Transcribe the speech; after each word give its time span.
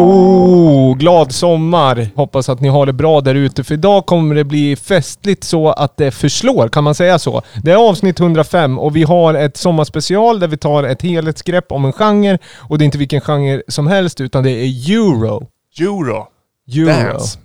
Oh, 0.00 0.96
glad 0.96 1.32
sommar! 1.32 2.08
Hoppas 2.14 2.48
att 2.48 2.60
ni 2.60 2.68
har 2.68 2.86
det 2.86 2.92
bra 2.92 3.20
där 3.20 3.34
ute 3.34 3.64
för 3.64 3.74
idag 3.74 4.06
kommer 4.06 4.34
det 4.34 4.44
bli 4.44 4.76
festligt 4.76 5.44
så 5.44 5.68
att 5.68 5.96
det 5.96 6.10
förslår, 6.10 6.68
kan 6.68 6.84
man 6.84 6.94
säga 6.94 7.18
så? 7.18 7.42
Det 7.62 7.70
är 7.70 7.76
avsnitt 7.76 8.20
105 8.20 8.78
och 8.78 8.96
vi 8.96 9.02
har 9.02 9.34
ett 9.34 9.56
sommarspecial 9.56 10.40
där 10.40 10.48
vi 10.48 10.56
tar 10.56 10.84
ett 10.84 11.02
helhetsgrepp 11.02 11.72
om 11.72 11.84
en 11.84 11.92
genre 11.92 12.38
och 12.56 12.78
det 12.78 12.82
är 12.82 12.86
inte 12.86 12.98
vilken 12.98 13.20
genre 13.20 13.62
som 13.68 13.86
helst 13.86 14.20
utan 14.20 14.44
det 14.44 14.50
är 14.50 14.90
euro. 14.90 15.46
Euro. 15.80 16.26
Euro. 16.74 16.86
Dance. 16.86 17.38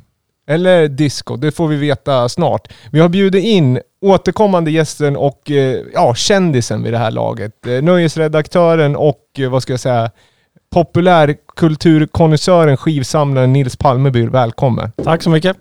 Eller 0.47 0.87
disco, 0.87 1.35
det 1.35 1.51
får 1.51 1.67
vi 1.67 1.75
veta 1.75 2.29
snart. 2.29 2.73
Vi 2.91 2.99
har 2.99 3.09
bjudit 3.09 3.43
in 3.43 3.79
återkommande 4.01 4.71
gästen 4.71 5.17
och 5.17 5.51
eh, 5.51 5.81
ja, 5.93 6.15
kändisen 6.15 6.83
vid 6.83 6.93
det 6.93 6.97
här 6.97 7.11
laget. 7.11 7.67
Eh, 7.67 7.81
Nöjesredaktören 7.81 8.95
och 8.95 9.21
eh, 9.39 9.49
vad 9.49 9.63
ska 9.63 9.73
jag 9.73 9.79
säga, 9.79 10.11
populärkulturkonnässören, 10.75 12.77
skivsamlaren 12.77 13.53
Nils 13.53 13.75
Palmeby. 13.77 14.27
Välkommen. 14.27 14.91
Tack 15.03 15.23
så 15.23 15.29
mycket. 15.29 15.57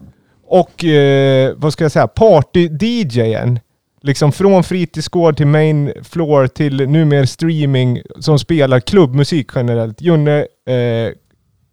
Och 0.46 0.84
eh, 0.84 1.52
vad 1.56 1.72
ska 1.72 1.84
jag 1.84 1.92
säga, 1.92 2.06
party-DJen. 2.06 3.60
Liksom 4.02 4.32
från 4.32 4.64
fritidsgård 4.64 5.36
till 5.36 5.46
main 5.46 5.92
floor 6.02 6.46
till 6.46 6.88
numera 6.88 7.26
streaming 7.26 8.00
som 8.20 8.38
spelar 8.38 8.80
klubbmusik 8.80 9.50
generellt. 9.54 10.00
Junne, 10.00 10.46
eh, 10.68 11.12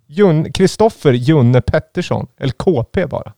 Jun, 0.08 0.52
Kristoffer 0.54 1.14
Junne 1.14 1.62
Pettersson, 1.62 2.28
eller 2.40 2.54
KP 2.54 3.06
bara. 3.06 3.34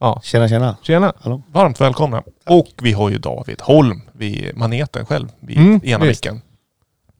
Ja, 0.00 0.20
Tjena 0.24 0.48
tjena. 0.48 0.76
tjena. 0.82 1.12
Varmt 1.52 1.80
välkomna. 1.80 2.22
Och 2.46 2.68
vi 2.82 2.92
har 2.92 3.10
ju 3.10 3.18
David 3.18 3.60
Holm 3.60 4.00
vid 4.12 4.56
maneten 4.56 5.06
själv, 5.06 5.28
vid 5.40 5.58
Mm, 5.58 5.80
ena 5.84 6.04
visst. 6.04 6.24
micken. 6.24 6.40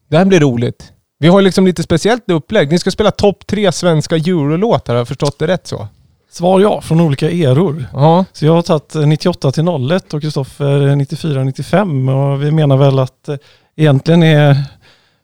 Det 0.09 0.17
här 0.17 0.25
blir 0.25 0.39
roligt. 0.39 0.93
Vi 1.21 1.27
har 1.27 1.41
liksom 1.41 1.65
lite 1.65 1.83
speciellt 1.83 2.29
upplägg. 2.29 2.71
Ni 2.71 2.79
ska 2.79 2.91
spela 2.91 3.11
topp 3.11 3.47
tre 3.47 3.71
svenska 3.71 4.15
eurolåtar, 4.15 4.93
har 4.93 4.97
jag 4.97 5.07
förstått 5.07 5.39
det 5.39 5.47
rätt 5.47 5.67
så? 5.67 5.87
Svar 6.31 6.59
ja, 6.59 6.81
från 6.81 7.01
olika 7.01 7.31
eror. 7.31 7.85
Ja. 7.93 8.25
Så 8.33 8.45
jag 8.45 8.53
har 8.53 8.61
tagit 8.61 8.95
eh, 8.95 9.05
98 9.07 9.51
till 9.51 9.63
01 9.91 10.13
och 10.13 10.21
Kristoffer 10.21 10.95
94 10.95 11.43
95 11.43 12.09
och 12.09 12.43
vi 12.43 12.51
menar 12.51 12.77
väl 12.77 12.99
att 12.99 13.29
eh, 13.29 13.35
egentligen 13.75 14.23
är 14.23 14.63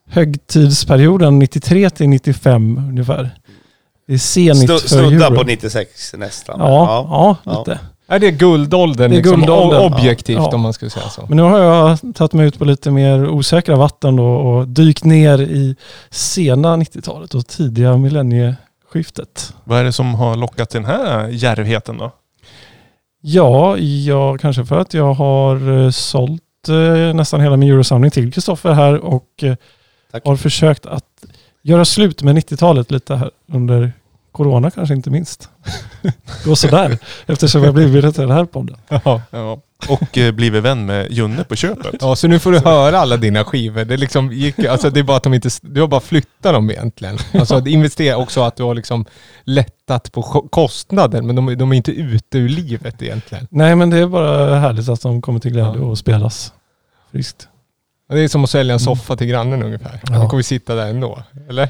högtidsperioden 0.10 1.40
93 1.40 1.90
till 1.90 2.10
95 2.10 2.78
ungefär. 2.78 3.30
Det 4.08 4.14
är 4.14 4.18
senigt 4.18 4.72
Snu- 4.72 4.80
för 4.80 4.88
Snudda 4.88 5.26
euro. 5.28 5.36
på 5.38 5.44
96 5.44 6.14
nästan. 6.18 6.60
Ja, 6.60 7.06
ja, 7.10 7.38
Ja. 7.44 7.60
lite. 7.60 7.80
Är 8.08 8.20
det 8.20 8.32
guldåldern, 8.32 9.12
Det 9.12 9.16
är 9.16 9.18
liksom, 9.18 9.38
guldåldern, 9.40 9.94
objektivt 9.94 10.38
ja. 10.38 10.56
om 10.56 10.62
man 10.62 10.74
skulle 10.74 10.92
säga 10.92 11.10
så? 11.10 11.26
Men 11.28 11.38
nu 11.38 11.44
har 11.44 11.60
jag 11.60 12.00
tagit 12.16 12.34
mig 12.34 12.48
ut 12.48 12.60
på 12.60 12.66
lite 12.66 12.92
mer 12.92 13.30
osäkra 13.30 13.76
vatten 13.76 14.16
då 14.16 14.26
och 14.26 14.68
dykt 14.68 15.04
ner 15.04 15.42
i 15.42 15.76
sena 16.10 16.78
90-talet 16.78 17.34
och 17.34 17.48
tidiga 17.48 17.98
millennieskiftet. 17.98 19.54
Vad 19.64 19.80
är 19.80 19.84
det 19.84 19.92
som 19.92 20.16
har 20.16 20.36
lockat 20.36 20.70
den 20.70 20.86
här 20.86 21.28
djärvheten 21.28 21.98
då? 21.98 22.12
Ja, 23.22 23.78
jag, 23.78 24.40
kanske 24.40 24.66
för 24.66 24.78
att 24.78 24.94
jag 24.94 25.14
har 25.14 25.84
eh, 25.86 25.90
sålt 25.90 26.42
eh, 26.70 27.14
nästan 27.16 27.42
hela 27.42 27.58
min 27.58 27.72
eurosamling 27.72 28.12
till 28.12 28.34
Kristoffer 28.34 28.74
här 28.74 29.06
och 29.06 29.30
eh, 29.42 29.56
Tack. 30.12 30.26
har 30.26 30.36
försökt 30.36 30.86
att 30.86 31.06
göra 31.62 31.86
slut 31.86 32.24
med 32.24 32.38
90-talet 32.38 32.92
lite 32.92 33.16
här 33.16 33.32
under 33.52 33.94
corona 34.36 34.72
kanske 34.72 34.96
inte 34.96 35.10
minst. 35.10 35.50
Gå 36.46 36.56
sådär 36.56 36.98
eftersom 37.26 37.64
jag 37.64 37.74
blivit 37.74 38.16
till 38.16 38.22
den 38.22 38.32
här 38.32 38.46
podden. 38.46 38.78
Ja. 38.90 39.22
Ja. 39.32 39.62
Och 39.90 40.18
eh, 40.18 40.32
blivit 40.32 40.64
vän 40.64 40.86
med 40.86 41.12
Junne 41.12 41.44
på 41.44 41.56
köpet. 41.56 41.96
ja, 42.02 42.16
så 42.16 42.28
nu 42.28 42.40
får 42.40 42.52
du 42.52 42.60
höra 42.60 43.00
alla 43.00 43.18
dina 43.18 43.44
skivor. 43.44 43.86
Det, 43.86 43.98
liksom 43.98 44.32
gick, 44.32 44.60
alltså 44.60 44.90
det 44.90 45.00
är 45.00 45.04
bara 45.04 45.18
att 45.18 45.24
de 45.24 45.34
inte, 45.34 45.50
du 45.62 45.82
har 45.82 45.88
bara 45.88 46.02
flyttat 46.02 46.54
dem 46.54 46.70
egentligen. 46.72 47.18
Alltså 47.34 47.68
investera 47.68 48.18
också 48.18 48.42
att 48.42 48.56
du 48.56 48.64
har 48.64 48.76
liksom 48.76 49.06
lättat 49.44 50.12
på 50.12 50.22
ko- 50.22 50.48
kostnaden, 50.52 51.28
men 51.28 51.36
de, 51.36 51.58
de 51.58 51.72
är 51.72 51.76
inte 51.76 51.92
ute 51.92 52.38
ur 52.38 52.50
livet 52.50 53.02
egentligen. 53.02 53.48
Nej 53.52 53.76
men 53.76 53.90
det 53.90 53.98
är 53.98 54.08
bara 54.08 54.60
härligt 54.60 54.90
att 54.90 55.02
de 55.02 55.22
kommer 55.22 55.40
till 55.40 55.52
glädje 55.52 55.82
Ja. 55.82 55.86
och 55.86 55.98
spelas 55.98 56.54
friskt. 57.12 57.48
Det 58.10 58.20
är 58.20 58.28
som 58.28 58.44
att 58.44 58.50
sälja 58.50 58.74
en 58.74 58.80
soffa 58.80 59.16
till 59.16 59.28
grannen 59.28 59.64
ungefär. 59.64 59.90
Mm. 59.90 60.00
Ja. 60.10 60.16
Han 60.18 60.30
kommer 60.30 60.44
sitta 60.44 60.76
där 60.76 60.88
ändå, 60.88 61.24
eller? 61.50 61.70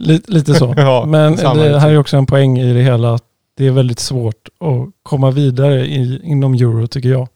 Lite, 0.00 0.32
lite 0.32 0.54
så. 0.54 0.74
Ja, 0.76 1.04
Men 1.06 1.36
det 1.36 1.78
här 1.80 1.90
är 1.90 1.98
också 1.98 2.16
en 2.16 2.26
poäng 2.26 2.58
i 2.58 2.72
det 2.74 2.80
hela 2.82 3.14
att 3.14 3.24
det 3.56 3.66
är 3.66 3.70
väldigt 3.70 3.98
svårt 3.98 4.48
att 4.60 4.88
komma 5.02 5.30
vidare 5.30 5.86
i, 5.86 6.20
inom 6.24 6.54
euro 6.54 6.86
tycker 6.86 7.08
jag. 7.08 7.28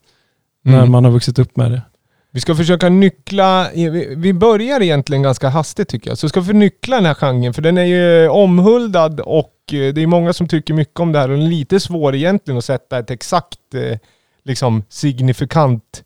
När 0.64 0.78
Mm. 0.78 0.90
man 0.90 1.04
har 1.04 1.12
vuxit 1.12 1.38
upp 1.38 1.56
med 1.56 1.70
det. 1.70 1.82
Vi 2.30 2.40
ska 2.40 2.54
försöka 2.54 2.88
nyckla, 2.88 3.66
vi 3.74 4.14
vi 4.16 4.32
börjar 4.32 4.80
egentligen 4.82 5.22
ganska 5.22 5.48
hastigt 5.48 5.88
tycker 5.88 6.10
jag. 6.10 6.18
Så 6.18 6.28
ska 6.28 6.40
vi 6.40 6.52
nyckla 6.52 6.96
den 6.96 7.06
här 7.06 7.14
genren, 7.14 7.54
för 7.54 7.62
den 7.62 7.78
är 7.78 7.84
ju 7.84 8.28
omhuldad 8.28 9.20
och 9.20 9.52
eh, 9.72 9.94
det 9.94 10.02
är 10.02 10.06
många 10.06 10.32
som 10.32 10.48
tycker 10.48 10.74
mycket 10.74 11.00
om 11.00 11.12
det 11.12 11.18
här 11.18 11.28
och 11.30 11.36
den 11.36 11.46
är 11.46 11.50
lite 11.50 11.80
svår 11.80 12.14
egentligen 12.14 12.58
att 12.58 12.64
sätta 12.64 12.98
ett 12.98 13.10
exakt, 13.10 13.74
eh, 13.74 13.98
liksom 14.44 14.82
signifikant 14.88 16.04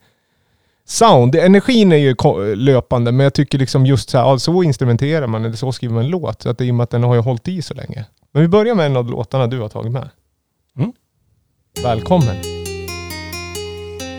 sound. 0.88 1.34
Energin 1.34 1.92
är 1.92 1.96
ju 1.96 2.14
löpande, 2.54 3.12
men 3.12 3.24
jag 3.24 3.34
tycker 3.34 3.58
liksom 3.58 3.86
just 3.86 4.10
så 4.10 4.18
här, 4.18 4.24
ja, 4.24 4.38
så 4.38 4.62
instrumenterar 4.62 5.26
man 5.26 5.44
eller 5.44 5.56
så 5.56 5.72
skriver 5.72 5.94
man 5.94 6.04
en 6.04 6.10
låt. 6.10 6.42
Så 6.42 6.50
att 6.50 6.58
det 6.58 6.64
är 6.64 6.66
i 6.66 6.70
och 6.70 6.74
med 6.74 6.84
att 6.84 6.90
den 6.90 7.02
har 7.02 7.14
ju 7.14 7.20
hållit 7.20 7.48
i 7.48 7.62
så 7.62 7.74
länge. 7.74 8.04
Men 8.32 8.42
vi 8.42 8.48
börjar 8.48 8.74
med 8.74 8.86
en 8.86 8.96
av 8.96 9.10
låtarna 9.10 9.46
du 9.46 9.60
har 9.60 9.68
tagit 9.68 9.92
med. 9.92 10.08
Mm. 10.78 10.92
Välkommen. 11.82 12.36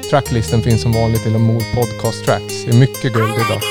Tracklisten 0.09 0.62
finns 0.62 0.81
som 0.81 0.91
vanligt 0.91 1.28
i 1.28 1.30
Lamour 1.30 1.75
Podcast 1.75 2.25
Tracks. 2.25 2.66
Det 2.66 2.72
är 2.72 2.80
mycket 2.80 3.13
guld 3.13 3.34
idag. 3.34 3.62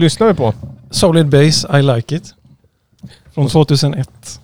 Vad 0.00 0.04
lyssnar 0.04 0.26
vi 0.26 0.34
på? 0.34 0.54
Solid 0.90 1.28
Base, 1.28 1.78
I 1.78 1.82
Like 1.82 2.16
It. 2.16 2.34
Från 3.34 3.48
2001. 3.48 4.40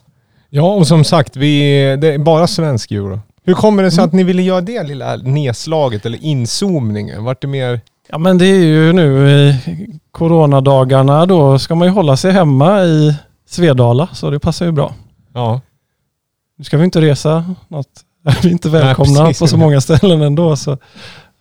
Ja, 0.51 0.75
och 0.75 0.87
som 0.87 1.05
sagt, 1.05 1.37
vi, 1.37 1.71
det 2.01 2.15
är 2.15 2.19
bara 2.19 2.47
svensk 2.47 2.91
euro. 2.91 3.21
Hur 3.45 3.55
kommer 3.55 3.83
det 3.83 3.91
sig 3.91 4.05
att 4.05 4.13
ni 4.13 4.25
ville 4.25 4.43
göra 4.43 4.61
det 4.61 4.83
lilla 4.83 5.17
nedslaget 5.17 6.07
eller 6.07 6.25
inzoomningen? 6.25 7.25
Vart 7.25 7.43
det 7.43 7.47
mer... 7.47 7.81
Ja 8.09 8.19
men 8.19 8.39
det 8.39 8.47
är 8.47 8.65
ju 8.65 8.93
nu 8.93 9.31
i 9.31 9.57
coronadagarna 10.11 11.27
då 11.27 11.59
ska 11.59 11.75
man 11.75 11.89
ju 11.89 11.95
hålla 11.95 12.17
sig 12.17 12.33
hemma 12.33 12.85
i 12.85 13.15
Svedala 13.49 14.09
så 14.13 14.31
det 14.31 14.39
passar 14.39 14.67
ju 14.67 14.73
bra. 14.73 14.95
Ja. 15.35 15.61
Nu 16.59 16.65
ska 16.65 16.79
vi 16.79 16.85
inte 16.85 17.01
resa 17.01 17.55
något. 17.69 17.89
Är 18.25 18.43
vi 18.43 18.51
inte 18.51 18.69
välkomna 18.69 19.21
precis. 19.27 19.39
på 19.39 19.47
så 19.47 19.57
många 19.57 19.81
ställen 19.81 20.23
ändå 20.23 20.57
så 20.57 20.79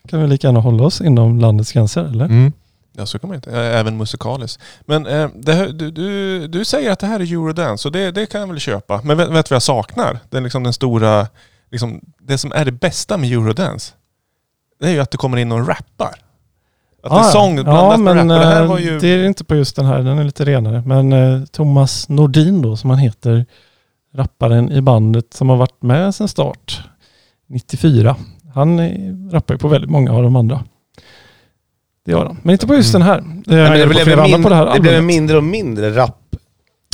kan 0.09 0.21
vi 0.21 0.27
lika 0.27 0.47
gärna 0.47 0.59
hålla 0.59 0.83
oss 0.83 1.01
inom 1.01 1.39
landets 1.39 1.71
gränser 1.71 2.03
eller? 2.03 2.25
Mm. 2.25 2.53
Ja, 2.97 3.05
så 3.05 3.19
kan 3.19 3.27
man 3.27 3.35
inte. 3.35 3.51
Även 3.51 3.97
musikaliskt. 3.97 4.63
Men 4.81 5.05
eh, 5.05 5.29
här, 5.47 5.67
du, 5.73 5.91
du, 5.91 6.47
du 6.47 6.65
säger 6.65 6.91
att 6.91 6.99
det 6.99 7.07
här 7.07 7.19
är 7.19 7.33
Eurodance 7.33 7.87
och 7.87 7.91
det, 7.91 8.11
det 8.11 8.25
kan 8.25 8.41
jag 8.41 8.47
väl 8.47 8.59
köpa. 8.59 9.01
Men 9.03 9.17
vet, 9.17 9.27
du 9.27 9.33
vad 9.33 9.45
jag 9.49 9.61
saknar? 9.61 10.19
Det 10.29 10.37
är 10.37 10.41
liksom 10.41 10.63
den 10.63 10.73
stora, 10.73 11.27
liksom, 11.71 12.01
det 12.19 12.37
som 12.37 12.51
är 12.51 12.65
det 12.65 12.71
bästa 12.71 13.17
med 13.17 13.31
Eurodance. 13.31 13.93
Det 14.79 14.85
är 14.85 14.91
ju 14.91 14.99
att 14.99 15.11
det 15.11 15.17
kommer 15.17 15.37
in 15.37 15.49
någon 15.49 15.65
rappar. 15.65 16.15
Att 17.03 17.11
det 17.11 17.17
är 17.17 17.31
sång 17.31 17.55
blandat 17.55 17.91
ja, 17.91 17.97
med 17.97 18.15
men 18.15 18.29
rap. 18.29 18.37
Och 18.37 18.45
det 18.45 18.45
här 18.45 18.61
eh, 18.61 18.67
var 18.67 18.79
ju... 18.79 18.99
det 18.99 19.07
är 19.07 19.25
inte 19.25 19.43
på 19.43 19.55
just 19.55 19.75
den 19.75 19.85
här, 19.85 19.97
den 20.01 20.17
är 20.17 20.23
lite 20.23 20.45
renare. 20.45 20.83
Men 20.85 21.13
eh, 21.13 21.45
Thomas 21.45 22.09
Nordin 22.09 22.61
då 22.61 22.77
som 22.77 22.89
han 22.89 22.99
heter, 22.99 23.45
rapparen 24.13 24.71
i 24.71 24.81
bandet 24.81 25.33
som 25.33 25.49
har 25.49 25.57
varit 25.57 25.81
med 25.81 26.15
sedan 26.15 26.27
start, 26.27 26.83
94. 27.47 28.15
Han 28.53 28.79
eh, 28.79 29.31
rappar 29.31 29.53
ju 29.53 29.57
på 29.57 29.67
väldigt 29.67 29.91
många 29.91 30.13
av 30.13 30.23
de 30.23 30.35
andra. 30.35 30.63
Det 32.05 32.11
gör 32.11 32.25
han. 32.25 32.37
Men 32.43 32.51
inte 32.53 32.67
på 32.67 32.75
just 32.75 32.95
Mm. 32.95 33.07
den 33.07 33.15
här. 33.15 33.21
Det, 33.21 33.55
Men 33.55 33.71
det, 33.71 33.79
är 33.81 33.87
på 33.87 33.93
blev 34.05 34.19
andra 34.19 34.37
på 34.43 34.49
det 34.49 34.55
här 34.55 34.73
det 34.73 34.79
blev 34.79 35.03
mindre 35.03 35.37
och 35.37 35.43
mindre 35.43 35.95
rapp 35.95 36.21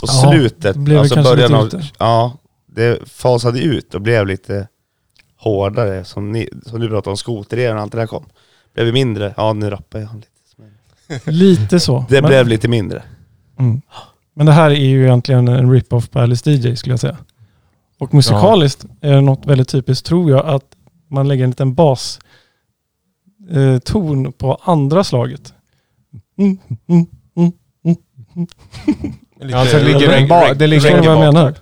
på 0.01 0.07
Ja, 0.07 0.31
slutet. 0.31 0.73
det 0.73 0.79
blev 0.79 0.99
alltså 0.99 1.23
början 1.23 1.53
av, 1.53 1.65
ute. 1.67 1.83
Ja, 1.99 2.37
det 2.67 3.09
fasade 3.09 3.59
ut 3.59 3.95
och 3.95 4.01
blev 4.01 4.27
lite 4.27 4.67
hårdare. 5.37 6.05
Som, 6.05 6.31
ni, 6.31 6.49
som 6.65 6.79
du 6.79 6.87
pratade 6.89 7.09
om, 7.11 7.17
skotereran 7.17 7.75
och 7.77 7.81
allt 7.83 7.91
det 7.91 7.97
där 7.97 8.07
kom. 8.07 8.25
Blev 8.73 8.85
det 8.85 8.91
mindre, 8.91 9.33
ja 9.37 9.53
nu 9.53 9.69
rappar 9.69 9.99
jag 9.99 10.09
lite. 10.15 10.27
Lite 11.31 11.79
så. 11.79 12.05
Det 12.09 12.21
Men- 12.21 12.29
blev 12.29 12.47
lite 12.47 12.67
mindre. 12.67 13.03
Mm. 13.59 13.81
Men 14.33 14.45
det 14.45 14.51
här 14.51 14.69
är 14.71 14.75
ju 14.85 15.03
egentligen 15.03 15.47
en 15.47 15.71
rip-off 15.73 16.09
på 16.09 16.19
Alice 16.19 16.51
DJ 16.51 16.75
skulle 16.75 16.93
jag 16.93 16.99
säga. 16.99 17.17
Och 17.99 18.13
musikaliskt 18.13 18.85
är 19.01 19.11
det 19.11 19.21
något 19.21 19.45
väldigt 19.45 19.67
typiskt 19.69 20.05
tror 20.05 20.31
jag 20.31 20.45
att 20.47 20.63
man 21.07 21.27
lägger 21.27 21.43
en 21.43 21.49
liten 21.49 21.73
bas 21.73 22.19
eh, 23.51 23.79
ton 23.79 24.31
på 24.33 24.57
andra 24.63 25.03
slaget. 25.03 25.53
Mm, 26.37 26.57
mm, 26.89 27.05
mm, 27.37 27.51
lite 29.41 29.57
Alltså, 29.57 29.77
det 29.77 29.83
ligger 29.83 30.09
en 30.11 30.25
reggae- 30.25 30.27
ba- 30.27 30.53
det 30.53 30.67
ligger- 30.67 30.89
jag 30.89 30.99
reggae 30.99 31.19
menar? 31.19 31.53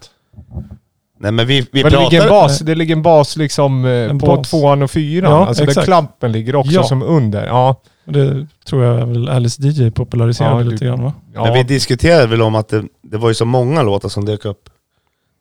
Nej 1.22 1.32
men 1.32 1.48
vi, 1.48 1.62
vi 1.72 1.84
Men 1.84 1.92
det 1.92 2.00
ligger 2.00 2.22
en 2.22 2.28
pratar... 2.28 2.30
bas, 2.30 2.60
det 2.60 2.76
ligger 2.76 2.96
en 2.96 3.02
bas 3.02 3.36
liksom 3.38 3.86
eh, 3.86 3.92
En 3.92 4.20
på 4.20 4.26
bas. 4.26 4.50
tvåan 4.50 4.82
och 4.82 4.92
fyran. 4.92 5.32
Ja, 5.32 5.48
alltså 5.48 5.64
där 5.64 5.70
exakt. 5.72 5.86
klappen 5.86 6.32
ligger 6.32 6.56
också 6.56 6.72
Ja. 6.74 6.84
som 6.84 7.02
under. 7.04 7.46
Ja. 7.46 7.82
Det 8.06 8.48
tror 8.66 8.84
jag 8.84 9.06
väl 9.08 9.30
Alice 9.30 9.62
DJ 9.68 9.92
populariserade 9.92 10.64
Ja, 10.64 10.70
lite 10.72 10.86
grann 10.86 11.04
va? 11.04 11.14
Men 11.34 11.54
vi 11.54 11.60
ja. 11.60 11.64
diskuterade 11.64 12.28
väl 12.28 12.42
om 12.42 12.56
att 12.56 12.68
det, 12.70 12.84
det 13.02 13.18
var 13.18 13.30
ju 13.30 13.36
så 13.36 13.46
många 13.46 13.82
låtar 13.84 14.10
som 14.10 14.26
dök 14.26 14.46
upp 14.46 14.70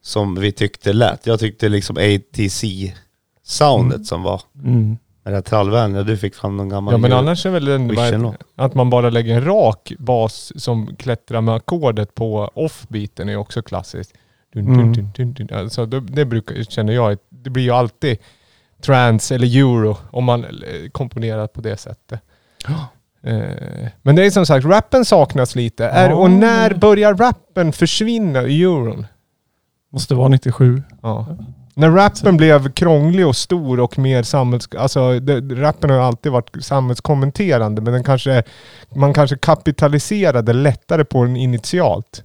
som 0.03 0.35
vi 0.35 0.53
tyckte 0.53 0.93
lät. 0.93 1.27
Jag 1.27 1.41
tyckte 1.41 1.69
liksom 1.69 1.97
ATC-soundet 1.97 3.95
Mm. 3.95 4.05
som 4.05 4.23
var 4.23 4.41
Mm. 4.65 4.97
Med 5.29 5.33
det 5.33 5.37
här 5.37 5.43
trallvänliga. 5.43 6.03
Du 6.03 6.17
fick 6.17 6.35
fram 6.35 6.57
någon 6.57 6.69
gammal 6.69 6.95
ja 6.95 6.99
men 6.99 7.13
annars 7.13 7.47
är 7.47 7.51
väl 7.51 7.65
den 7.65 7.89
bara 7.95 8.35
att 8.57 8.75
man 8.75 8.91
bara 8.91 9.11
lägger 9.11 9.35
en 9.37 9.45
rak 9.45 9.93
bas 9.99 10.53
som 10.57 10.97
klättrar 10.97 11.41
med 11.41 11.55
ackordet 11.55 12.15
på 12.15 12.51
off-beaten 12.55 13.29
är 13.29 13.37
också 13.37 13.63
klassiskt. 13.63 14.13
Dun, 14.55 14.65
dun, 14.67 14.75
Mm. 14.81 14.93
dun, 14.93 15.11
dun, 15.15 15.33
dun. 15.47 15.59
Alltså 15.59 15.87
det, 15.87 16.01
det 16.01 16.25
brukar, 16.25 16.63
känner 16.63 16.93
jag, 16.93 17.19
det 17.29 17.51
blir 17.51 17.63
ju 17.63 17.71
alltid 17.71 18.19
trance 18.83 19.35
eller 19.35 19.47
euro 19.59 19.97
om 20.11 20.25
man 20.25 20.45
eh, 20.45 20.51
komponerar 20.93 21.47
på 21.47 21.61
det 21.61 21.77
sättet. 21.77 22.21
Eh, 23.23 23.89
Men 24.03 24.17
det 24.17 24.27
är 24.27 24.31
som 24.31 24.47
sagt, 24.47 24.67
rappen 24.67 25.05
saknas 25.05 25.55
lite. 25.55 25.85
Är, 25.87 26.11
Ja, 26.11 26.17
och 26.17 26.31
när 26.31 26.71
men- 26.71 26.81
börjar 26.81 27.15
rappen 27.15 27.73
försvinna 27.73 28.43
i 28.43 28.63
euron? 28.63 29.07
Måste 29.93 30.15
vara 30.15 30.29
97. 30.29 30.83
Ja. 31.03 31.27
När 31.79 31.91
rappen 31.91 32.37
blev 32.37 32.73
krånglig 32.73 33.27
och 33.27 33.37
stor 33.37 33.81
och 33.81 33.99
mer 33.99 34.23
samhälls... 34.23 34.69
Alltså 34.79 35.21
det, 35.21 35.41
rappen 35.41 35.91
har 35.91 35.99
alltid 35.99 36.33
varit 36.33 36.65
samhällskommenterande 36.65 37.83
men 37.83 37.93
den 37.93 38.05
kanske, 38.05 38.43
man 38.95 39.15
kanske 39.15 39.37
kapitaliserade 39.37 40.53
lättare 40.53 41.05
på 41.05 41.25
den 41.25 41.37
initialt. 41.37 42.23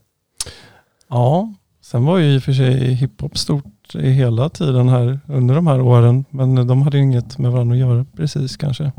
Ja, 1.09 1.53
sen 1.81 2.05
var 2.05 2.17
ju 2.17 2.35
i 2.35 2.37
och 2.37 2.43
för 2.43 2.53
sig 2.53 2.93
hiphop 2.93 3.37
stort 3.37 3.95
i 3.95 4.09
hela 4.09 4.49
tiden 4.49 4.89
här 4.89 5.19
under 5.27 5.55
de 5.55 5.67
här 5.67 5.81
åren. 5.81 6.25
Men 6.29 6.67
de 6.67 6.81
hade 6.81 6.97
inget 6.97 7.37
med 7.37 7.51
varandra 7.51 7.73
att 7.75 7.79
göra 7.79 8.05
precis 8.17 8.57
kanske. 8.57 8.91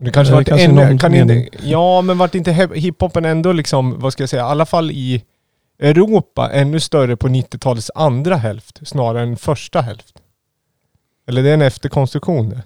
Det 0.00 0.10
kanske 0.10 0.32
Eh, 0.34 0.36
vart 0.36 0.46
kanske 0.46 0.66
ännu, 0.66 0.98
kan 0.98 1.14
inte, 1.14 1.48
Ja 1.62 2.02
men 2.02 2.18
vart 2.18 2.34
inte 2.34 2.52
hip- 2.52 2.74
hiphopen 2.74 3.24
ändå 3.24 3.52
liksom, 3.52 4.00
vad 4.00 4.12
ska 4.12 4.22
jag 4.22 4.30
säga, 4.30 4.42
i 4.42 4.46
alla 4.50 4.66
fall 4.66 4.90
i 4.90 5.22
Europa 5.78 6.50
ännu 6.52 6.80
större 6.80 7.16
på 7.16 7.28
90-talets 7.28 7.90
andra 7.94 8.36
hälft 8.36 8.88
snarare 8.88 9.22
än 9.22 9.36
första 9.36 9.80
hälft? 9.80 10.14
Eller 11.28 11.42
det 11.42 11.50
är 11.50 11.54
en 11.54 11.62
efterkonstruktion 11.62 12.48
det? 12.50 12.62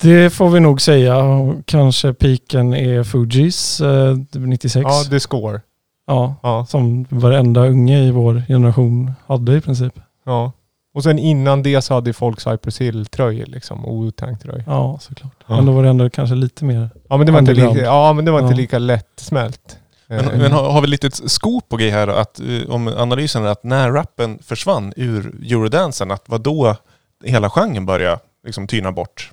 Det 0.00 0.30
får 0.30 0.50
vi 0.50 0.60
nog 0.60 0.80
säga. 0.80 1.16
Kanske 1.64 2.12
piken 2.14 2.74
är 2.74 3.02
Fugees 3.04 3.80
eh, 3.80 4.16
96. 4.32 4.82
Ja, 4.88 5.04
det 5.10 5.20
score. 5.20 5.60
Ja, 6.06 6.34
Ja, 6.42 6.66
som 6.66 7.06
varenda 7.08 7.66
unge 7.66 7.98
i 7.98 8.10
vår 8.10 8.42
generation 8.48 9.12
hade 9.26 9.56
i 9.56 9.60
princip. 9.60 9.92
ja. 10.24 10.52
Och 10.94 11.02
sen 11.02 11.18
innan 11.18 11.62
det 11.62 11.82
så 11.82 11.94
hade 11.94 12.12
folk 12.12 12.40
Cypress 12.40 12.80
Hill-tröjor 12.80 13.46
liksom, 13.46 13.84
och 13.84 14.04
Wu-Tang-tröjor. 14.04 14.64
Ja, 14.66 14.98
såklart. 15.00 15.44
Ja. 15.46 15.56
Men 15.56 15.66
då 15.66 15.72
var 15.72 15.82
det 15.82 15.88
ändå 15.88 16.10
kanske 16.10 16.34
lite 16.36 16.64
mer. 16.64 16.90
Ja 17.08 17.16
men 17.16 17.26
det 17.26 17.32
var 17.32 17.38
inte 17.38 17.54
lika, 17.54 17.78
ja, 17.78 18.12
men 18.12 18.24
det 18.24 18.30
var 18.30 18.38
inte 18.40 18.52
Ja. 18.52 18.56
lika 18.56 18.78
lättsmält. 18.78 19.78
Men, 20.16 20.30
Eh, 20.30 20.38
men 20.38 20.52
har, 20.52 20.70
har 20.72 20.80
vi 20.80 20.86
lite 20.86 21.10
scoop 21.28 21.68
på 21.68 21.76
grej 21.76 21.90
här 21.90 22.08
att, 22.08 22.40
eh, 22.40 22.70
om 22.70 22.88
analysen 22.88 23.44
är 23.44 23.48
att 23.48 23.64
när 23.64 23.92
rappen 23.92 24.38
försvann 24.42 24.92
ur 24.96 25.26
eurodansen, 25.52 26.10
att 26.10 26.28
vad 26.28 26.40
då 26.40 26.76
hela 27.24 27.50
genren 27.50 27.86
började 27.86 28.18
liksom 28.46 28.66
tyna 28.66 28.92
bort. 28.92 29.30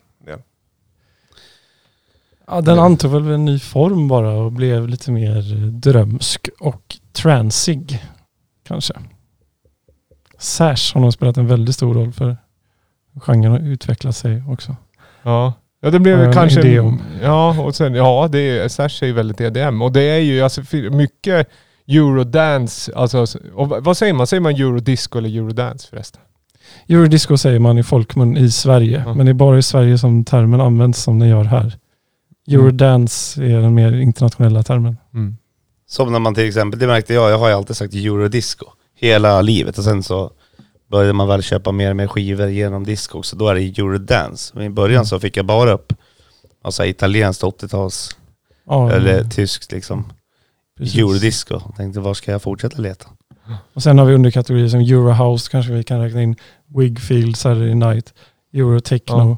Ja, 2.47 2.61
den 2.61 2.73
Mm. 2.73 2.85
antog 2.85 3.11
väl 3.11 3.27
en 3.27 3.45
ny 3.45 3.59
form 3.59 4.07
bara 4.07 4.31
och 4.31 4.51
blev 4.51 4.87
lite 4.87 5.11
mer 5.11 5.41
drömsk 5.71 6.49
och 6.59 6.95
transig. 7.13 8.03
Kanske. 8.67 8.93
Sash 10.37 10.93
har 10.93 10.99
nog 11.01 11.13
spelat 11.13 11.37
en 11.37 11.47
väldigt 11.47 11.75
stor 11.75 11.93
roll 11.93 12.13
för 12.13 12.37
genren 13.19 13.51
har 13.51 13.59
utvecklat 13.59 14.15
sig 14.15 14.43
också. 14.49 14.75
Ja. 15.23 15.53
Ja 15.81 15.89
det 15.89 15.99
blev 15.99 16.21
en 16.21 16.33
kanske... 16.33 16.59
idé 16.59 16.79
om. 16.79 17.01
Ja 17.23 17.61
och 17.61 17.75
sen, 17.75 17.93
ja 17.93 18.29
det 18.31 18.39
är, 18.39 18.67
Sash 18.67 19.03
är 19.03 19.05
ju 19.07 19.13
väldigt 19.13 19.41
EDM. 19.41 19.81
Och 19.81 19.91
det 19.91 20.01
är 20.01 20.19
ju 20.19 20.41
alltså 20.41 20.61
mycket 20.91 21.47
eurodance, 21.87 22.91
alltså, 22.95 23.25
och 23.53 23.69
vad 23.69 23.97
säger 23.97 24.13
man? 24.13 24.27
Säger 24.27 24.41
man 24.41 24.55
eurodisco 24.55 25.17
eller 25.17 25.29
eurodance 25.29 25.87
förresten? 25.89 26.21
Eurodisco 26.87 27.37
säger 27.37 27.59
man 27.59 27.77
i 27.77 27.83
folkmun 27.83 28.37
i 28.37 28.51
Sverige, 28.51 29.03
Ja. 29.05 29.13
men 29.13 29.25
det 29.25 29.31
är 29.31 29.33
bara 29.33 29.57
i 29.57 29.63
Sverige 29.63 29.97
som 29.97 30.25
termen 30.25 30.61
används 30.61 31.03
som 31.03 31.19
den 31.19 31.29
gör 31.29 31.43
här. 31.43 31.77
Eurodance 32.51 33.43
är 33.43 33.61
den 33.61 33.73
mer 33.73 33.93
internationella 33.93 34.63
termen. 34.63 34.97
Mm. 35.13 35.37
Som 35.87 36.11
när 36.11 36.19
man 36.19 36.35
till 36.35 36.47
exempel, 36.47 36.79
det 36.79 36.87
märkte 36.87 37.13
jag, 37.13 37.31
jag 37.31 37.37
har 37.37 37.47
ju 37.47 37.53
alltid 37.53 37.75
sagt 37.75 37.93
eurodisco 37.93 38.65
hela 38.95 39.41
livet 39.41 39.77
och 39.77 39.83
sen 39.83 40.03
så 40.03 40.31
började 40.91 41.13
man 41.13 41.27
väl 41.27 41.41
köpa 41.43 41.71
mer 41.71 41.89
och 41.89 41.95
mer 41.95 42.07
skivor 42.07 42.47
genom 42.47 42.83
disco 42.83 43.17
också, 43.17 43.35
då 43.35 43.47
är 43.47 43.55
det 43.55 43.61
eurodance. 43.61 44.51
Men 44.55 44.63
i 44.65 44.69
början 44.69 44.95
Mm. 44.95 45.05
så 45.05 45.19
fick 45.19 45.37
jag 45.37 45.45
bara 45.45 45.71
upp 45.71 45.93
alltså, 46.61 46.85
italienskt 46.85 47.43
80-tals, 47.43 48.15
Ja, 48.65 48.91
eller 48.91 49.23
tyskt 49.23 49.71
liksom, 49.71 50.11
precis. 50.77 50.95
eurodisco. 50.97 51.61
Jag 51.65 51.75
tänkte 51.77 51.99
var 51.99 52.13
ska 52.13 52.31
jag 52.31 52.41
fortsätta 52.41 52.81
leta? 52.81 53.05
Och 53.73 53.83
sen 53.83 53.97
har 53.99 54.05
vi 54.05 54.13
underkategorier 54.13 54.67
som 54.67 54.79
Eurohouse, 54.79 55.51
kanske 55.51 55.73
vi 55.73 55.83
kan 55.83 56.01
räkna 56.01 56.21
in 56.21 56.35
Wigfield, 56.77 57.37
Saturday 57.37 57.75
Night, 57.75 58.13
Eurotechno. 58.53 59.17
Ja. 59.29 59.37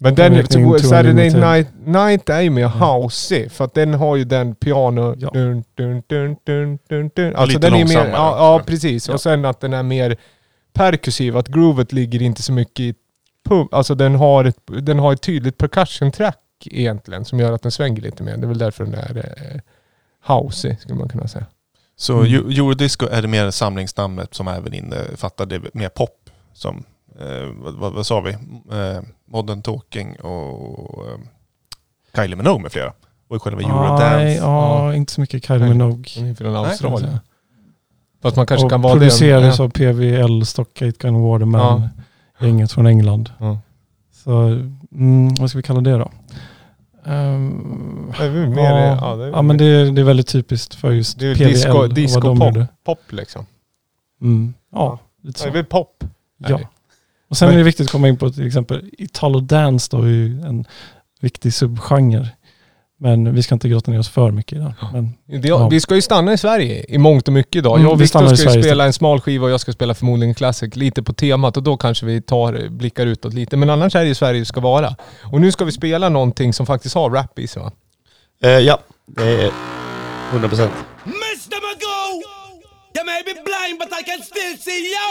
Men 0.00 0.14
den, 0.14 0.46
Saturday? 0.46 1.30
Night, 1.30 1.68
Night 1.86 2.28
är 2.28 2.40
ju 2.40 2.50
mer 2.50 2.62
Ja. 2.62 2.68
housey 2.68 3.48
för 3.48 3.64
att 3.64 3.74
den 3.74 3.94
har 3.94 4.16
ju 4.16 4.24
den 4.24 4.54
piano... 4.54 5.14
Ja. 5.18 5.30
Dun, 5.30 5.64
dun, 5.76 6.02
dun, 6.08 6.36
dun, 6.46 6.78
dun, 6.88 7.10
dun. 7.16 7.36
Alltså 7.36 7.46
lite 7.46 7.60
den 7.60 7.74
är 7.74 7.76
mer, 7.78 7.78
långsammare 7.94 8.10
ja, 8.12 8.36
ja 8.58 8.62
precis. 8.66 9.08
Ja. 9.08 9.14
Och 9.14 9.20
sen 9.20 9.44
att 9.44 9.60
den 9.60 9.72
är 9.72 9.82
mer 9.82 10.16
perkussiv, 10.72 11.36
att 11.36 11.48
groovet 11.48 11.92
ligger 11.92 12.22
inte 12.22 12.42
så 12.42 12.52
mycket 12.52 12.80
i 12.80 12.94
pump. 13.48 13.74
Alltså 13.74 13.94
den 13.94 14.14
har 14.14 14.44
ett, 14.44 14.56
den 14.82 14.98
har 14.98 15.12
ett 15.12 15.22
tydligt 15.22 15.58
percussion 15.58 16.12
track 16.12 16.38
egentligen 16.64 17.24
som 17.24 17.40
gör 17.40 17.52
att 17.52 17.62
den 17.62 17.72
svänger 17.72 18.02
lite 18.02 18.22
mer. 18.22 18.36
Det 18.36 18.44
är 18.44 18.48
väl 18.48 18.58
därför 18.58 18.84
den 18.84 18.94
är 18.94 19.16
eh, 19.16 19.60
housey 20.36 20.76
skulle 20.76 20.94
man 20.98 21.08
kunna 21.08 21.28
säga. 21.28 21.46
Så 21.96 22.12
Mm. 22.20 22.26
Eu- 22.32 22.50
eurodisco 22.58 23.06
är 23.06 23.22
det 23.22 23.28
mer 23.28 23.50
samlingsnamnet 23.50 24.34
som 24.34 24.48
även 24.48 24.74
innefattar 24.74 25.46
det 25.46 25.74
mer 25.74 25.88
pop. 25.88 26.30
Som, 26.52 26.84
eh, 27.20 27.26
vad, 27.56 27.74
vad, 27.74 27.92
vad 27.92 28.06
sa 28.06 28.20
vi? 28.20 28.30
Eh, 28.32 29.00
Modern 29.24 29.62
Talking 29.62 30.16
och 30.20 31.06
eh, 31.06 31.18
Kylie 32.16 32.36
Minogue 32.36 32.62
med 32.62 32.72
flera. 32.72 32.92
Och 33.28 33.42
själva 33.42 33.60
Nej, 33.60 33.70
Eurodance. 33.70 34.34
ja, 34.34 34.94
inte 34.94 35.12
så 35.12 35.20
mycket 35.20 35.46
Kylie 35.46 35.60
Nej. 35.60 35.68
Minogue. 35.68 36.04
Hon 36.16 36.26
är 36.26 36.34
från 36.34 36.56
Australien. 36.56 37.18
Fast 38.22 38.36
man 38.36 38.46
kanske 38.46 38.64
och 38.64 38.70
kan 38.70 38.82
vara 38.82 38.94
det. 38.94 38.98
producerades 39.00 39.60
av 39.60 39.68
PVL, 39.70 40.42
Stockgate 40.44 40.96
Gun 40.98 41.20
Waterman, 41.22 41.88
gänget 42.40 42.72
från 42.72 42.86
England. 42.86 43.30
Ja. 43.38 43.58
Så 44.12 44.32
mm, 44.92 45.34
vad 45.40 45.50
ska 45.50 45.58
vi 45.58 45.62
kalla 45.62 45.80
det 45.80 45.90
då? 45.98 46.10
Um, 47.04 48.12
Det 48.18 48.24
är 48.24 48.30
väl 48.30 48.48
mer, 48.48 48.62
ja, 48.62 48.98
ja, 49.00 49.16
det 49.16 49.24
är, 49.24 49.28
ja 49.30 49.42
men 49.42 49.56
det 49.58 49.64
är, 49.64 49.90
det 49.92 50.00
är 50.00 50.04
väldigt 50.04 50.28
typiskt 50.28 50.74
för 50.74 50.92
just 50.92 51.18
det 51.18 51.26
är 51.26 51.34
PVL 51.34 51.94
disco, 51.94 52.20
vad 52.20 52.36
de 52.38 52.46
gjorde. 52.46 52.66
pop 52.84 53.00
liksom. 53.12 53.46
Mm. 54.22 54.54
Ja, 54.72 54.98
lite 55.22 55.38
Det 55.42 55.44
är 55.44 55.48
så. 55.48 55.52
väl 55.54 55.64
pop? 55.64 56.04
Ja. 56.38 56.60
Och 57.28 57.36
sen 57.36 57.46
Men- 57.48 57.54
är 57.54 57.58
det 57.58 57.64
viktigt 57.64 57.86
att 57.86 57.92
komma 57.92 58.08
in 58.08 58.16
på 58.16 58.30
till 58.30 58.46
exempel 58.46 58.90
Italo 58.98 59.40
Dance 59.40 59.88
då 59.96 60.02
är 60.02 60.06
ju 60.08 60.40
en 60.42 60.64
viktig 61.20 61.54
subgenre. 61.54 62.28
Men 63.00 63.34
vi 63.34 63.42
ska 63.42 63.54
inte 63.54 63.68
grotta 63.68 63.90
ner 63.90 63.98
oss 63.98 64.08
för 64.08 64.30
mycket 64.30 64.52
i 64.52 64.60
den. 64.60 64.74
Men 64.92 65.14
Det, 65.42 65.48
Ja. 65.48 65.68
Vi 65.68 65.80
ska 65.80 65.94
ju 65.94 66.02
stanna 66.02 66.32
i 66.32 66.38
Sverige 66.38 66.84
i 66.88 66.98
mångt 66.98 67.28
och 67.28 67.34
mycket 67.34 67.56
idag. 67.56 67.72
Mm, 67.74 67.82
jag 67.84 67.92
och 67.92 68.00
vi 68.00 68.04
Viktor 68.04 68.18
stannar 68.18 68.32
i 68.32 68.36
ska 68.36 68.44
ju 68.44 68.50
Sverige 68.50 68.64
spela 68.64 68.84
en 68.84 68.92
smal 68.92 69.20
skiva 69.20 69.44
och 69.44 69.50
jag 69.52 69.60
ska 69.60 69.72
spela 69.72 69.94
förmodligen 69.94 70.30
en 70.30 70.34
classic. 70.34 70.76
Lite 70.76 71.02
på 71.02 71.12
temat 71.12 71.56
och 71.56 71.62
då 71.62 71.76
kanske 71.76 72.06
vi 72.06 72.22
tar, 72.22 72.68
blickar 72.68 73.06
utåt 73.06 73.34
lite. 73.34 73.56
Men 73.56 73.70
annars 73.70 73.94
är 73.94 74.00
det 74.00 74.06
ju 74.06 74.14
Sverige 74.14 74.40
det 74.40 74.46
ska 74.46 74.60
vara. 74.60 74.96
Och 75.32 75.40
nu 75.40 75.52
ska 75.52 75.64
vi 75.64 75.72
spela 75.72 76.08
någonting 76.08 76.52
som 76.52 76.66
faktiskt 76.66 76.94
har 76.94 77.10
rap 77.10 77.38
i 77.38 77.46
sig 77.46 77.62
va? 77.62 77.72
Eh, 78.42 78.50
ja, 78.50 78.78
det 79.06 79.22
är 79.22 79.50
100 80.30 80.48
procent. 80.48 80.72
Miss 81.04 81.48
them 81.48 81.64
a 81.72 81.74
go. 81.80 82.22
You 82.98 83.04
may 83.06 83.22
be 83.24 83.32
blind, 83.32 83.78
but 83.78 83.88
I 84.00 84.02
can 84.04 84.22
still 84.22 84.58
see 84.58 84.82
you. 84.94 85.10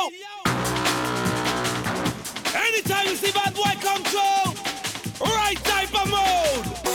Anytime 2.67 3.09
you 3.09 3.15
see 3.17 3.31
bad 3.33 3.53
boy 3.53 3.73
come 3.81 4.03
through, 4.03 4.47
right 5.21 5.59
type 5.63 5.93
of 6.01 6.09
mode. 6.09 6.86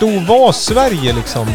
Stor 0.00 0.20
var 0.26 0.52
Sverige 0.52 1.12
liksom 1.12 1.48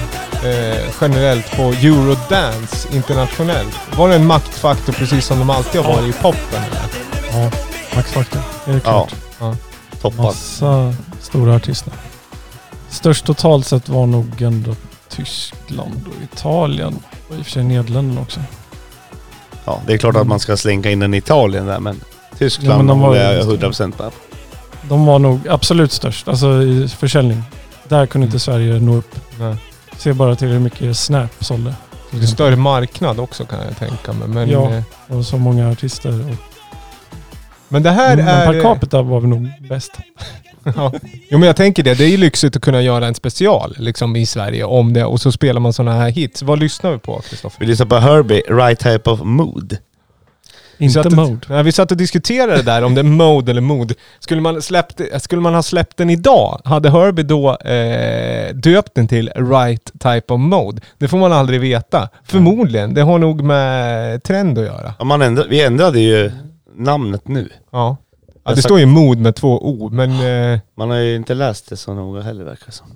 eh, 0.43 0.85
generellt 1.01 1.51
på 1.57 1.61
Eurodance 1.61 2.87
internationellt? 2.95 3.79
Var 3.97 4.09
det 4.09 4.15
en 4.15 4.25
maktfaktor 4.27 4.93
precis 4.93 5.25
som 5.25 5.39
de 5.39 5.49
alltid 5.49 5.81
har 5.81 5.93
varit 5.95 6.15
i 6.15 6.19
poppen? 6.21 6.63
Eller? 6.63 7.43
ja, 7.43 7.51
Max 7.95 8.11
Factor. 8.11 8.41
Det 8.65 8.71
är 8.71 8.75
Ja, 8.75 9.07
klart. 9.39 9.55
toppad. 10.01 10.25
Massa 10.25 10.93
stora 11.21 11.55
artister. 11.55 11.93
Störst 12.89 13.25
totalt 13.25 13.65
sett 13.65 13.89
var 13.89 14.05
nog 14.05 14.41
ändå 14.41 14.75
Tyskland 15.09 16.05
och 16.07 16.23
Italien. 16.23 16.99
Och 17.29 17.35
i 17.35 17.41
och 17.41 17.45
för 17.45 17.51
sig 17.51 17.63
Nederländerna 17.63 18.21
också. 18.21 18.39
Ja, 19.65 19.81
det 19.87 19.93
är 19.93 19.97
klart 19.97 20.15
att 20.15 20.27
man 20.27 20.39
ska 20.39 20.57
slänka 20.57 20.91
in 20.91 21.01
en 21.01 21.13
Italien 21.13 21.65
där, 21.65 21.79
men 21.79 22.01
Tyskland 22.37 22.73
Ja, 22.73 22.77
men 22.77 22.87
de 22.87 22.99
var 22.99 23.15
är 23.15 23.33
jag 23.33 23.41
100 23.41 23.67
procent 23.67 23.99
med. 23.99 24.11
De 24.81 25.05
var 25.05 25.19
nog 25.19 25.47
absolut 25.47 25.91
störst, 25.91 26.27
alltså 26.27 26.63
i 26.63 26.87
försäljning. 26.87 27.43
Där 27.88 28.06
kunde 28.06 28.25
inte 28.25 28.39
Sverige 28.39 28.80
nå 28.80 28.96
upp. 28.96 29.15
Nej. 29.39 29.56
Se 29.98 30.13
bara 30.13 30.36
till 30.36 30.48
hur 30.48 30.60
mycket 30.60 30.98
Snap 30.98 31.32
sålde. 31.46 31.74
Det 32.12 32.18
är 32.18 32.25
större 32.25 32.56
marknad 32.56 33.20
också 33.20 33.46
kan 33.46 33.60
jag 33.65 33.77
tänka 33.77 34.13
mig. 34.13 34.27
Men, 34.27 34.50
Ja. 34.50 34.72
eh, 34.74 34.84
Och 35.18 35.25
så 35.25 35.38
många 35.38 35.72
artister. 35.72 36.10
Och, 36.30 36.36
men 37.68 37.84
det 37.84 37.92
här 37.92 38.15
men 38.15 38.27
är... 38.27 38.46
per 38.46 38.62
capita 38.62 39.01
var 39.01 39.20
vi 39.22 39.27
nog 39.27 39.50
bäst. 39.70 39.92
Ja. 40.75 40.92
Jo 41.30 41.38
men 41.38 41.48
jag 41.48 41.56
tänker 41.56 41.84
det. 41.84 41.94
Det 41.96 42.04
är 42.04 42.10
ju 42.10 42.18
lyxigt 42.18 42.56
att 42.56 42.62
kunna 42.62 42.82
göra 42.82 43.08
en 43.08 43.15
special 43.15 43.75
liksom 43.80 44.15
i 44.15 44.25
Sverige 44.25 44.63
om 44.63 44.94
det 44.94 45.06
och 45.06 45.22
så 45.22 45.32
spelar 45.32 45.62
man 45.62 45.74
sådana 45.74 45.98
här 45.98 46.10
hits. 46.10 46.42
Vad 46.42 46.60
lyssnar 46.60 46.92
vi 46.92 46.98
på 46.98 47.22
Kristoffer? 47.30 47.60
Vi 47.60 47.65
lyssnar 47.65 47.86
på 47.86 47.96
Herbie, 47.96 48.42
Right 48.50 48.80
Type 48.80 49.10
of 49.10 49.20
Mood. 49.24 49.77
Inte 50.77 51.03
satt 51.03 51.13
mode. 51.13 51.39
Nej, 51.50 51.63
vi 51.63 51.72
satt 51.72 51.91
och 51.91 51.98
diskuterade 51.98 52.55
det 52.55 52.62
där 52.62 52.84
om 52.84 52.96
det 52.96 53.01
är 53.01 53.03
mode 53.03 53.51
eller 53.51 53.62
mood. 53.62 53.94
Skulle 54.20 54.41
man, 54.41 54.62
släppt, 54.62 55.01
skulle 55.17 55.41
man 55.41 55.53
ha 55.53 55.63
släppt 55.63 55.98
den 55.98 56.10
idag, 56.10 56.62
hade 56.65 56.89
Herbie 56.89 57.24
då 57.24 57.55
eh, 57.55 58.55
döpt 58.55 58.96
den 58.96 59.08
till 59.08 59.32
Right 59.36 59.91
Type 60.00 60.34
of 60.34 60.39
Mode? 60.39 60.82
Det 60.98 61.08
får 61.08 61.17
man 61.17 61.32
aldrig 61.34 61.62
veta. 61.62 62.10
Förmodligen. 62.24 62.94
Det 62.94 63.01
har 63.01 63.20
nog 63.20 63.44
med 63.44 64.24
trend 64.24 64.58
att 64.58 64.65
göra. 64.65 64.94
Ja, 65.00 65.05
man 65.05 65.22
ändra, 65.22 65.44
vi 65.50 65.63
ändrade 65.63 66.00
ju 66.00 66.32
namnet 66.77 67.27
nu. 67.27 67.50
Ja. 67.72 67.98
ja 68.44 68.53
det 68.55 68.62
står 68.62 68.79
ju 68.79 68.86
mode 68.86 69.22
med 69.22 69.36
två 69.36 69.60
O, 69.62 69.89
men, 69.91 70.10
eh, 70.10 70.60
Man 70.77 70.89
har 70.89 70.98
ju 70.98 71.15
inte 71.15 71.34
läst 71.34 71.70
det 71.70 71.77
så 71.77 71.94
noga 71.94 72.22
heller 72.22 72.44
verkar 72.44 72.65
det 72.65 72.72
som. 72.72 72.88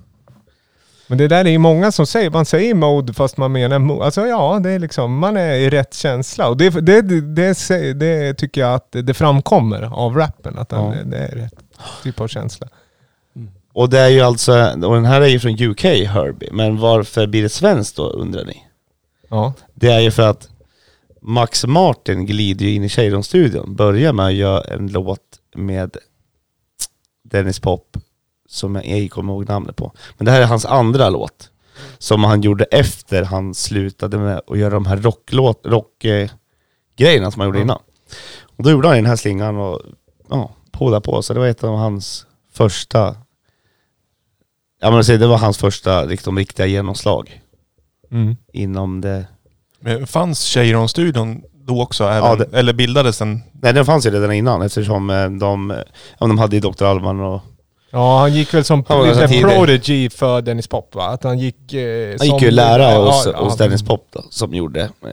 Men 1.09 1.17
det 1.17 1.27
där 1.27 1.45
är 1.45 1.49
ju 1.49 1.57
många 1.57 1.91
som 1.91 2.05
säger, 2.05 2.29
man 2.29 2.45
säger 2.45 2.73
mode 2.73 3.13
fast 3.13 3.37
man 3.37 3.51
menar 3.51 3.79
mode. 3.79 4.05
Alltså 4.05 4.27
ja, 4.27 4.59
det 4.63 4.69
är 4.69 4.79
liksom, 4.79 5.17
man 5.17 5.37
är 5.37 5.53
i 5.53 5.69
rätt 5.69 5.93
känsla. 5.93 6.49
Och 6.49 6.57
det, 6.57 6.69
det, 6.69 7.01
det, 7.01 7.93
det, 7.93 8.33
tycker 8.33 8.61
jag 8.61 8.73
att 8.73 8.91
det 8.91 9.13
framkommer 9.13 9.81
av 9.81 10.15
rappen, 10.15 10.57
att 10.57 10.69
den, 10.69 10.85
Ja. 10.85 10.93
det 11.05 11.17
är 11.17 11.35
rätt 11.35 11.53
typ 12.03 12.19
av 12.21 12.27
känsla. 12.27 12.67
Och 13.73 13.89
det 13.89 13.99
är 13.99 14.07
ju 14.09 14.21
alltså, 14.21 14.51
och 14.83 14.95
den 14.95 15.05
här 15.05 15.21
är 15.21 15.27
ju 15.27 15.39
från 15.39 15.63
UK 15.63 15.83
Herbie, 15.83 16.49
men 16.51 16.77
varför 16.77 17.27
blir 17.27 17.43
det 17.43 17.49
svenskt 17.49 17.95
då 17.95 18.09
undrar 18.09 18.45
ni? 18.45 18.63
Ja. 19.29 19.53
Det 19.73 19.87
är 19.91 19.99
ju 19.99 20.11
för 20.11 20.29
att 20.29 20.49
Max 21.21 21.65
Martin 21.65 22.25
glider 22.25 22.65
ju 22.65 22.75
in 22.75 22.83
i 22.83 22.89
Shadon-studion, 22.89 23.75
börjar 23.75 24.13
med 24.13 24.25
att 24.25 24.33
göra 24.33 24.61
en 24.63 24.87
låt 24.87 25.19
med 25.55 25.97
Dennis 27.23 27.59
Pop, 27.59 27.97
som 28.49 28.75
jag 28.75 28.85
ej 28.85 29.09
kommer 29.09 29.33
ihåg 29.33 29.47
namnet 29.47 29.75
på. 29.75 29.91
Men 30.17 30.25
det 30.25 30.31
här 30.31 30.41
är 30.41 30.45
hans 30.45 30.65
andra 30.65 31.09
låt. 31.09 31.49
som 31.97 32.23
han 32.23 32.41
gjorde 32.41 32.63
efter 32.63 33.23
han 33.23 33.53
slutade 33.53 34.17
med 34.17 34.41
att 34.47 34.57
göra 34.57 34.69
de 34.73 34.85
här 34.85 34.97
rocklåt, 34.97 35.61
rock, 35.65 36.05
eh, 36.05 36.29
grejerna 36.97 37.31
som 37.31 37.39
han 37.39 37.47
gjorde 37.47 37.61
innan. 37.61 37.79
Och 38.57 38.63
då 38.63 38.71
gjorde 38.71 38.87
han 38.87 38.97
den 38.97 39.05
här 39.05 39.15
slingan 39.15 39.57
och 39.57 39.81
ja, 40.29 40.51
på 40.71 41.01
på. 41.01 41.21
Så 41.21 41.33
det 41.33 41.39
var 41.39 41.47
ett 41.47 41.63
av 41.63 41.75
hans 41.77 42.25
första, 42.53 43.15
ja 44.81 44.91
men 44.91 45.03
det 45.19 45.27
var 45.27 45.37
hans 45.37 45.57
första 45.57 46.03
liksom, 46.03 46.37
riktiga 46.37 46.65
genomslag 46.65 47.41
Mm. 48.11 48.35
inom 48.53 49.01
det. 49.01 49.25
Men 49.79 50.07
fanns 50.07 50.39
Cheiron-studion 50.45 51.41
då 51.53 51.81
också? 51.81 52.03
Även, 52.03 52.29
Ja, 52.29 52.35
det- 52.35 52.57
Eller 52.57 52.73
bildades 52.73 53.17
den? 53.17 53.41
Nej 53.53 53.73
den 53.73 53.85
fanns 53.85 54.05
ju 54.05 54.09
redan 54.09 54.31
innan 54.31 54.61
eftersom 54.61 55.09
eh, 55.09 55.29
de, 55.29 55.69
ja, 56.19 56.27
de 56.27 56.37
hade 56.37 56.55
ju 56.55 56.59
Dr. 56.59 56.83
Alban 56.83 57.19
och 57.19 57.41
Ja, 57.91 58.19
han 58.19 58.33
gick 58.33 58.53
väl 58.53 58.63
som 58.63 58.83
Han 58.87 59.07
lite 59.07 59.27
prodigy 59.27 60.09
för 60.09 60.41
Dennis 60.41 60.67
Pop 60.67 60.95
va? 60.95 61.05
Att 61.07 61.23
han 61.23 61.39
gick... 61.39 61.73
Eh, 61.73 62.15
Han 62.19 62.27
gick 62.27 62.41
ju 62.41 62.51
lära 62.51 62.91
Ja, 62.91 63.05
hos, 63.05 63.25
ja, 63.33 63.43
hos. 63.43 63.57
Dennis 63.57 63.83
Pop 63.83 64.07
då, 64.11 64.23
som 64.29 64.53
gjorde 64.53 64.81
eh, 64.81 65.09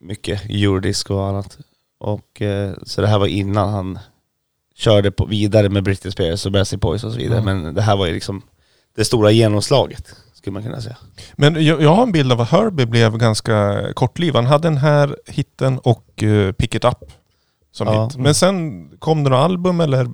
mycket 0.00 0.40
eurodisco 0.50 1.14
och 1.14 1.26
annat. 1.26 1.58
Och, 2.00 2.42
eh, 2.42 2.72
så 2.82 3.00
det 3.00 3.06
här 3.06 3.18
var 3.18 3.26
innan 3.26 3.68
han 3.68 3.98
körde 4.76 5.10
på, 5.10 5.26
vidare 5.26 5.68
med 5.68 5.82
Britney 5.82 6.12
Spears 6.12 6.46
och 6.46 6.52
Bassy 6.52 6.76
Boys 6.76 7.04
och 7.04 7.12
så 7.12 7.18
vidare. 7.18 7.38
Mm. 7.40 7.62
Men 7.62 7.74
det 7.74 7.82
här 7.82 7.96
var 7.96 8.06
ju 8.06 8.12
liksom 8.14 8.42
det 8.96 9.04
stora 9.04 9.30
genomslaget, 9.30 10.14
skulle 10.34 10.54
man 10.54 10.62
kunna 10.62 10.80
säga. 10.80 10.96
Men 11.36 11.64
jag, 11.64 11.82
jag 11.82 11.94
har 11.94 12.02
en 12.02 12.12
bild 12.12 12.32
av 12.32 12.40
att 12.40 12.50
Herbie 12.50 12.86
blev 12.86 13.18
ganska 13.18 13.82
kortlivad. 13.94 14.44
Han 14.44 14.52
hade 14.52 14.68
den 14.68 14.76
här 14.78 15.16
hitten 15.26 15.78
och 15.78 16.22
uh, 16.22 16.52
Pick 16.52 16.74
It 16.74 16.84
Up 16.84 16.98
som 17.72 17.86
Ja. 17.86 18.04
hit. 18.04 18.16
Men 18.16 18.34
sen 18.34 18.88
kom 18.98 19.24
det 19.24 19.30
några 19.30 19.42
album 19.44 19.80
eller 19.80 20.08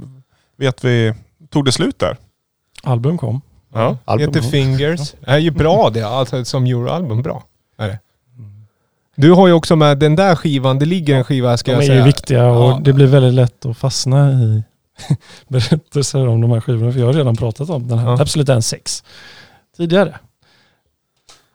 vet 0.57 0.85
vi, 0.85 1.14
tog 1.50 1.64
det 1.64 1.72
slut 1.72 1.98
där? 1.98 2.16
Album 2.82 3.18
kom. 3.18 3.40
Ja. 3.72 3.96
Album. 4.04 4.26
Heter 4.34 4.40
Fingers. 4.50 5.12
Det 5.12 5.30
är 5.30 5.38
ju 5.38 5.50
bra 5.50 5.90
det, 5.90 6.02
alltså 6.02 6.44
som 6.44 6.64
Euroalbum. 6.66 7.22
Bra. 7.22 7.44
Är 7.78 7.88
det. 7.88 7.98
Du 9.16 9.32
har 9.32 9.46
ju 9.46 9.52
också 9.52 9.76
med 9.76 9.98
den 9.98 10.16
där 10.16 10.37
skivan, 10.37 10.78
det 10.78 10.87
ligger 10.87 11.16
en 11.16 11.24
skiva 11.24 11.56
ska 11.56 11.70
De 11.70 11.74
jag 11.74 11.82
är 11.82 11.87
säga. 11.87 11.98
ju 11.98 12.04
viktiga 12.04 12.46
och 12.50 12.70
Ja. 12.70 12.80
det 12.84 12.92
blir 12.92 13.06
väldigt 13.06 13.34
lätt 13.34 13.66
att 13.66 13.76
fastna 13.78 14.32
i 14.32 14.62
berättelser 15.48 16.26
om 16.28 16.40
de 16.40 16.50
här 16.50 16.61
skivorna. 16.61 16.92
För 16.92 16.98
jag 17.00 17.06
har 17.06 17.12
redan 17.12 17.37
pratat 17.37 17.70
om 17.70 17.88
den 17.88 17.98
här 17.98 18.06
Ja. 18.11 18.20
Absolut 18.22 18.46
Dance 18.46 18.68
6 18.68 19.04
tidigare. 19.76 20.18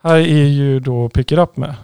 Här 0.03 0.15
är 0.15 0.45
ju 0.45 0.79
då 0.79 1.09
Pick 1.09 1.31
It 1.31 1.37
Up 1.39 1.57
med. 1.57 1.75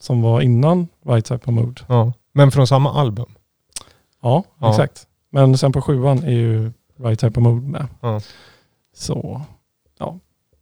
Som 0.00 0.22
var 0.22 0.40
innan 0.40 0.88
Right 1.06 1.24
Type 1.24 1.50
of 1.50 1.54
Mood. 1.54 1.80
Ja. 1.86 2.12
Men 2.32 2.50
från 2.50 2.66
samma 2.66 2.92
album. 3.00 3.26
Ja, 4.22 4.44
Ja. 4.60 4.70
exakt. 4.70 5.06
Men 5.30 5.58
sen 5.58 5.72
på 5.72 5.82
sjuan 5.82 6.18
är 6.24 6.30
ju 6.30 6.72
Right 7.04 7.20
Type 7.20 7.40
of 7.40 7.44
Mood 7.44 7.62
med. 7.62 7.86
Ja. 8.00 8.20
Så, 8.96 9.40
ja. 9.98 10.18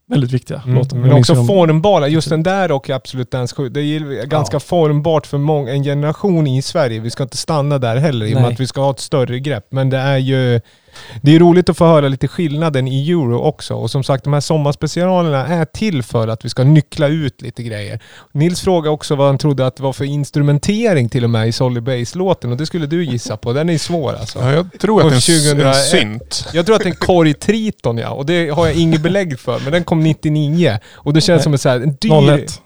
Väldigt 0.08 0.32
viktiga 0.32 0.62
Mm. 0.64 0.74
låtar. 0.78 0.96
Men 0.96 1.12
också 1.12 1.34
dem- 1.34 1.46
formbara. 1.46 2.08
Just 2.08 2.28
den 2.28 2.42
där 2.42 2.72
och 2.72 2.90
Absolut 2.90 3.30
Dance 3.30 3.54
7. 3.56 3.68
Det 3.68 3.80
är 3.80 4.26
ganska 4.26 4.54
Ja. 4.54 4.60
formbart 4.60 5.26
för 5.26 5.38
många, 5.38 5.72
en 5.72 5.82
generation 5.84 6.46
i 6.46 6.62
Sverige. 6.62 7.00
Vi 7.00 7.10
ska 7.10 7.22
inte 7.22 7.36
stanna 7.36 7.78
där 7.78 7.96
heller 7.96 8.26
i 8.26 8.34
och 8.34 8.40
med 8.40 8.50
att 8.52 8.60
vi 8.60 8.66
ska 8.66 8.80
ha 8.80 8.90
ett 8.90 9.00
större 9.00 9.40
grepp. 9.40 9.66
Men 9.70 9.90
det 9.90 9.98
är 9.98 10.18
ju... 10.18 10.60
Det 11.22 11.34
är 11.34 11.38
roligt 11.38 11.68
att 11.68 11.76
få 11.76 11.84
höra 11.84 12.08
lite 12.08 12.28
skillnaden 12.28 12.88
i 12.88 13.10
euro 13.10 13.38
också. 13.38 13.74
Och 13.74 13.90
som 13.90 14.04
sagt, 14.04 14.24
de 14.24 14.32
här 14.32 14.40
sommarspecialerna 14.40 15.46
är 15.46 15.64
till 15.64 16.02
för 16.02 16.28
att 16.28 16.44
vi 16.44 16.48
ska 16.48 16.64
nyckla 16.64 17.08
ut 17.08 17.42
lite 17.42 17.62
grejer. 17.62 18.00
Nils 18.32 18.60
frågade 18.60 18.90
också 18.90 19.14
vad 19.14 19.26
han 19.26 19.38
trodde 19.38 19.66
att 19.66 19.76
det 19.76 19.82
var 19.82 19.92
för 19.92 20.04
instrumentering 20.04 21.08
till 21.08 21.24
och 21.24 21.30
med 21.30 21.48
i 21.48 21.52
Solid 21.52 21.82
Base-låten. 21.82 22.50
Och 22.50 22.56
det 22.56 22.66
skulle 22.66 22.86
du 22.86 23.04
gissa 23.04 23.36
på. 23.36 23.52
Den 23.52 23.68
är 23.68 23.78
svår 23.78 24.12
alltså. 24.12 24.38
Ja, 24.38 24.52
jag 24.52 24.66
tror 24.80 25.00
att 25.00 25.10
det 25.10 25.32
är 25.32 25.50
en, 25.50 25.56
2001. 25.56 25.66
en 25.66 25.74
synt. 25.74 26.48
Jag 26.52 26.66
tror 26.66 26.76
att 26.76 26.82
det 26.82 26.88
är 26.88 26.90
en 26.90 26.96
korg 26.96 27.34
Triton 27.34 27.98
ja, 27.98 28.10
och 28.10 28.26
det 28.26 28.48
har 28.48 28.66
jag 28.66 28.74
inget 28.76 29.00
belägg 29.00 29.38
för. 29.38 29.60
Men 29.60 29.72
den 29.72 29.84
kom 29.84 30.00
99 30.00 30.78
och 30.92 31.12
det 31.12 31.20
känns 31.20 31.42
som 31.42 31.52
en, 31.52 31.58
så 31.58 31.68
här, 31.68 31.80
en 31.80 31.96
dyr... 32.00 32.38
01. 32.38 32.60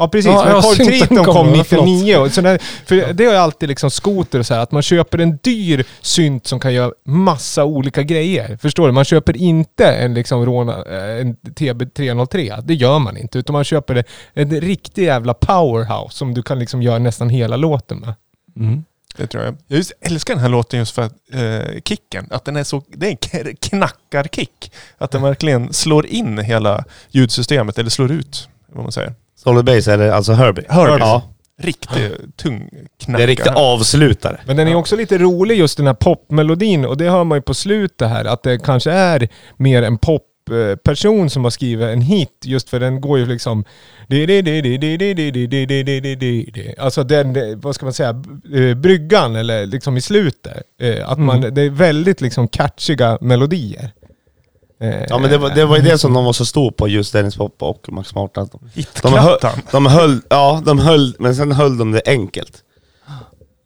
Ja 0.00 0.08
precis, 0.08 0.32
Ja, 0.32 0.44
men 0.44 0.54
ja, 0.54 0.62
korg 0.62 0.76
synten 0.76 0.98
Triton 0.98 1.24
kom, 1.24 1.34
kom 1.34 1.54
ja, 1.54 1.64
förlåt. 1.64 1.86
99. 1.86 2.16
Och 2.16 2.32
så 2.32 2.40
där, 2.40 2.58
för 2.86 3.12
det 3.12 3.24
har 3.24 3.32
ju 3.32 3.38
alltid 3.38 3.68
liksom 3.68 3.90
skoter 3.90 4.38
och 4.38 4.46
så 4.46 4.54
här, 4.54 4.60
att 4.60 4.72
man 4.72 4.82
köper 4.82 5.18
en 5.18 5.38
dyr 5.42 5.84
synt 6.00 6.46
som 6.46 6.60
kan 6.60 6.74
göra 6.74 6.92
massa 7.04 7.64
olika 7.64 8.02
grejer. 8.02 8.56
Förstår 8.56 8.86
du? 8.86 8.92
Man 8.92 9.04
köper 9.04 9.36
inte 9.36 9.86
en 9.86 10.14
liksom 10.14 10.46
Rona, 10.46 10.72
eh, 10.72 11.20
en 11.20 11.36
TB303. 11.36 12.62
Det 12.62 12.74
gör 12.74 12.98
man 12.98 13.16
inte. 13.16 13.38
Utan 13.38 13.52
man 13.52 13.64
köper 13.64 14.04
en, 14.34 14.60
riktig 14.60 15.04
jävla 15.04 15.34
powerhouse 15.34 16.16
som 16.16 16.34
du 16.34 16.42
kan 16.42 16.58
liksom 16.58 16.82
göra 16.82 16.98
nästan 16.98 17.28
hela 17.28 17.56
låten 17.56 17.98
med. 17.98 18.14
Mm. 18.56 18.84
Det 19.16 19.26
tror 19.26 19.44
jag. 19.44 19.56
Jag 19.66 19.76
just 19.76 19.92
älskar 20.00 20.34
den 20.34 20.42
här 20.42 20.50
låten 20.50 20.78
just 20.78 20.94
för 20.94 21.04
eh, 21.32 21.80
kicken. 21.84 22.26
Att 22.30 22.44
den 22.44 22.56
är 22.56 22.64
så, 22.64 22.82
det 22.88 23.06
är 23.06 23.48
en 23.48 23.56
knackarkick. 23.56 24.72
Att 24.98 25.10
den 25.10 25.22
verkligen 25.22 25.72
slår 25.72 26.06
in 26.06 26.38
hela 26.38 26.84
ljudsystemet, 27.10 27.78
eller 27.78 27.90
slår 27.90 28.12
ut, 28.12 28.48
vad 28.66 28.82
man 28.82 28.92
säger. 28.92 29.14
Solid 29.42 29.64
Base 29.64 29.92
eller 29.92 30.10
alltså 30.10 30.32
Herbie. 30.32 30.64
Herbie. 30.68 30.98
Ja, 30.98 31.22
Riktig 31.62 32.10
tung 32.36 32.70
det 33.06 33.22
är 33.22 33.26
riktigt 33.26 33.52
avslutare. 33.54 34.40
Men 34.46 34.56
den 34.56 34.68
är 34.68 34.74
också 34.74 34.96
lite 34.96 35.18
rolig 35.18 35.58
just 35.58 35.76
den 35.76 35.86
här 35.86 35.94
popmelodin 35.94 36.84
och 36.84 36.96
det 36.96 37.10
hör 37.10 37.24
man 37.24 37.38
ju 37.38 37.42
på 37.42 37.54
slutet 37.54 38.08
här 38.08 38.24
att 38.24 38.42
det 38.42 38.58
kanske 38.58 38.90
är 38.90 39.28
mer 39.56 39.82
en 39.82 39.98
popperson 39.98 41.30
som 41.30 41.44
har 41.44 41.50
skrivit 41.50 41.88
en 41.88 42.00
hit 42.00 42.42
just 42.44 42.68
för 42.70 42.80
den 42.80 43.00
går 43.00 43.18
ju 43.18 43.26
liksom... 43.26 43.64
Alltså 46.78 47.04
den, 47.04 47.60
vad 47.60 47.74
ska 47.74 47.86
man 47.86 47.92
säga, 47.92 48.22
eh, 48.54 48.74
bryggan 48.74 49.36
eller 49.36 49.66
liksom 49.66 49.96
i 49.96 50.00
slutet. 50.00 50.62
Eh, 50.80 51.10
Att 51.10 51.18
man, 51.18 51.40
det 51.40 51.62
är 51.62 51.70
väldigt 51.70 52.20
liksom 52.20 52.48
catchiga 52.48 53.18
melodier. 53.20 53.90
Ja 55.08 55.18
men 55.18 55.30
det 55.30 55.38
var, 55.38 55.50
det 55.50 55.64
var 55.64 55.76
ju 55.76 55.82
det 55.82 55.98
som 55.98 56.12
de 56.14 56.24
var 56.24 56.32
så 56.32 56.44
stor 56.44 56.70
på, 56.70 56.88
just 56.88 57.12
Dennis 57.12 57.36
Pop 57.36 57.62
och 57.62 57.92
Max 57.92 58.14
Martin. 58.14 58.48
De 59.02 59.12
höll, 59.12 59.38
de 59.72 59.86
höll, 59.86 60.20
ja 60.30 60.62
de 60.66 60.78
höll, 60.78 61.14
men 61.18 61.34
sen 61.36 61.52
höll 61.52 61.78
de 61.78 61.92
det 61.92 62.02
enkelt. 62.06 62.52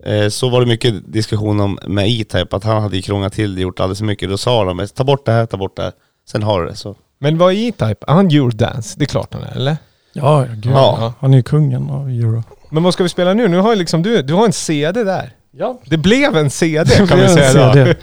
Eh, 0.05 0.29
Så 0.29 0.49
var 0.49 0.61
det 0.61 0.67
mycket 0.67 1.13
diskussion 1.13 1.61
om 1.61 1.79
med 1.87 2.09
E-Type, 2.09 2.57
att 2.57 2.65
han 2.65 2.83
hade 2.83 3.03
krånglat 3.03 3.33
till 3.33 3.55
det, 3.55 3.61
gjort 3.61 3.81
alldeles 3.81 3.99
för 3.99 4.07
mycket. 4.07 4.29
Då 4.29 4.39
sa 4.39 4.65
de, 4.65 4.87
ta 4.95 5.05
bort 5.05 5.27
det 5.27 5.33
här, 5.33 5.47
ta 5.47 5.57
bort 5.57 5.77
det 5.77 5.83
här. 5.83 5.93
Sen 6.31 6.43
har 6.43 6.63
du 6.63 6.69
det 6.69 6.77
så. 6.77 6.97
Men 7.19 7.39
vad 7.39 7.53
är 7.53 7.57
E-Type? 7.57 8.05
Är 8.09 8.13
han 8.13 8.27
Eurodance? 8.31 8.95
Det 8.99 9.05
är 9.05 9.07
klart 9.07 9.35
han 9.35 9.43
är, 9.43 9.57
eller? 9.57 9.77
Ja, 10.13 10.45
gud. 10.51 10.67
Ja. 10.67 11.13
Han 11.21 11.33
är 11.33 11.37
ju 11.37 11.43
kungen 11.43 11.91
av 11.91 12.09
euro. 12.09 12.43
Men 12.71 12.83
vad 12.83 12.93
ska 12.93 13.03
vi 13.03 13.09
spela 13.09 13.35
nu? 13.35 13.49
Nu 13.49 13.57
har 13.59 13.77
liksom 13.77 14.03
du, 14.03 14.23
du 14.23 14.35
har 14.35 14.47
en 14.47 14.53
CD 14.53 15.05
där. 15.05 15.33
Ja. 15.59 15.81
Det 15.85 15.97
blev 15.97 16.37
en 16.37 16.51
CD 16.51 16.91
kan 17.09 17.21
vi 17.21 17.29
säga. 17.29 17.73
CD. 17.73 17.95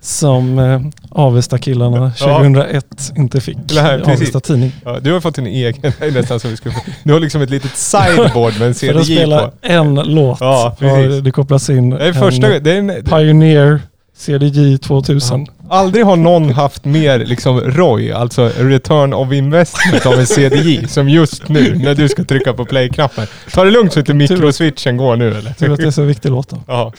Som 0.00 0.58
eh, 0.58 0.80
Avesta-killarna 1.10 2.12
Ja. 2.20 2.26
2001 2.38 2.84
inte 3.16 3.40
fick. 3.40 3.56
I 3.56 3.60
precis. 3.68 4.06
Avesta 4.08 4.40
Tidning. 4.40 4.72
Ja, 4.84 5.00
du 5.00 5.12
har 5.12 5.20
fått 5.20 5.38
en 5.38 5.46
egen, 5.46 5.92
nästan 6.14 6.40
som 6.40 6.50
vi 6.50 6.56
skulle. 6.56 6.74
Du 7.04 7.12
har 7.12 7.20
liksom 7.20 7.42
ett 7.42 7.50
litet 7.50 7.76
sideboard 7.76 8.52
med 8.58 8.68
en 8.68 8.74
För 8.74 8.94
att 8.94 9.04
spela 9.06 9.38
på. 9.40 9.52
en 9.62 9.94
låt 9.94 10.40
Ja, 10.40 10.76
precis. 10.78 11.24
det 11.24 11.30
kopplats 11.30 11.70
in 11.70 11.90
Det 11.90 12.08
är 12.08 12.12
första 12.12 12.46
en 12.46 12.52
gången- 12.62 12.62
det 12.64 12.72
är 12.72 12.98
en, 12.98 13.04
Pioneer 13.04 13.80
CDJ 14.20 14.78
2000. 14.78 15.46
Aldrig 15.68 16.04
har 16.04 16.16
någon 16.16 16.50
haft 16.50 16.84
mer 16.84 17.18
liksom 17.18 17.60
ROI, 17.60 18.12
alltså 18.12 18.50
return 18.58 19.12
of 19.12 19.32
investment 19.32 20.06
av 20.06 20.12
en 20.12 20.26
CDJ, 20.26 20.88
som 20.88 21.08
just 21.08 21.48
nu 21.48 21.74
när 21.74 21.94
du 21.94 22.08
ska 22.08 22.24
trycka 22.24 22.52
på 22.52 22.64
play-knappen. 22.64 23.26
Ta 23.52 23.64
det 23.64 23.70
lugnt 23.70 23.92
så 23.92 24.00
inte 24.00 24.14
mikroswitchen 24.14 24.96
går 24.96 25.16
nu 25.16 25.28
eller? 25.28 25.52
Tur 25.52 25.72
att 25.72 25.80
det 25.80 25.86
är 25.86 25.90
så 25.90 26.02
viktig 26.02 26.30
låt 26.30 26.48
då. 26.48 26.62
Ja. 26.66 26.92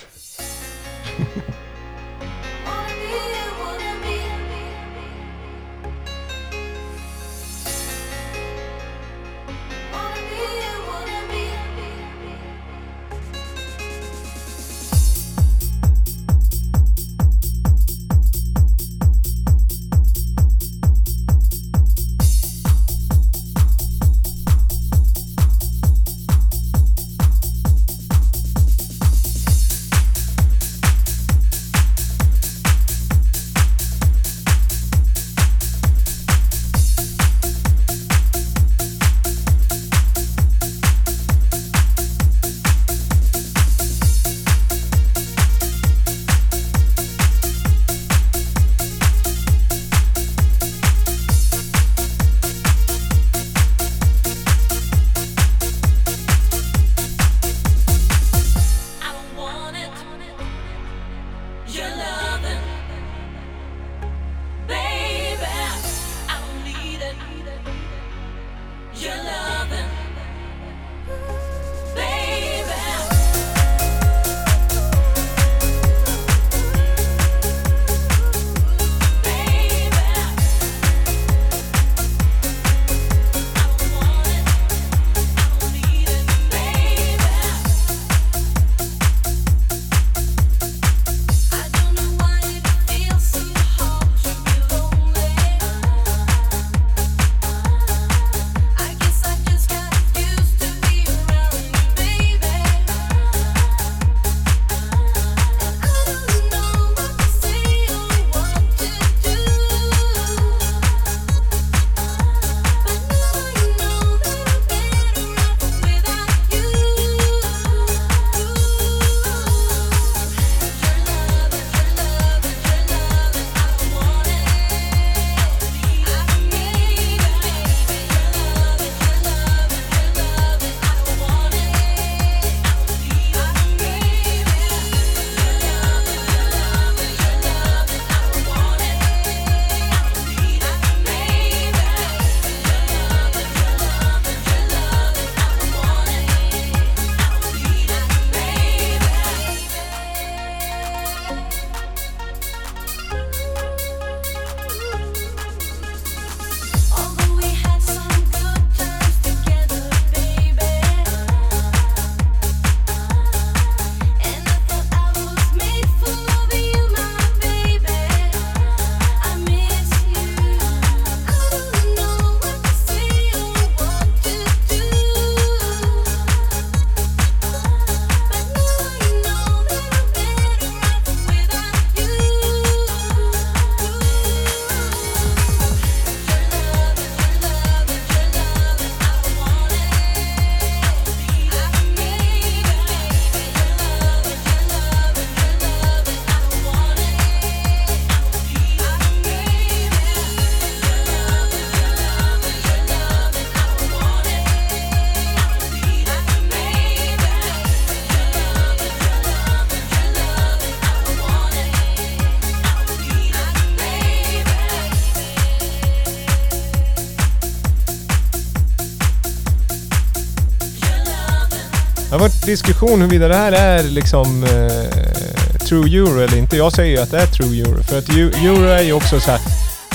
Diskussion 222.52 223.02
huruvida 223.02 223.28
det 223.28 223.36
här 223.36 223.52
är 223.52 223.84
liksom 223.84 224.44
eh, 224.44 225.58
true 225.68 225.98
euro 225.98 226.20
eller 226.22 226.38
inte. 226.38 226.58
Jag 226.58 226.72
säger 226.74 226.98
ju 226.98 227.04
att 227.04 227.12
det 227.12 227.20
är 227.22 227.26
true 227.28 227.62
euro. 227.62 227.84
För 227.84 227.98
att 227.98 228.06
eu- 228.10 228.46
euro 228.46 228.66
är 228.70 228.82
ju 228.84 228.94
också 228.94 229.20
så 229.20 229.32
här. 229.32 229.40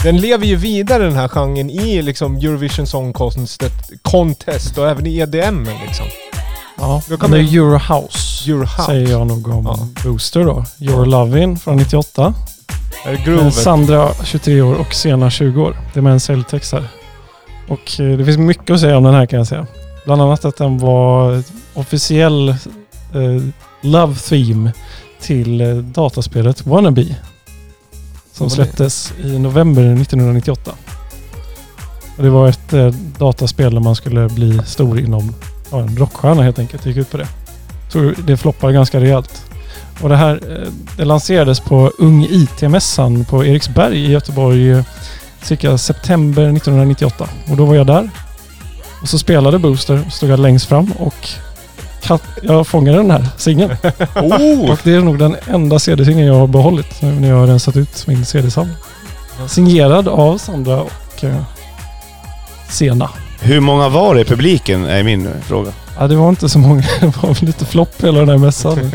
Den 0.02 0.16
lever 0.18 0.46
ju 0.46 0.56
vidare 0.56 1.02
den 1.04 1.16
här 1.16 1.28
genren 1.28 1.70
i 1.70 2.02
liksom 2.02 2.36
Eurovision 2.36 2.86
Song 2.86 3.12
Contest, 3.12 3.62
contest 4.02 4.78
och 4.78 4.88
även 4.88 5.06
i 5.06 5.16
EDM 5.18 5.68
liksom. 5.86 6.06
Ja, 6.78 7.02
Då 7.08 7.16
kan 7.16 7.30
det 7.30 7.38
är 7.38 7.54
Euro 7.56 7.78
House. 7.78 8.50
Euro 8.50 8.60
House. 8.60 8.82
Säger 8.86 9.08
jag 9.10 9.26
nog 9.26 9.48
om 9.48 9.64
Ja. 9.64 9.88
Booster 10.04 10.44
då. 10.44 10.64
Your 10.80 11.06
Lovin' 11.06 11.56
från 11.58 11.76
98. 11.76 12.34
Är 13.06 13.12
det 13.26 13.32
Eh? 13.42 13.50
Sandra 13.50 14.08
23 14.24 14.60
år 14.62 14.74
och 14.74 14.94
Sena 14.94 15.30
20 15.30 15.62
år. 15.62 15.76
Det 15.94 16.00
är 16.00 16.02
med 16.02 16.12
en 16.12 16.20
säljtext 16.20 16.72
här. 16.72 16.88
Och 17.68 18.00
eh, 18.00 18.18
det 18.18 18.24
finns 18.24 18.38
mycket 18.38 18.70
att 18.70 18.80
säga 18.80 18.96
om 18.96 19.04
den 19.04 19.14
här 19.14 19.26
kan 19.26 19.38
jag 19.38 19.46
säga. 19.46 19.66
Bland 20.04 20.22
annat 20.22 20.44
att 20.44 20.56
den 20.56 20.78
var 20.78 21.42
officiell 21.86 22.48
eh, 22.48 23.42
love 23.80 24.14
theme 24.14 24.72
till 25.20 25.60
eh, 25.60 25.76
dataspelet 25.76 26.66
Wannabe. 26.66 27.16
Som 28.32 28.50
släpptes 28.50 29.12
i 29.24 29.38
november 29.38 29.82
1998. 29.82 30.72
Och 32.16 32.22
det 32.22 32.30
var 32.30 32.48
ett 32.48 32.72
eh, 32.72 32.88
dataspel 33.18 33.74
där 33.74 33.80
man 33.80 33.96
skulle 33.96 34.28
bli 34.28 34.60
stor 34.66 34.98
inom 35.00 35.34
ja, 35.70 35.80
en 35.80 35.96
rockstjärna 35.96 36.42
helt 36.42 36.58
enkelt. 36.58 36.82
Det 36.82 36.88
gick 36.88 36.98
ut 36.98 37.10
på 37.10 37.16
det. 37.16 37.28
Så 37.88 38.12
det 38.26 38.36
floppade 38.36 38.72
ganska 38.72 39.00
rejält. 39.00 39.44
Och 40.00 40.08
det 40.08 40.16
här 40.16 40.40
eh, 40.50 40.72
det 40.96 41.04
lanserades 41.04 41.60
på 41.60 41.92
Ung 41.98 42.24
IT-mässan 42.30 43.24
på 43.24 43.44
Eriksberg 43.44 43.96
i 43.96 44.10
Göteborg 44.10 44.70
eh, 44.70 44.84
cirka 45.42 45.78
september 45.78 46.42
1998. 46.42 47.28
Och 47.50 47.56
då 47.56 47.64
var 47.64 47.74
jag 47.74 47.86
där. 47.86 48.10
Och 49.02 49.08
så 49.08 49.18
spelade 49.18 49.58
Booster, 49.58 50.10
stod 50.10 50.30
jag 50.30 50.40
längst 50.40 50.66
fram 50.66 50.92
och 50.92 51.28
kat- 52.06 52.22
jag 52.42 52.66
fångade 52.66 52.96
den 52.98 53.10
här 53.10 53.26
singeln. 53.36 53.76
Oh! 54.14 54.70
Och 54.70 54.78
det 54.84 54.92
är 54.94 55.00
nog 55.00 55.18
den 55.18 55.36
enda 55.46 55.78
CD-singeln 55.78 56.26
jag 56.26 56.34
har 56.34 56.46
behållit 56.46 57.02
nu 57.02 57.12
när 57.12 57.28
jag 57.28 57.36
har 57.36 57.46
rensat 57.46 57.76
ut 57.76 58.06
min 58.06 58.24
CD-samling. 58.24 58.76
Signerad 59.48 60.08
av 60.08 60.38
Sandra 60.38 60.80
och 60.82 61.24
eh, 61.24 61.42
Sena. 62.68 63.10
Hur 63.40 63.60
många 63.60 63.88
var 63.88 64.14
det 64.14 64.20
i 64.20 64.24
publiken 64.24 64.84
är 64.84 65.02
min 65.02 65.28
fråga. 65.42 65.72
Ja, 65.98 66.06
det 66.06 66.16
var 66.16 66.28
inte 66.28 66.48
så 66.48 66.58
många. 66.58 66.82
Det 67.00 67.06
var 67.22 67.44
lite 67.44 67.64
flopp 67.64 68.02
hela 68.04 68.18
den 68.20 68.28
här 68.28 68.38
mässan. 68.38 68.90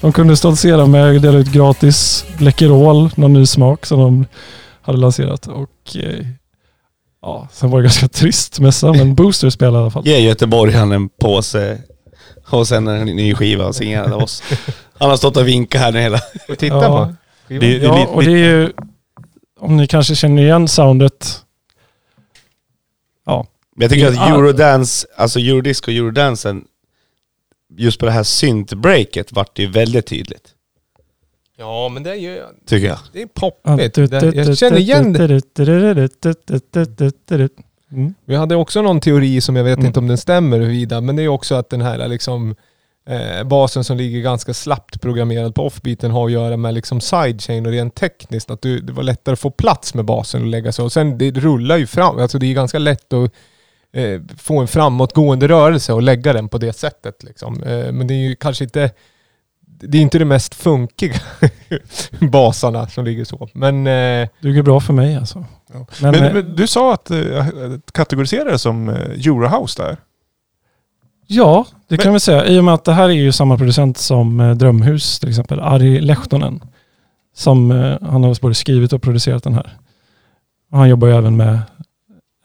De 0.00 0.12
kunde 0.12 0.36
stoltsera 0.36 0.86
med 0.86 1.16
att 1.16 1.22
dela 1.22 1.38
ut 1.38 1.52
gratis 1.52 2.24
Läkerol, 2.38 3.10
någon 3.14 3.32
ny 3.32 3.46
smak 3.46 3.86
som 3.86 4.00
de 4.00 4.26
hade 4.82 4.98
lanserat. 4.98 5.46
Och 5.46 5.96
eh, 5.96 6.26
ja, 7.22 7.48
sen 7.52 7.70
var 7.70 7.78
det 7.78 7.82
ganska 7.84 8.08
trist 8.08 8.60
mässa, 8.60 8.92
men 8.92 9.14
Booster 9.14 9.50
spelade 9.50 9.78
i 9.78 9.80
alla 9.80 9.90
fall. 9.90 10.06
Ge 10.06 10.18
göteborgaren 10.18 10.92
en 10.92 11.08
påse 11.08 11.78
och 12.50 12.68
sen 12.68 12.88
en 12.88 13.06
ny 13.06 13.34
skiva 13.34 13.72
signerad 13.72 14.12
av 14.12 14.22
oss. 14.22 14.42
Han 14.98 15.10
har 15.10 15.16
stått 15.16 15.36
och 15.36 15.48
vinkat 15.48 15.80
här 15.80 15.92
hela... 15.92 16.20
Och 16.48 16.58
titta 16.58 16.74
Ja. 16.76 17.06
på. 17.06 17.14
Det, 17.48 17.58
det 17.58 17.76
är 17.76 17.80
Ja, 17.80 17.98
lite, 17.98 18.10
och 18.10 18.22
det 18.24 18.30
är 18.32 18.36
ju... 18.36 18.72
Om 19.60 19.76
ni 19.76 19.86
kanske 19.86 20.14
känner 20.14 20.42
igen 20.42 20.68
soundet. 20.68 21.42
Ja, 23.26 23.46
Men 23.76 23.82
jag 23.82 23.90
tycker 23.90 24.08
att 24.08 24.30
eurodance, 24.30 25.06
alltså 25.16 25.38
eurodisco 25.38 25.90
och 25.90 25.96
eurodansen, 25.96 26.64
just 27.76 28.00
på 28.00 28.06
det 28.06 28.12
här 28.12 28.22
synt-breaket 28.22 29.32
vart 29.32 29.56
det 29.56 29.62
ju 29.62 29.70
väldigt 29.70 30.06
tydligt. 30.06 30.48
Ja, 31.58 31.88
men 31.88 32.02
det 32.02 32.10
är 32.10 32.14
ju... 32.14 32.42
Tycker 32.66 32.86
jag. 32.86 32.98
Det 33.12 33.22
är 33.22 33.26
poppigt. 33.26 33.96
Jag 34.36 34.58
känner 34.58 34.78
igen 34.78 35.12
det. 35.12 35.40
Mm. 37.92 38.14
Vi 38.24 38.36
hade 38.36 38.56
också 38.56 38.82
någon 38.82 39.00
teori 39.00 39.40
som 39.40 39.56
jag 39.56 39.64
vet 39.64 39.78
Mm. 39.78 39.86
inte 39.86 39.98
om 39.98 40.08
den 40.08 40.18
stämmer 40.18 40.58
huruvida, 40.58 41.00
men 41.00 41.16
det 41.16 41.22
är 41.22 41.28
också 41.28 41.54
att 41.54 41.70
den 41.70 41.80
här 41.82 42.08
liksom 42.08 42.54
eh, 43.08 43.44
basen 43.44 43.84
som 43.84 43.96
ligger 43.96 44.20
ganska 44.20 44.54
slappt 44.54 45.00
programmerad 45.00 45.54
på 45.54 45.66
offbeaten 45.66 46.10
har 46.10 46.26
att 46.26 46.32
göra 46.32 46.56
med 46.56 46.74
liksom 46.74 47.00
sidechain 47.00 47.66
och 47.66 47.72
rent 47.72 47.94
tekniskt. 47.94 48.50
Att 48.50 48.62
du, 48.62 48.80
det 48.80 48.92
var 48.92 49.02
lättare 49.02 49.32
att 49.32 49.40
få 49.40 49.50
plats 49.50 49.94
med 49.94 50.04
basen 50.04 50.40
och 50.42 50.46
lägga 50.48 50.72
sig. 50.72 50.84
Och 50.84 50.92
sen 50.92 51.18
det 51.18 51.30
rullar 51.30 51.76
ju 51.76 51.86
fram. 51.86 52.18
Alltså 52.18 52.38
det 52.38 52.46
är 52.46 52.54
ganska 52.54 52.78
lätt 52.78 53.12
att 53.12 53.30
eh, 53.92 54.20
få 54.38 54.58
en 54.58 54.68
framåtgående 54.68 55.48
rörelse 55.48 55.92
och 55.92 56.02
lägga 56.02 56.32
den 56.32 56.48
på 56.48 56.58
det 56.58 56.72
sättet. 56.72 57.22
Liksom. 57.24 57.62
Eh, 57.62 57.92
men 57.92 58.06
det 58.06 58.14
är 58.14 58.28
ju 58.28 58.36
kanske 58.36 58.64
inte 58.64 58.90
det 59.80 59.98
är 59.98 60.02
inte 60.02 60.18
det 60.18 60.24
mest 60.24 60.54
funkiga 60.54 61.14
basarna 62.30 62.88
som 62.88 63.04
ligger 63.04 63.24
så. 63.24 63.48
Men 63.52 63.86
eh, 63.86 64.28
Duger 64.40 64.62
bra 64.62 64.80
för 64.80 64.92
mig 64.92 65.16
alltså. 65.16 65.44
Ja. 65.72 65.86
Men, 66.02 66.10
men, 66.10 66.24
eh, 66.24 66.32
men 66.34 66.56
du 66.56 66.66
sa 66.66 66.94
att 66.94 67.10
uh, 67.10 67.44
kategorisera 67.92 68.50
det 68.50 68.58
som 68.58 68.88
uh, 68.88 68.94
Eurohouse 68.96 69.82
där. 69.82 69.96
Ja, 71.26 71.66
det 71.88 71.96
Men- 71.96 71.98
kan 71.98 72.12
vi 72.12 72.20
säga. 72.20 72.46
I 72.46 72.58
och 72.58 72.64
med 72.64 72.74
att 72.74 72.84
det 72.84 72.92
här 72.92 73.04
är 73.08 73.12
ju 73.12 73.32
samma 73.32 73.56
producent 73.58 73.98
som 73.98 74.40
eh, 74.40 74.54
Drömhus 74.54 75.18
till 75.18 75.28
exempel. 75.28 75.60
Ari 75.60 76.00
Lehtonen. 76.00 76.60
Som 77.34 77.70
eh, 77.70 77.96
han 78.02 78.24
har 78.24 78.40
både 78.40 78.54
skrivit 78.54 78.92
och 78.92 79.02
producerat 79.02 79.42
den 79.44 79.54
här. 79.54 79.76
Och 80.72 80.78
han 80.78 80.88
jobbar 80.88 81.08
ju 81.08 81.14
även 81.16 81.36
med 81.36 81.60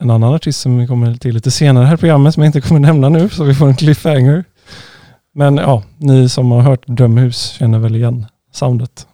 en 0.00 0.10
annan 0.10 0.34
artist 0.34 0.60
som 0.60 0.78
vi 0.78 0.86
kommer 0.86 1.14
till 1.14 1.34
lite 1.34 1.50
senare 1.50 1.84
här 1.84 1.94
i 1.94 1.98
programmet 1.98 2.34
som 2.34 2.42
jag 2.42 2.48
inte 2.48 2.60
kommer 2.60 2.80
nämna 2.80 3.08
nu 3.08 3.28
så 3.28 3.44
vi 3.44 3.54
får 3.54 3.66
en 3.66 3.76
cliffhanger. 3.76 4.44
Men 5.34 5.56
ja, 5.56 5.82
ni 5.98 6.28
som 6.28 6.50
har 6.50 6.60
hört 6.60 6.86
Drömhus 6.86 7.50
känner 7.50 7.78
väl 7.78 7.96
igen 7.96 8.26
soundet. 8.52 9.06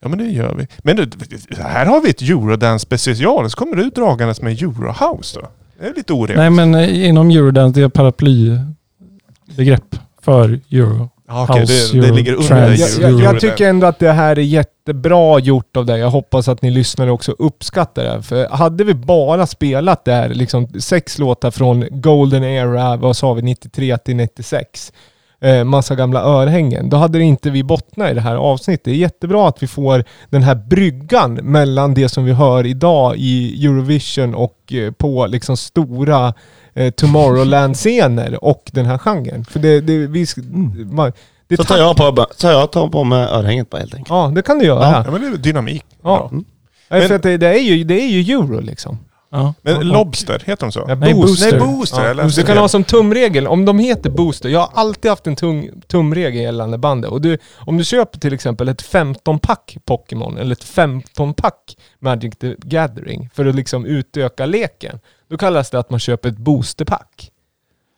Ja 0.00 0.08
men 0.08 0.18
det 0.18 0.24
gör 0.24 0.54
vi. 0.54 0.66
Men 0.78 0.96
du, 0.96 1.10
här 1.58 1.86
har 1.86 2.00
vi 2.00 2.10
ett 2.10 2.22
Eurodance 2.22 2.82
special. 2.82 3.50
Så 3.50 3.56
kommer 3.56 3.76
du 3.76 3.90
dragandes 3.90 4.42
med 4.42 4.62
Eurohouse 4.62 5.40
då? 5.40 5.48
Det 5.80 5.86
är 5.86 5.94
lite 5.94 6.12
orimligt. 6.12 6.36
Nej 6.36 6.50
men 6.50 6.74
eh, 6.74 7.08
inom 7.08 7.30
Eurodance, 7.30 7.80
det 7.80 7.84
är 7.84 7.88
paraplybegrepp 7.88 9.96
för 10.22 10.60
Euro. 10.70 11.08
ja, 11.28 11.46
okej, 11.50 11.60
House, 11.60 11.92
det, 11.92 12.00
det 12.00 12.06
Euro, 12.06 12.16
ligger 12.16 12.32
under 12.32 12.48
trance, 12.48 13.02
jag, 13.02 13.40
tycker 13.40 13.68
ändå 13.68 13.86
att 13.86 13.98
det 13.98 14.12
här 14.12 14.38
är 14.38 14.42
jättebra 14.42 15.38
gjort 15.38 15.76
av 15.76 15.86
dig. 15.86 16.00
Jag 16.00 16.10
hoppas 16.10 16.48
att 16.48 16.62
ni 16.62 16.70
lyssnare 16.70 17.10
också 17.10 17.32
uppskattar 17.32 18.04
det. 18.04 18.22
För 18.22 18.48
hade 18.48 18.84
vi 18.84 18.94
bara 18.94 19.46
spelat 19.46 20.04
det 20.04 20.12
här, 20.12 20.28
liksom 20.28 20.68
sex 20.80 21.18
låtar 21.18 21.50
från 21.50 21.84
Golden 21.90 22.44
Era, 22.44 22.96
vad 22.96 23.16
sa 23.16 23.34
vi, 23.34 23.42
93 23.42 23.98
till 23.98 24.16
96. 24.16 24.92
Eh, 25.40 25.64
massa 25.64 25.94
gamla 25.94 26.20
örhängen. 26.22 26.88
Då 26.90 26.96
hade 26.96 27.18
det 27.18 27.24
inte 27.24 27.50
vi 27.50 27.62
bottnat 27.62 28.10
i 28.10 28.14
det 28.14 28.20
här 28.20 28.36
avsnittet. 28.36 28.84
Det 28.84 28.90
är 28.90 28.94
jättebra 28.94 29.48
att 29.48 29.62
vi 29.62 29.66
får 29.66 30.04
den 30.30 30.42
här 30.42 30.54
bryggan 30.54 31.34
mellan 31.34 31.94
det 31.94 32.08
som 32.08 32.24
vi 32.24 32.32
hör 32.32 32.66
idag 32.66 33.14
i 33.16 33.66
Eurovision 33.66 34.34
och 34.34 34.72
eh, 34.72 34.90
på 34.92 35.26
liksom 35.26 35.56
stora 35.56 36.34
eh, 36.74 36.90
Tomorrowland-scener 36.90 38.44
och 38.44 38.70
den 38.72 38.86
här 38.86 38.98
genren. 38.98 39.44
För 39.44 39.60
det, 39.60 39.80
det, 39.80 39.98
vi, 40.06 40.24
sk- 40.24 40.92
man, 40.92 41.12
det 41.48 41.56
Så 41.56 41.64
tar 41.64 41.76
jag 41.78 41.96
på, 41.96 42.26
tar 42.40 42.50
jag 42.52 42.72
tar 42.72 42.88
på 42.88 43.04
med 43.04 43.28
örhänget 43.28 43.70
bara 43.70 43.78
helt 43.78 43.94
enkelt. 43.94 44.10
Ja, 44.10 44.32
det 44.34 44.42
kan 44.42 44.58
du 44.58 44.64
göra. 44.64 45.04
Ja 45.06 45.10
men 45.12 45.20
det 45.20 45.26
är 45.26 45.36
dynamik. 45.36 45.84
Ja. 46.02 46.28
Nej, 46.32 46.42
Men- 46.88 47.08
för 47.08 47.14
att 47.16 47.22
det, 47.22 47.36
det, 47.36 47.48
är 47.48 47.62
ju, 47.62 47.84
det 47.84 48.00
är 48.02 48.08
ju 48.08 48.34
euro 48.34 48.60
liksom. 48.60 48.98
Ja. 49.36 49.54
Men 49.62 49.88
Lobster, 49.88 50.42
heter 50.46 50.66
de 50.66 50.72
så? 50.72 50.86
Nej, 50.86 51.14
Booster. 51.14 51.50
Nej, 51.50 51.60
Booster. 51.60 52.04
Ja, 52.04 52.12
läste 52.12 52.40
du 52.40 52.46
kan 52.46 52.56
ha 52.56 52.68
som 52.68 52.84
tumregel, 52.84 53.46
om 53.46 53.64
de 53.64 53.78
heter 53.78 54.10
Booster, 54.10 54.48
jag 54.48 54.60
har 54.60 54.70
alltid 54.74 55.10
haft 55.10 55.26
en 55.26 55.36
tung, 55.36 55.70
tumregel 55.86 56.42
gällande 56.42 56.78
bandet. 56.78 57.10
Och 57.10 57.20
du, 57.20 57.38
om 57.54 57.76
du 57.76 57.84
köper 57.84 58.18
till 58.18 58.34
exempel 58.34 58.68
ett 58.68 58.82
15-pack 58.82 59.76
Pokémon 59.84 60.38
eller 60.38 60.52
ett 60.52 60.64
15-pack 60.64 61.76
Magic 61.98 62.36
the 62.36 62.54
Gathering 62.58 63.30
för 63.34 63.46
att 63.46 63.54
liksom 63.54 63.86
utöka 63.86 64.46
leken, 64.46 65.00
då 65.30 65.36
kallas 65.36 65.70
det 65.70 65.78
att 65.78 65.90
man 65.90 66.00
köper 66.00 66.28
ett 66.28 66.38
boosterpack. 66.38 67.30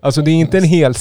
Alltså 0.03 0.23
det 0.23 0.31
är 0.31 0.35
inte 0.35 0.59
en 0.59 0.65
hel 0.65 0.95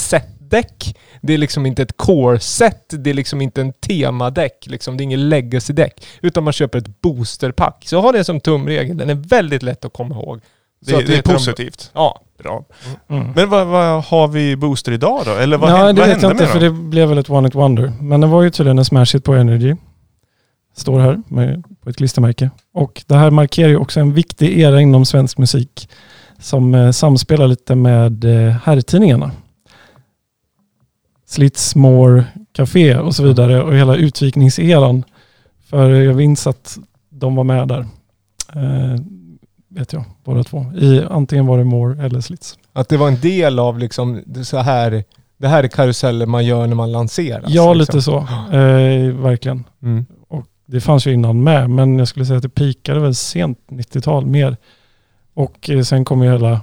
set-däck, 0.49 0.95
det 1.21 1.33
är 1.33 1.37
liksom 1.37 1.65
inte 1.65 1.81
ett 1.81 1.97
core-set, 1.97 2.85
det 2.89 3.09
är 3.09 3.13
liksom 3.13 3.41
inte 3.41 3.61
en 3.61 3.73
temadäck, 3.73 4.65
liksom, 4.67 4.97
det 4.97 5.01
är 5.01 5.03
ingen 5.03 5.29
legacy-däck, 5.29 6.05
utan 6.21 6.43
man 6.43 6.53
köper 6.53 6.77
ett 6.77 7.01
boosterpack. 7.01 7.83
Så 7.87 8.01
ha 8.01 8.11
det 8.11 8.23
som 8.23 8.39
tumregel, 8.39 8.97
den 8.97 9.09
är 9.09 9.15
väldigt 9.15 9.63
lätt 9.63 9.85
att 9.85 9.93
komma 9.93 10.15
ihåg. 10.15 10.39
Så 10.85 10.91
Det, 10.91 10.97
att 10.97 11.05
det 11.07 11.13
är 11.13 11.15
heter 11.15 11.29
de- 11.31 11.37
positivt. 11.37 11.91
Ja. 11.93 12.21
Bra. 12.43 12.65
Mm. 13.09 13.31
Men 13.35 13.49
vad, 13.49 13.67
vad 13.67 14.03
har 14.03 14.27
vi 14.27 14.55
Booster 14.55 14.91
idag 14.91 15.21
då? 15.25 15.31
Eller 15.31 15.57
vad, 15.57 15.69
Nej, 15.69 15.77
hände, 15.79 15.93
det 15.93 15.99
vad 16.01 16.07
vet 16.09 16.21
hände 16.21 16.27
jag 16.27 16.31
inte 16.33 16.43
med 16.43 16.51
för 16.53 16.59
det 16.59 16.69
blev 16.89 17.09
väl 17.09 17.17
ett 17.17 17.29
one 17.29 17.47
it 17.47 17.55
wonder. 17.55 17.93
Men 18.01 18.21
det 18.21 18.27
var 18.27 18.43
ju 18.43 18.49
tydligen 18.49 18.77
en 18.79 18.85
smash 18.85 19.05
hit 19.13 19.23
på 19.23 19.33
Energy. 19.33 19.75
Står 20.75 20.99
här 20.99 21.21
med, 21.27 21.63
på 21.83 21.89
ett 21.89 21.97
klistermärke. 21.97 22.49
Och 22.73 23.03
det 23.07 23.15
här 23.15 23.31
markerar 23.31 23.69
ju 23.69 23.77
också 23.77 23.99
en 23.99 24.13
viktig 24.13 24.59
era 24.59 24.81
inom 24.81 25.05
svensk 25.05 25.37
musik 25.37 25.89
som 26.39 26.73
eh, 26.75 26.91
samspelar 26.91 27.47
lite 27.47 27.75
med 27.75 28.23
eh, 28.23 28.55
herrtidningarna. 28.63 29.31
Slitsmore 31.27 32.23
Café 32.51 32.97
och 32.97 33.15
så 33.15 33.23
vidare 33.23 33.63
och 33.63 33.75
hela 33.75 33.95
utvikningseran. 33.95 35.03
För 35.69 35.89
jag 35.89 36.15
minns 36.15 36.47
att 36.47 36.77
de 37.09 37.35
var 37.35 37.43
med 37.43 37.67
där. 37.67 37.87
Eh, 38.55 39.01
vet 39.67 39.93
jag, 39.93 40.03
båda 40.23 40.43
två. 40.43 40.65
I, 40.77 41.03
antingen 41.09 41.45
var 41.45 41.57
det 41.57 41.63
More 41.63 42.05
eller 42.05 42.21
Slits. 42.21 42.57
Att 42.73 42.89
det 42.89 42.97
var 42.97 43.07
en 43.07 43.19
del 43.19 43.59
av 43.59 43.79
liksom 43.79 44.23
så 44.43 44.57
här, 44.57 45.03
det 45.37 45.47
här 45.47 45.63
är 45.63 45.67
karuseller 45.67 46.25
man 46.25 46.45
gör 46.45 46.67
när 46.67 46.75
man 46.75 46.91
lanseras. 46.91 47.45
Ja, 47.47 47.73
liksom. 47.73 47.95
lite 47.95 48.01
så. 48.01 48.17
Eh, 48.55 49.15
verkligen. 49.15 49.63
Mm. 49.81 50.05
Och 50.27 50.45
det 50.65 50.81
fanns 50.81 51.07
ju 51.07 51.13
innan 51.13 51.43
med, 51.43 51.69
men 51.69 51.99
jag 51.99 52.07
skulle 52.07 52.25
säga 52.25 52.37
att 52.37 52.43
det 52.43 52.49
pikade 52.49 52.99
väl 52.99 53.15
sent 53.15 53.59
90-tal 53.69 54.25
mer. 54.25 54.57
Och 55.33 55.69
eh, 55.69 55.81
sen 55.81 56.05
kom 56.05 56.23
ju 56.23 56.31
hela... 56.31 56.61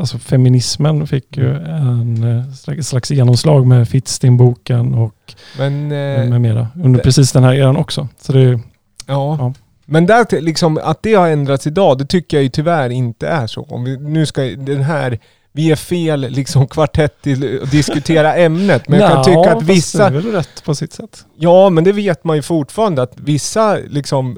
alltså 0.00 0.18
feminismen 0.18 1.06
fick 1.06 1.36
ju 1.36 1.56
en 1.56 2.38
eh, 2.38 2.82
slags, 2.82 3.10
genomslag 3.10 3.66
med 3.66 3.88
Fittstim-boken 3.88 4.94
och 4.94 5.34
Men, 5.58 5.82
eh, 5.84 6.28
med 6.30 6.40
mera 6.40 6.68
under 6.74 6.98
det- 6.98 7.04
precis 7.04 7.32
den 7.32 7.44
här 7.44 7.54
eran 7.54 7.76
också. 7.76 8.08
Så 8.20 8.32
det, 8.32 8.40
ja. 8.40 8.60
Ja. 9.06 9.52
Men 9.84 10.06
där, 10.06 10.40
liksom, 10.40 10.78
att 10.82 11.02
det 11.02 11.14
har 11.14 11.28
ändrats 11.28 11.66
idag, 11.66 11.98
det 11.98 12.04
tycker 12.06 12.36
jag 12.36 12.44
ju 12.44 12.48
tyvärr 12.50 12.90
inte 12.90 13.28
är 13.28 13.46
så. 13.46 13.62
Om 13.62 13.84
vi, 13.84 13.96
nu 13.96 14.26
ska 14.26 14.42
den 14.42 14.82
här, 14.82 15.18
vi 15.52 15.70
är 15.70 15.76
fel 15.76 16.20
liksom 16.30 16.66
kvartett 16.68 17.22
till 17.22 17.60
att 17.62 17.70
diskutera 17.70 18.34
ämnet. 18.34 18.88
Men 18.88 19.00
jag 19.00 19.10
kan 19.12 19.24
tycka 19.24 19.56
att 19.56 19.62
vissa, 19.62 20.10
Det 20.10 20.16
är 20.16 20.20
väl 20.22 20.32
rätt 20.32 20.64
på 20.64 20.74
sitt 20.74 20.92
sätt. 20.92 21.24
ja 21.36 21.70
men 21.70 21.84
det 21.84 21.92
vet 21.92 22.24
man 22.24 22.36
ju 22.36 22.42
fortfarande 22.42 23.02
att 23.02 23.12
vissa 23.16 23.76
liksom, 23.88 24.36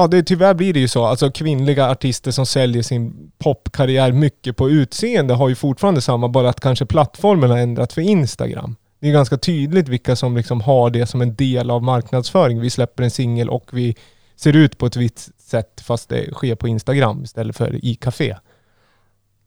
ja 0.00 0.06
det, 0.06 0.22
tyvärr 0.22 0.54
blir 0.54 0.72
det 0.74 0.80
ju 0.80 0.88
så. 0.88 1.04
Alltså 1.04 1.30
kvinnliga 1.30 1.90
artister 1.90 2.30
som 2.30 2.46
säljer 2.46 2.82
sin 2.82 3.30
popkarriär 3.38 4.12
mycket 4.12 4.56
på 4.56 4.70
utseende 4.70 5.34
har 5.34 5.48
ju 5.48 5.54
fortfarande 5.54 6.00
samma, 6.00 6.28
bara 6.28 6.48
att 6.48 6.60
kanske 6.60 6.86
plattformen 6.86 7.50
har 7.50 7.58
ändrat 7.58 7.92
för 7.92 8.00
Instagram. 8.02 8.76
Det 9.00 9.08
är 9.08 9.12
ganska 9.12 9.36
tydligt 9.38 9.88
vilka 9.88 10.16
som 10.16 10.36
liksom 10.36 10.60
har 10.60 10.90
det 10.90 11.06
som 11.06 11.22
en 11.22 11.34
del 11.34 11.70
av 11.70 11.82
marknadsföring. 11.82 12.60
Vi 12.60 12.70
släpper 12.70 13.02
en 13.02 13.10
singel 13.10 13.48
och 13.48 13.68
vi 13.72 13.96
ser 14.36 14.56
ut 14.56 14.78
på 14.78 14.86
ett 14.86 14.96
visst 14.96 15.40
sätt 15.50 15.80
fast 15.84 16.08
det 16.08 16.34
sker 16.34 16.54
på 16.54 16.68
Instagram 16.68 17.22
istället 17.24 17.56
för 17.56 17.84
i 17.84 17.94
café. 17.94 18.36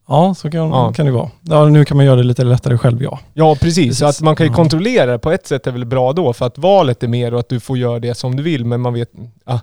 Ja, 0.08 0.34
så 0.34 0.50
kan, 0.50 0.60
Ja. 0.68 0.92
kan 0.92 1.06
det 1.06 1.12
vara. 1.12 1.30
Ja, 1.42 1.64
nu 1.68 1.84
kan 1.84 1.96
man 1.96 2.06
göra 2.06 2.16
det 2.16 2.22
lite 2.22 2.44
lättare 2.44 2.78
själv, 2.78 3.02
ja. 3.02 3.18
Ja 3.34 3.56
precis, 3.60 3.98
så 3.98 4.04
Precis. 4.04 4.20
att 4.20 4.24
man 4.24 4.36
kan 4.36 4.46
ju 4.46 4.52
Ja. 4.52 4.56
kontrollera 4.56 5.12
det 5.12 5.18
på 5.18 5.30
ett 5.32 5.46
sätt 5.46 5.66
är 5.66 5.70
väl 5.72 5.84
bra 5.84 6.12
då 6.12 6.32
för 6.32 6.46
att 6.46 6.58
valet 6.58 7.02
är 7.02 7.08
mer 7.08 7.34
och 7.34 7.40
att 7.40 7.48
du 7.48 7.60
får 7.60 7.78
göra 7.78 7.98
det 7.98 8.14
som 8.14 8.36
du 8.36 8.42
vill 8.42 8.64
men 8.64 8.80
man 8.80 8.94
vet, 8.94 9.10
ah, 9.44 9.58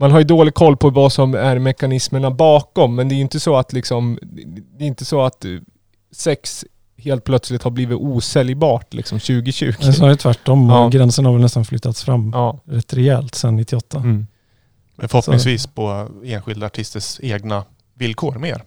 man 0.00 0.10
har 0.10 0.18
ju 0.18 0.24
dålig 0.24 0.54
koll 0.54 0.76
på 0.76 0.90
vad 0.90 1.12
som 1.12 1.34
är 1.34 1.58
mekanismerna 1.58 2.30
bakom 2.30 2.94
men 2.94 3.08
det 3.08 3.14
är 3.14 3.16
ju 3.16 3.22
inte 3.22 3.40
så 3.40 3.56
att 3.56 3.72
liksom, 3.72 4.18
det 4.78 4.84
är 4.84 4.88
inte 4.88 5.04
så 5.04 5.22
att 5.22 5.44
eh, 5.44 5.50
sex 6.12 6.64
helt 6.98 7.24
plötsligt 7.24 7.62
har 7.62 7.70
blivit 7.70 7.98
osäljbart 7.98 8.94
liksom 8.94 9.18
2020. 9.20 9.72
Men 9.82 9.94
snarare 9.94 10.16
tvärtom. 10.16 10.68
Ja. 10.68 10.88
Gränsen 10.88 11.24
har 11.24 11.32
väl 11.32 11.42
nästan 11.42 11.64
flyttats 11.64 12.04
fram 12.04 12.30
Ja. 12.34 12.60
rätt 12.64 12.94
rejält 12.94 13.34
sedan 13.34 13.56
98. 13.56 13.98
Mm. 13.98 14.26
Men 14.96 15.08
förhoppningsvis 15.08 15.66
på 15.66 16.08
enskilda 16.24 16.66
artisters 16.66 17.20
egna 17.22 17.64
villkor 17.94 18.38
mer. 18.38 18.62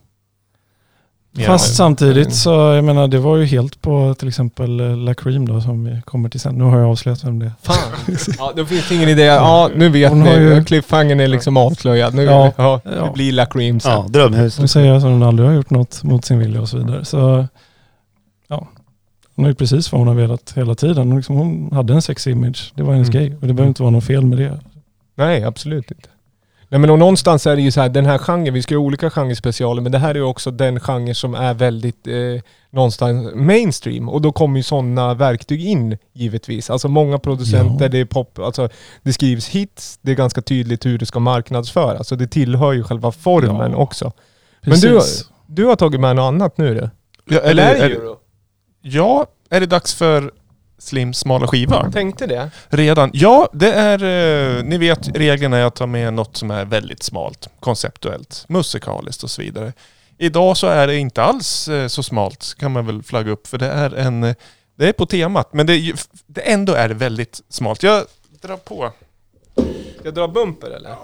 Fast 1.46 1.76
samtidigt 1.76 2.34
så, 2.34 2.50
jag 2.50 2.84
menar 2.84 3.08
det 3.08 3.20
var 3.20 3.38
ju 3.38 3.46
helt 3.46 3.82
på 3.82 4.14
till 4.20 4.28
exempel 4.28 4.80
eh, 4.80 4.98
La 4.98 5.14
Cream 5.14 5.48
då 5.48 5.62
som 5.62 5.84
vi 5.84 6.02
kommer 6.06 6.30
till 6.30 6.40
sen. 6.40 6.56
Nu 6.56 6.64
har 6.64 6.80
jag 6.80 6.90
avslöjat 6.90 7.24
vem 7.24 7.40
det 7.40 7.46
är. 7.46 7.52
Fan. 7.62 7.76
Ja, 8.38 8.54
då 8.56 8.66
finns 8.66 8.92
ingen 8.92 9.10
idé. 9.10 9.22
Ja, 9.24 9.70
nu 9.76 9.90
vet 9.90 10.10
Hon 10.10 10.20
ni. 10.24 10.30
ju- 10.30 10.64
Cliffhangern 10.64 11.20
är 11.20 11.28
liksom 11.28 11.58
avslöjad. 11.58 12.14
Nu, 12.16 12.24
ja, 12.24 12.52
Ja. 12.58 12.82
det 12.84 13.12
blir 13.14 13.32
La 13.32 13.46
Cream 13.46 13.80
sen. 13.80 13.92
Ja, 13.92 14.06
drömhus. 14.10 14.58
Hon 14.58 14.68
säger 14.68 14.92
att 14.94 15.04
hon 15.04 15.24
aldrig 15.24 15.50
har 15.50 15.56
gjort 15.56 15.70
något 15.70 16.04
mot 16.04 16.26
sin 16.26 16.40
vilja 16.40 16.62
och 16.62 16.70
så 16.70 16.78
vidare. 16.78 17.06
Så 17.06 17.48
ja, 18.48 18.68
hon 19.36 19.46
har 19.46 19.50
gjort 19.50 19.58
precis 19.58 19.92
vad 19.92 20.00
hon 20.02 20.08
har 20.08 20.16
velat 20.16 20.54
hela 20.56 20.76
tiden. 20.76 21.08
Hon, 21.08 21.18
liksom, 21.18 21.36
hon 21.36 21.70
hade 21.74 21.94
en 21.94 22.02
sexy 22.02 22.32
image. 22.32 22.72
Det 22.76 22.84
var 22.84 22.94
hennes 22.94 23.10
Mm. 23.10 23.20
grej 23.22 23.36
och 23.42 23.48
det 23.48 23.54
behöver 23.54 23.68
inte 23.68 23.82
vara 23.84 23.92
något 23.92 24.04
fel 24.06 24.26
med 24.26 24.38
det. 24.38 24.60
Nej, 25.16 25.44
absolut 25.44 25.92
inte. 25.92 26.10
Nej 26.72 26.80
men 26.80 26.90
och 26.90 27.00
någonstans 27.00 27.48
är 27.48 27.56
det 27.56 27.62
ju 27.62 27.72
så 27.72 27.82
här, 27.82 27.90
den 27.90 28.06
här 28.06 28.18
genren, 28.18 28.54
vi 28.54 28.62
ska 28.62 28.74
göra 28.74 28.82
olika 28.84 29.10
genrespecialer, 29.10 29.82
men 29.82 29.92
det 29.92 29.98
här 29.98 30.10
är 30.10 30.16
ju 30.16 30.22
också 30.24 30.52
den 30.52 30.80
genre 30.80 31.14
som 31.14 31.36
är 31.36 31.54
väldigt 31.54 32.08
eh, 32.08 32.14
någonstans 32.70 33.28
mainstream. 33.36 34.10
Och 34.10 34.22
då 34.22 34.32
kommer 34.32 34.58
ju 34.60 34.64
sådana 34.64 35.14
verktyg 35.14 35.66
in 35.66 35.98
givetvis. 36.14 36.70
Alltså 36.70 36.88
många 36.88 37.20
producenter, 37.20 37.86
Ja. 37.86 37.90
det 37.90 37.98
är 38.00 38.06
pop, 38.06 38.40
alltså 38.40 38.70
det 39.04 39.14
skrivs 39.14 39.48
hits, 39.50 40.00
det 40.02 40.12
är 40.12 40.16
ganska 40.16 40.42
tydligt 40.42 40.86
hur 40.86 40.98
det 40.98 41.06
ska 41.06 41.20
marknadsföras. 41.20 41.98
Alltså 41.98 42.16
det 42.16 42.28
tillhör 42.28 42.72
ju 42.74 42.84
själva 42.84 43.12
formen 43.12 43.72
Ja. 43.72 43.78
också. 43.78 44.12
Men 44.62 44.80
du- 44.80 44.90
Precis. 44.90 45.30
Du 45.48 45.66
har 45.66 45.76
tagit 45.76 46.00
med 46.02 46.16
något 46.16 46.24
annat 46.34 46.58
nu 46.58 46.74
du? 46.76 46.90
Ja, 47.36 47.40
Eller 47.42 47.64
är 47.64 47.76
det 47.76 47.82
är, 47.86 47.90
Euro? 47.90 48.16
ja, 48.82 49.26
är 49.50 49.60
det 49.60 49.66
dags 49.66 49.94
för 49.96 50.32
Slims 50.82 51.18
smala 51.20 51.48
skiva? 51.48 51.82
Jag 51.84 51.94
tänkte 51.94 52.28
det. 52.28 52.52
Redan? 52.70 53.10
Ja, 53.14 53.50
det 53.54 53.74
är... 53.74 54.04
Eh, 54.58 54.64
ni 54.64 54.78
vet 54.78 55.08
reglerna 55.18 55.58
är 55.58 55.64
att 55.66 55.76
ta 55.76 55.86
med 55.86 56.14
något 56.14 56.38
som 56.38 56.52
är 56.52 56.66
väldigt 56.66 57.04
smalt, 57.04 57.48
konceptuellt, 57.60 58.46
musikaliskt 58.48 59.24
och 59.24 59.30
så 59.32 59.42
vidare. 59.42 59.74
Idag 60.18 60.58
så 60.58 60.68
är 60.68 60.88
det 60.88 60.96
inte 60.98 61.24
alls 61.24 61.68
eh, 61.68 61.88
så 61.88 62.04
smalt 62.04 62.56
kan 62.60 62.72
man 62.72 62.86
väl 62.86 63.04
flagga 63.04 63.32
upp 63.32 63.48
för 63.48 63.58
det 63.58 63.68
är 63.68 63.96
en... 63.96 64.24
eh, 64.24 64.36
Det 64.78 64.88
är 64.88 64.94
på 64.94 65.06
temat 65.06 65.54
men 65.54 65.66
det, 65.66 65.74
är, 65.74 65.78
ju- 65.78 65.96
det 66.28 66.42
ändå 66.42 66.74
är 66.74 66.88
det 66.88 66.94
väldigt 66.96 67.42
smalt. 67.50 67.84
Jag 67.84 68.04
drar 68.42 68.58
på. 68.58 68.92
Ska 69.56 70.04
jag 70.04 70.14
dra 70.14 70.28
bumper 70.28 70.70
eller? 70.72 70.96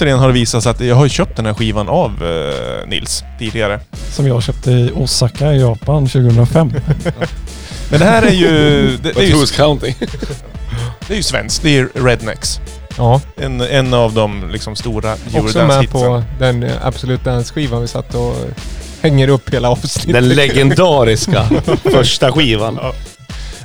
Återigen 0.00 0.18
har 0.18 0.28
det 0.28 0.34
visat 0.34 0.62
sig 0.62 0.70
att 0.70 0.80
jag 0.80 0.96
har 0.96 1.08
köpt 1.08 1.36
den 1.36 1.46
här 1.46 1.54
skivan 1.54 1.88
av 1.88 2.10
eh, 2.22 2.88
Nils 2.88 3.24
tidigare. 3.38 3.80
Som 4.10 4.26
jag 4.26 4.42
köpte 4.42 4.70
i 4.70 4.92
Osaka 4.94 5.52
i 5.52 5.60
Japan 5.60 6.06
2005. 6.06 6.72
Men 7.90 8.00
det 8.00 8.04
här 8.04 8.22
är 8.22 8.30
ju... 8.30 8.48
Det, 9.02 9.12
det, 9.12 9.20
är, 9.20 9.40
ju 9.40 9.46
counting? 9.46 9.94
det 11.08 11.14
är 11.14 11.16
ju 11.16 11.22
svenskt. 11.22 11.62
Det 11.62 11.78
är 11.78 11.88
Rednecks. 11.94 12.60
Ja. 12.96 13.20
En, 13.36 13.60
en 13.60 13.94
av 13.94 14.12
de 14.12 14.50
liksom 14.50 14.76
stora 14.76 15.14
Också 15.34 15.66
med 15.66 15.90
på 15.90 16.22
den 16.38 16.62
eh, 16.62 16.86
Absolut 16.86 17.24
Dance-skivan 17.24 17.80
vi 17.80 17.88
satt 17.88 18.14
och 18.14 18.36
hänger 19.02 19.28
upp 19.28 19.54
hela 19.54 19.70
avsnittet. 19.70 20.12
Den 20.12 20.28
legendariska 20.28 21.44
första 21.82 22.32
skivan. 22.32 22.78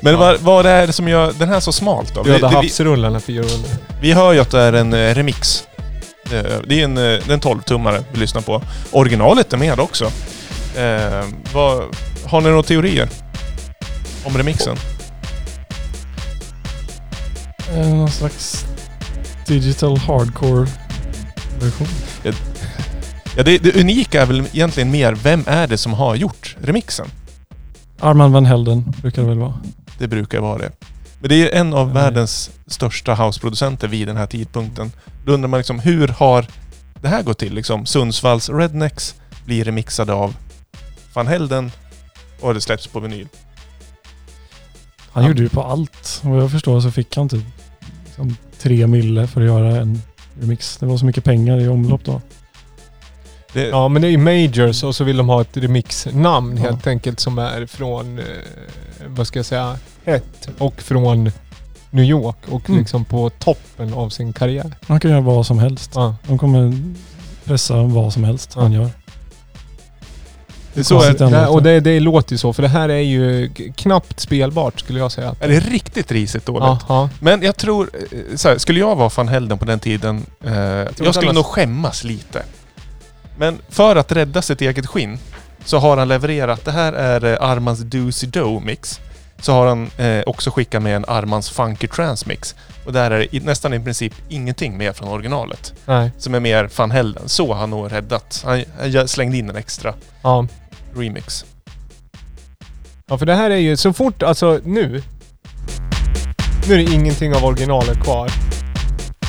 Men 0.02 0.18
vad, 0.18 0.40
vad 0.40 0.66
är 0.66 0.88
det 0.88 0.94
som 0.94 1.08
gör 1.08 1.34
den 1.40 1.50
här 1.50 1.60
så 1.60 1.72
smalt 1.72 2.16
då? 2.16 2.24
Vi, 2.24 2.32
Döda 2.32 2.48
det, 2.48 2.50
vi, 2.50 2.56
havsrullarna, 2.56 3.20
fyra 3.20 3.44
rullar. 3.44 3.70
vi 4.02 4.14
hör 4.14 4.34
ju 4.34 4.40
att 4.40 4.52
det 4.52 4.60
är 4.60 4.74
en 4.74 4.94
eh, 4.94 5.16
remix. 5.16 5.64
Det, 6.30 6.62
det 6.68 6.80
är 6.82 6.84
en, 6.84 6.98
eh, 6.98 7.04
en 7.30 7.40
12-tummare 7.42 8.04
vi 8.12 8.20
lyssnar 8.20 8.42
på. 8.42 8.62
Originalet 8.92 9.54
är 9.54 9.58
med 9.58 9.80
också. 9.80 10.06
Eh, 10.78 11.24
vad, 11.54 11.84
har 12.26 12.42
ni 12.42 12.50
några 12.50 12.64
teorier? 12.64 13.10
Om 14.26 14.38
remixen? 14.38 14.78
Eh, 17.74 17.88
Någon 17.88 18.12
slags 18.12 18.66
digital 19.48 19.98
hardcore 19.98 20.68
version. 21.60 21.88
Ja, 23.38 23.44
det, 23.44 23.58
det 23.58 23.76
unika 23.76 24.22
är 24.22 24.26
väl 24.26 24.40
egentligen 24.54 24.92
mer, 24.92 25.14
vem 25.14 25.44
är 25.48 25.68
det 25.68 25.78
som 25.78 25.94
har 25.94 26.16
gjort 26.16 26.56
remixen? 26.62 27.08
Armand 28.00 28.34
van 28.34 28.46
Helden 28.46 28.94
brukar 29.02 29.22
det 29.22 29.28
väl 29.28 29.38
vara. 29.38 29.54
Det 29.98 30.08
brukar 30.08 30.40
vara 30.40 30.58
det. 30.58 30.72
Men 31.20 31.30
det 31.30 31.36
är 31.54 31.60
en 31.60 31.74
av 31.74 31.86
Nej. 31.88 31.94
världens 32.04 32.52
största 32.68 33.14
houseproducenter 33.16 33.88
vid 33.88 34.08
den 34.08 34.18
här 34.18 34.28
tidpunkten. 34.28 34.92
Då 35.26 35.32
undrar 35.32 35.48
man 35.48 35.58
liksom, 35.58 35.80
hur 35.80 36.08
har 36.08 36.46
det 37.02 37.08
här 37.08 37.24
gått 37.24 37.40
till? 37.40 37.54
Liksom, 37.54 37.86
Sundsvalls 37.86 38.50
Rednecks 38.50 39.16
blir 39.46 39.64
remixade 39.66 40.14
av 40.14 40.36
Van 41.14 41.28
Helden 41.28 41.72
och 42.42 42.54
det 42.54 42.62
släpps 42.62 42.88
på 42.88 43.00
vinyl. 43.00 43.28
Han 45.12 45.24
Ja. 45.24 45.30
gjorde 45.30 45.42
ju 45.42 45.50
på 45.50 45.64
allt. 45.64 46.22
Och 46.24 46.30
vad 46.30 46.44
jag 46.44 46.52
förstår 46.52 46.82
så 46.82 46.92
fick 46.92 47.18
han 47.18 47.30
typ 47.30 47.44
liksom, 48.06 48.38
tre 48.60 48.88
mille 48.88 49.28
för 49.28 49.42
att 49.42 49.48
göra 49.48 49.76
en 49.82 50.02
remix. 50.42 50.78
Det 50.78 50.86
var 50.86 50.98
så 50.98 51.06
mycket 51.06 51.24
pengar 51.24 51.60
i 51.60 51.68
omlopp 51.68 52.04
då. 52.06 52.22
Det, 53.54 53.68
Ja 53.68 53.88
men 53.88 54.02
det 54.02 54.08
är 54.08 54.12
ju 54.12 54.18
Majors 54.18 54.84
och 54.84 54.96
så 54.96 55.04
vill 55.04 55.18
de 55.18 55.30
ha 55.30 55.42
ett 55.42 55.58
remixnamn 55.58 56.58
Ja. 56.58 56.64
helt 56.64 56.88
enkelt 56.88 57.20
som 57.20 57.40
är 57.40 57.66
från, 57.66 58.20
eh, 58.20 58.26
vad 59.08 59.28
ska 59.28 59.40
jag 59.40 59.46
säga, 59.46 59.78
ett 60.06 60.50
och 60.58 60.82
från 60.82 61.32
New 61.92 62.06
York 62.06 62.36
och 62.50 62.70
Mm. 62.70 62.80
liksom 62.82 63.06
på 63.06 63.30
toppen 63.30 63.94
av 63.94 64.10
sin 64.10 64.34
karriär. 64.34 64.72
Han 64.88 65.00
kan 65.00 65.12
göra 65.12 65.22
vad 65.22 65.46
som 65.46 65.60
helst. 65.60 65.92
Ja. 65.96 66.16
De 66.28 66.38
kommer 66.38 66.74
pressa 67.46 67.82
vad 67.84 68.14
som 68.14 68.24
helst 68.24 68.52
Ja. 68.56 68.62
han 68.62 68.72
gör. 68.72 68.90
det 70.74 70.80
är 70.80 70.84
så 70.84 70.96
är, 70.96 71.00
konstigt 71.00 71.22
ändå. 71.22 71.38
Det, 71.38 71.48
och 71.48 71.64
det, 71.64 71.80
det 71.80 72.00
låter 72.00 72.32
ju 72.34 72.38
så 72.38 72.54
för 72.54 72.62
det 72.62 72.68
här 72.70 72.90
är 72.90 73.00
ju 73.00 73.50
k- 73.58 73.64
knappt 73.76 74.20
spelbart 74.20 74.80
skulle 74.80 75.00
jag 75.00 75.12
säga. 75.12 75.36
är 75.40 75.48
det 75.48 75.60
riktigt 75.60 76.12
risigt 76.12 76.46
dåligt. 76.46 76.64
Ja, 76.64 76.80
ja. 76.88 77.10
Men 77.20 77.42
jag 77.42 77.56
tror, 77.58 77.90
eh, 78.12 78.36
så 78.36 78.50
här, 78.50 78.58
skulle 78.58 78.80
jag 78.80 78.96
vara 78.96 79.10
Van 79.18 79.28
Helden 79.28 79.58
på 79.58 79.66
den 79.66 79.80
tiden, 79.80 80.26
eh, 80.44 80.54
jag, 80.56 80.88
att 80.88 80.96
skulle 80.96 81.18
alla- 81.20 81.32
nog 81.32 81.46
skämmas 81.46 82.04
lite. 82.04 82.44
Men 83.38 83.58
för 83.70 83.96
att 83.96 84.12
rädda 84.12 84.42
sitt 84.42 84.62
eget 84.62 84.86
skinn 84.88 85.18
så 85.66 85.78
har 85.78 85.98
han 85.98 86.08
levererat, 86.08 86.66
det 86.66 86.72
här 86.72 86.94
är 86.94 87.24
eh, 87.34 87.50
Armans 87.50 87.80
Doozy 87.80 88.28
Doe 88.28 88.60
mix. 88.60 89.00
Så 89.42 89.54
har 89.54 89.68
han 89.68 89.90
eh, 89.98 90.24
också 90.26 90.52
skickat 90.52 90.82
med 90.84 90.96
en 90.96 91.06
Armans 91.08 91.50
Funky 91.50 91.88
Trance 91.88 92.26
mix. 92.28 92.56
Och 92.86 92.94
där 92.94 93.12
är 93.12 93.20
det 93.20 93.36
i, 93.36 93.40
nästan 93.40 93.74
i 93.74 93.80
princip 93.80 94.14
ingenting 94.30 94.78
mer 94.78 94.94
från 94.94 95.08
originalet. 95.10 95.74
Nej. 95.86 96.12
Som 96.18 96.36
är 96.36 96.40
mer 96.40 96.70
Van 96.78 96.92
Helden. 96.92 97.30
Så 97.30 97.54
har 97.54 97.60
han 97.60 97.70
nog 97.70 97.92
räddat. 97.92 98.42
Han, 98.46 98.64
han 98.96 99.08
slängde 99.08 99.38
in 99.38 99.50
en 99.50 99.56
extra 99.56 99.94
Ja. 100.22 100.48
remix. 100.96 101.46
ja, 103.08 103.18
för 103.18 103.26
det 103.26 103.36
här 103.36 103.50
är 103.50 103.56
ju 103.58 103.78
så 103.78 103.94
fort, 103.94 104.24
alltså 104.24 104.60
nu. 104.64 105.02
Nu 106.68 106.74
är 106.74 106.78
det 106.78 106.94
ingenting 106.94 107.36
av 107.36 107.46
originalet 107.46 108.04
kvar. 108.04 108.32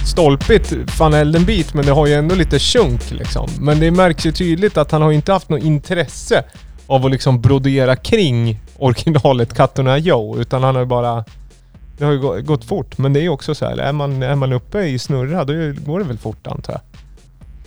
Stolpigt 0.06 0.72
van 0.98 1.14
Elden-bit 1.14 1.74
men 1.74 1.86
det 1.86 1.92
har 1.92 2.06
ju 2.06 2.14
ändå 2.14 2.34
lite 2.34 2.58
sjunk 2.58 3.10
liksom. 3.10 3.50
Men 3.60 3.80
det 3.80 3.90
märks 3.90 4.26
ju 4.26 4.32
tydligt 4.32 4.76
att 4.76 4.90
han 4.90 5.02
har 5.02 5.10
ju 5.10 5.16
inte 5.16 5.32
haft 5.32 5.48
något 5.48 5.62
intresse 5.62 6.44
av 6.86 7.04
att 7.06 7.10
liksom 7.12 7.40
brodera 7.40 7.96
kring 7.96 8.60
originalet 8.78 9.54
Kattorna 9.54 9.98
Joe. 9.98 10.38
Utan 10.38 10.62
han 10.62 10.74
har 10.74 10.82
ju 10.82 10.86
bara... 10.86 11.24
Det 11.98 12.04
har 12.04 12.12
ju 12.12 12.18
gå- 12.18 12.40
gått 12.40 12.64
fort. 12.64 12.98
Men 12.98 13.12
det 13.12 13.20
är 13.20 13.22
ju 13.22 13.28
också 13.28 13.54
så 13.54 13.64
här, 13.64 13.76
är 13.76 13.92
man, 13.92 14.22
är 14.22 14.34
man 14.34 14.52
uppe 14.52 14.82
i 14.82 14.98
snurra 14.98 15.44
då 15.44 15.52
går 15.92 15.98
det 15.98 16.04
väl 16.04 16.18
fort 16.18 16.46
antar 16.46 16.72
jag. 16.72 16.80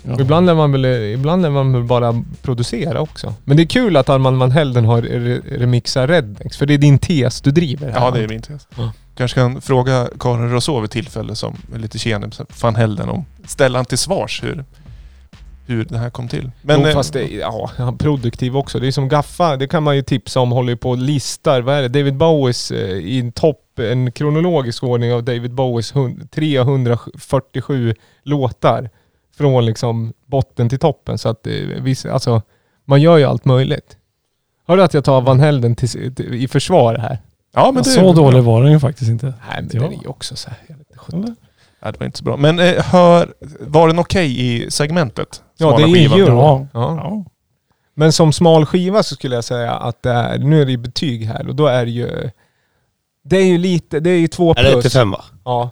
Ja. 0.03 0.22
Ibland 0.22 0.49
är 0.49 0.53
man 0.53 0.72
väl 0.72 0.86
ibland 0.86 1.45
är 1.45 1.49
man 1.49 1.74
väl 1.74 1.84
bara 1.84 2.24
producera 2.41 3.01
också. 3.01 3.34
Men 3.43 3.57
det 3.57 3.64
är 3.64 3.68
kul 3.68 3.97
att 3.97 4.10
Armand 4.10 4.38
Van 4.38 4.51
Helden 4.51 4.86
har 4.86 5.01
re 5.01 5.41
remixat 5.51 6.10
Rednex. 6.10 6.57
För 6.57 6.66
det 6.66 6.74
är 6.74 6.78
din 6.78 6.99
tes 6.99 7.41
du 7.41 7.51
driver 7.51 7.91
här. 7.91 7.99
Ja, 7.99 8.12
det 8.12 8.24
är 8.24 8.28
min 8.28 8.41
tes. 8.41 8.68
Ja. 8.78 8.91
Kanske 9.16 9.39
kan 9.39 9.62
fråga 9.62 10.07
Karin 10.20 10.51
Rousseau 10.51 10.80
vid 10.80 10.91
tillfälle 10.91 11.36
som 11.36 11.57
är 11.76 11.80
lite 11.80 11.99
tjenig, 11.99 12.34
Van 12.62 12.76
Helden, 12.76 13.10
om 13.10 13.26
ställa 13.45 13.80
han 13.80 13.86
till 13.86 13.97
svars 13.97 14.43
hur, 14.43 14.66
hur 15.70 15.86
det 15.86 15.97
här 15.97 16.09
kom 16.09 16.28
till. 16.28 16.51
Men, 16.61 16.86
eh, 16.86 16.93
fast 16.93 17.13
det, 17.13 17.24
ja, 17.34 17.70
produktiv 17.99 18.57
också. 18.57 18.80
Det 18.80 18.88
är 18.88 18.91
som 18.91 19.09
Gaffa, 19.09 19.55
det 19.57 19.67
kan 19.67 19.84
man 19.84 19.95
ju 19.95 20.01
tipsa 20.01 20.39
om, 20.39 20.51
håller 20.51 20.70
ju 20.70 20.78
på 20.78 20.89
och 20.89 20.97
listar. 20.97 21.61
Vad 21.61 21.76
är 21.76 21.82
det? 21.82 21.88
David 21.88 22.15
Bowies 22.15 22.72
eh, 22.72 22.78
i 22.91 23.20
en 23.20 23.32
topp, 23.32 23.80
en 23.80 24.11
kronologisk 24.11 24.84
ordning 24.84 25.13
av 25.13 25.24
David 25.24 25.53
Bowies 25.53 25.95
hun- 25.95 26.28
347 26.32 27.95
låtar. 28.24 28.89
Från 29.38 29.65
liksom 29.65 30.13
botten 30.26 30.70
till 30.70 30.80
toppen. 30.80 31.17
Så 31.17 31.30
att 31.30 31.47
viss, 31.82 32.05
alltså, 32.05 32.41
man 32.86 33.01
gör 33.01 33.17
ju 33.17 33.24
allt 33.24 33.45
möjligt. 33.45 33.97
Hörde 34.67 34.84
att 34.84 34.93
jag 34.93 35.03
tar 35.03 35.22
Van 35.22 35.39
Helden 35.39 35.76
till, 35.76 36.15
till, 36.15 36.34
i 36.34 36.47
försvar 36.47 36.95
här? 36.95 37.17
ja, 37.53 37.72
men 37.74 37.84
det, 37.84 37.89
så 37.89 38.13
dålig 38.13 38.43
var 38.43 38.63
den 38.63 38.72
ju 38.72 38.80
faktiskt 38.80 39.09
inte. 39.09 39.26
Nej 39.26 39.36
men 39.61 39.70
Ja. 39.74 39.82
den 39.82 39.93
är 39.93 40.01
ju 40.01 40.07
också 40.07 40.36
så 40.36 40.49
här, 40.49 40.57
jag 40.67 40.76
vet 40.78 41.13
inte? 41.13 41.36
Nej, 41.82 41.91
det 41.93 41.99
var 41.99 42.05
inte 42.05 42.17
så 42.17 42.24
bra. 42.24 42.38
Men 42.38 42.59
eh, 42.59 42.84
hör, 42.84 43.34
var 43.59 43.88
den 43.88 43.99
okej 43.99 44.41
i 44.41 44.72
segmentet? 44.72 45.41
Ja, 45.60 45.78
det 45.78 45.84
är 45.84 45.88
ju 45.88 46.10
skivan? 46.10 46.68
Ja. 46.74 46.95
Ja. 46.95 47.26
Men 47.93 48.14
som 48.14 48.34
smal 48.34 48.66
skiva 48.66 49.03
så 49.03 49.16
skulle 49.16 49.36
jag 49.36 49.43
säga 49.43 49.72
att 49.72 50.03
det 50.03 50.10
är, 50.12 50.38
nu 50.38 50.62
är 50.62 50.66
det 50.66 50.72
ju 50.72 50.78
betyg 50.78 51.26
här 51.26 51.47
och 51.47 51.55
då 51.55 51.68
är 51.68 51.86
det 51.86 51.91
ju... 51.91 52.30
Det 53.24 53.38
är 53.38 53.45
ju 53.45 53.57
lite, 53.57 53.99
det 53.99 54.10
är 54.10 54.18
ju 54.18 54.28
två 54.28 54.51
Är 54.51 54.64
det 54.64 54.70
1 54.70 54.74
plus. 54.74 54.84
till 54.84 54.91
5 54.91 55.12
va? 55.12 55.24
Ja. 55.45 55.72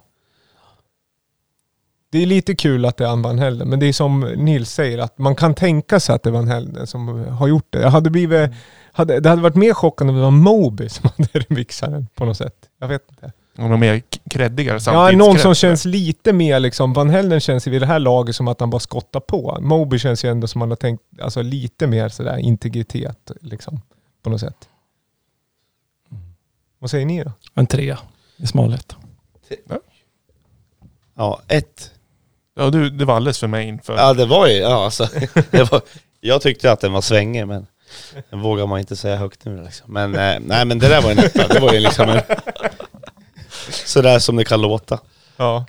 Det 2.09 2.21
är 2.21 2.25
lite 2.25 2.55
kul 2.55 2.85
att 2.85 2.97
det 2.97 3.05
är 3.05 3.15
Van 3.15 3.39
Helden, 3.39 3.69
men 3.69 3.79
det 3.79 3.85
är 3.85 3.93
som 3.93 4.19
Nils 4.19 4.71
säger 4.71 4.97
att 4.97 5.17
man 5.17 5.35
kan 5.35 5.53
tänka 5.53 5.99
sig 5.99 6.15
att 6.15 6.23
det 6.23 6.29
är 6.29 6.31
Van 6.31 6.47
Helden 6.47 6.87
som 6.87 7.25
har 7.25 7.47
gjort 7.47 7.67
det. 7.69 7.81
Jag 7.81 7.89
hade 7.89 8.09
blivit... 8.09 8.51
Hade, 8.91 9.19
det 9.19 9.29
hade 9.29 9.41
varit 9.41 9.55
mer 9.55 9.73
chockande 9.73 10.11
om 10.11 10.17
det 10.17 10.23
var 10.23 10.31
Moby 10.31 10.89
som 10.89 11.09
hade 11.17 11.29
remixat 11.39 11.91
den 11.91 12.07
på 12.15 12.25
något 12.25 12.37
sätt. 12.37 12.55
Jag 12.79 12.87
vet 12.87 13.05
inte. 13.09 13.31
Och 13.57 13.69
de 13.69 13.79
mer 13.79 13.99
k- 13.99 14.05
creddigare 14.29 14.79
Ja, 14.85 15.11
någon 15.11 15.39
som 15.39 15.55
känns 15.55 15.85
lite 15.85 16.33
mer 16.33 16.59
liksom, 16.59 16.93
Van 16.93 17.09
Helden 17.09 17.39
känns 17.39 17.67
ju 17.67 17.71
vid 17.71 17.81
det 17.81 17.85
här 17.85 17.99
laget 17.99 18.35
som 18.35 18.47
att 18.47 18.59
han 18.59 18.69
bara 18.69 18.79
skottar 18.79 19.19
på. 19.19 19.57
Moby 19.61 19.99
känns 19.99 20.25
ju 20.25 20.29
ändå 20.31 20.47
som 20.47 20.59
man 20.59 20.69
har 20.69 20.75
tänkt, 20.75 21.03
alltså 21.21 21.41
lite 21.41 21.87
mer 21.87 22.09
sådär 22.09 22.37
integritet 22.37 23.31
liksom. 23.41 23.81
På 24.23 24.29
något 24.29 24.39
sätt. 24.39 24.69
Vad 26.79 26.89
säger 26.89 27.05
ni 27.05 27.23
då? 27.23 27.31
En 27.53 27.67
trea 27.67 27.99
i 28.37 28.47
smalhet. 28.47 28.95
Ja, 31.15 31.41
ett. 31.47 31.91
Ja, 32.55 32.69
du, 32.69 32.89
det 32.89 33.05
var 33.05 33.15
alldeles 33.15 33.39
för 33.39 33.47
mig 33.47 33.67
inför... 33.67 33.95
Ja 33.97 34.13
det 34.13 34.25
var 34.25 34.47
ju, 34.47 34.53
ja 34.53 34.83
alltså. 34.85 35.07
Det 35.51 35.71
var, 35.71 35.81
jag 36.21 36.41
tyckte 36.41 36.71
att 36.71 36.79
den 36.79 36.93
var 36.93 37.01
svängig 37.01 37.47
men 37.47 37.67
det 38.29 38.35
vågar 38.35 38.65
man 38.67 38.79
inte 38.79 38.95
säga 38.95 39.15
högt 39.15 39.45
nu 39.45 39.63
liksom. 39.63 39.93
Men 39.93 40.15
eh, 40.15 40.37
nej 40.41 40.65
men 40.65 40.79
det 40.79 40.87
där 40.89 41.01
var 41.01 41.11
en 41.11 41.19
etta. 41.19 41.47
Det 41.47 41.59
var 41.59 41.73
ju 41.73 41.79
liksom 41.79 42.09
en... 42.09 42.21
Sådär 43.71 44.19
som 44.19 44.35
det 44.35 44.45
kan 44.45 44.61
låta. 44.61 44.99
Ja. 45.37 45.65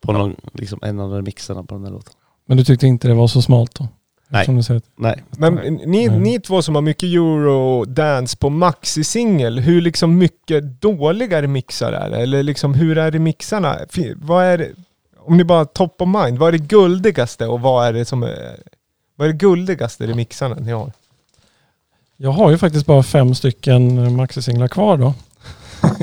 På 0.00 0.12
någon, 0.12 0.36
liksom 0.52 0.78
en 0.82 1.00
av 1.00 1.12
remixerna 1.12 1.62
på 1.64 1.74
den 1.74 1.84
där 1.84 1.90
låten. 1.90 2.12
Men 2.46 2.56
du 2.56 2.64
tyckte 2.64 2.86
inte 2.86 3.08
det 3.08 3.14
var 3.14 3.28
så 3.28 3.42
smalt 3.42 3.74
då? 3.74 3.88
Nej. 4.28 4.44
Som 4.44 4.56
du 4.56 4.62
säger. 4.62 4.82
Nej. 4.96 5.22
Men 5.30 5.54
ni, 5.86 6.04
Mm. 6.04 6.22
ni 6.22 6.40
två 6.40 6.62
som 6.62 6.74
har 6.74 6.82
mycket 6.82 7.02
euro-dance 7.02 8.36
på 8.38 8.50
maxi-singel, 8.50 9.58
hur 9.60 9.80
liksom 9.80 10.18
mycket 10.18 10.80
dåliga 10.80 11.42
remixar 11.42 11.92
är 11.92 12.10
det? 12.10 12.16
Eller 12.16 12.42
liksom 12.42 12.74
hur 12.74 12.98
är 12.98 13.10
remixarna? 13.10 13.76
Fi- 13.90 14.14
Vad 14.16 14.44
är 14.44 14.58
det, 14.58 14.70
om 15.18 15.36
ni 15.36 15.44
bara 15.44 15.64
top 15.64 16.02
of 16.02 16.08
mind, 16.08 16.38
vad 16.38 16.48
är 16.48 16.52
det 16.58 16.64
guldigaste 16.66 17.46
och 17.46 17.60
vad 17.60 17.86
är 17.86 17.92
det 17.92 18.04
som 18.04 18.22
är, 18.22 18.56
vad 19.16 19.28
är 19.28 19.32
det 19.32 19.38
guldigaste 19.38 20.06
remixarna 20.06 20.54
ni 20.54 20.72
har? 20.72 20.92
Jag 22.16 22.30
har 22.30 22.50
ju 22.50 22.58
faktiskt 22.58 22.86
bara 22.86 23.02
fem 23.02 23.34
stycken 23.34 24.16
maxisinglar 24.16 24.68
kvar 24.68 24.96
då. 24.96 25.14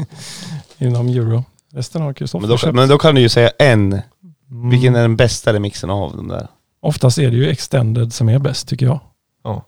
Inom 0.80 1.08
euro. 1.10 1.44
Resten 1.74 2.02
har 2.02 2.14
Kristoffer 2.14 2.42
Men 2.42 2.50
då, 2.50 2.58
köpt. 2.58 2.76
men 2.76 2.90
då 2.90 2.98
kan 2.98 3.16
du 3.16 3.22
ju 3.22 3.30
säga 3.30 3.50
en. 3.60 3.94
Mm. 4.52 4.70
Vilken 4.70 4.96
är 4.96 5.02
den 5.02 5.16
bästa 5.16 5.54
remixen 5.54 5.90
av 5.90 6.16
de 6.18 6.28
där? 6.28 6.48
Oftast 6.82 7.18
är 7.18 7.32
det 7.32 7.38
ju 7.38 7.50
extended 7.50 8.14
som 8.14 8.30
är 8.30 8.40
bäst 8.40 8.68
tycker 8.68 8.86
jag. 8.86 9.00
Ja. 9.44 9.66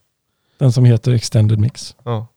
Den 0.60 0.72
som 0.72 0.86
heter 0.86 1.12
extended 1.12 1.60
mix. 1.60 1.96
Ja. 2.04 2.28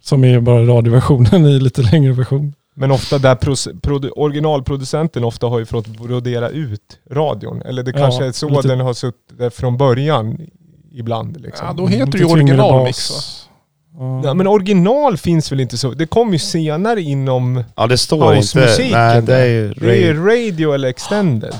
Som 0.00 0.24
är 0.24 0.40
bara 0.40 0.62
radioversionen 0.66 1.46
i 1.46 1.60
lite 1.60 1.82
längre 1.82 2.12
version. 2.12 2.54
Men 2.74 2.90
ofta 2.90 3.18
där 3.18 3.34
proce- 3.34 3.80
produ- 3.80 4.10
originalproducenten 4.16 5.24
ofta 5.24 5.46
har 5.46 5.58
ju 5.58 5.66
fått 5.66 5.86
brodera 5.86 6.48
ut 6.48 6.98
radion. 7.10 7.62
Eller 7.62 7.82
det 7.82 7.90
Ja, 7.90 7.98
kanske 7.98 8.24
är 8.26 8.32
så 8.32 8.48
lite- 8.48 8.68
den 8.68 8.80
har 8.80 8.94
suttit 8.94 9.38
där 9.38 9.50
från 9.50 9.76
början 9.76 10.38
ibland. 10.92 11.40
Liksom. 11.40 11.66
Ja, 11.66 11.72
då 11.72 11.86
heter 11.86 12.12
det 12.12 12.18
ju 12.18 12.24
tyngre 12.24 12.32
originalmix 12.34 13.10
va? 13.10 13.14
bas. 13.16 13.48
Ja. 13.98 14.22
Ja, 14.24 14.34
men 14.34 14.46
original 14.46 15.16
finns 15.16 15.52
väl 15.52 15.60
inte 15.60 15.78
så? 15.78 15.90
Det 15.90 16.06
kom 16.06 16.32
ju 16.32 16.38
senare 16.38 17.00
inom... 17.00 17.64
Ja 17.76 17.86
det 17.86 17.98
står 17.98 18.34
inte... 18.34 18.76
Nej 18.78 19.22
det 19.22 19.36
är 19.36 19.46
ju... 19.46 19.74
Det 19.74 19.90
är 19.90 20.12
ju 20.12 20.24
radio 20.24 20.72
eller 20.72 20.88
extended. 20.88 21.54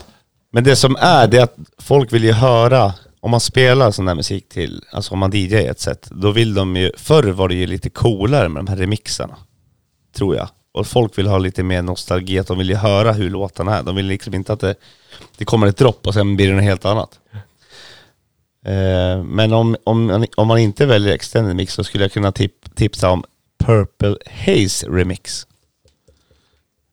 Men 0.53 0.65
det 0.65 0.77
som 0.77 0.97
är, 1.01 1.27
det 1.27 1.39
är 1.39 1.43
att 1.43 1.57
folk 1.79 2.13
vill 2.13 2.25
ju 2.25 2.33
höra, 2.33 2.93
om 3.21 3.31
man 3.31 3.41
spelar 3.41 3.91
sån 3.91 4.05
där 4.05 4.15
musik 4.15 4.49
till, 4.49 4.85
alltså 4.93 5.13
om 5.13 5.19
man 5.19 5.31
DJ 5.35 5.55
ett 5.55 5.81
sätt, 5.81 6.09
då 6.11 6.31
vill 6.31 6.55
de 6.55 6.77
ju, 6.77 6.93
förr 6.97 7.33
var 7.33 7.49
det 7.49 7.55
ju 7.55 7.67
lite 7.67 7.91
coolare 7.91 8.49
med 8.49 8.65
de 8.65 8.71
här 8.71 8.77
remixarna. 8.77 9.37
Tror 10.17 10.37
jag. 10.37 10.49
Och 10.75 10.87
folk 10.87 11.19
vill 11.19 11.27
ha 11.27 11.39
lite 11.39 11.63
mer 11.63 11.83
nostalgi, 11.83 12.39
att 12.39 12.47
de 12.47 12.59
vill 12.59 12.69
ju 12.69 12.77
höra 12.77 13.13
hur 13.13 13.31
låtarna 13.31 13.79
är. 13.79 13.83
De 13.83 13.97
vill 13.97 14.07
liksom 14.07 14.35
inte 14.35 14.53
att 14.53 14.61
det, 14.61 14.75
det 15.37 15.45
kommer 15.45 15.67
ett 15.67 15.77
dropp 15.77 16.07
och 16.07 16.15
sen 16.15 16.37
blir 16.37 16.49
det 16.49 16.55
något 16.55 16.65
helt 16.65 16.85
annat. 16.85 17.19
Eh, 18.67 19.23
men 19.25 19.53
om, 19.53 19.77
om, 19.85 20.27
om 20.37 20.49
man 20.49 20.59
inte 20.59 20.87
väljer 20.87 21.15
extended 21.15 21.57
mix 21.57 21.75
så 21.75 21.85
skulle 21.85 22.05
jag 22.05 22.13
kunna 22.13 22.33
tip, 22.33 22.75
tipsa 22.75 23.11
om 23.11 23.25
Purple 23.65 24.17
Haze 24.27 24.87
Remix. 24.89 25.47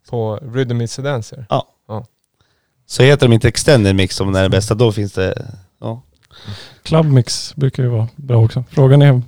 På 0.09 0.35
Rhythm 0.35 0.81
is 0.81 0.99
a 0.99 1.01
Dancer. 1.01 1.45
Ja. 1.49 1.67
Ja. 1.87 2.05
Så 2.85 3.03
heter 3.03 3.27
de 3.27 3.33
inte 3.33 3.47
extended 3.47 3.95
mix 3.95 4.15
som 4.15 4.35
är 4.35 4.43
det 4.43 4.49
bästa, 4.49 4.75
då 4.75 4.91
finns 4.91 5.13
det... 5.13 5.51
Ja. 5.79 6.01
Clubmix 6.83 7.55
brukar 7.55 7.83
ju 7.83 7.89
vara 7.89 8.07
bra 8.15 8.45
också. 8.45 8.63
Frågan 8.69 9.01
är 9.01 9.21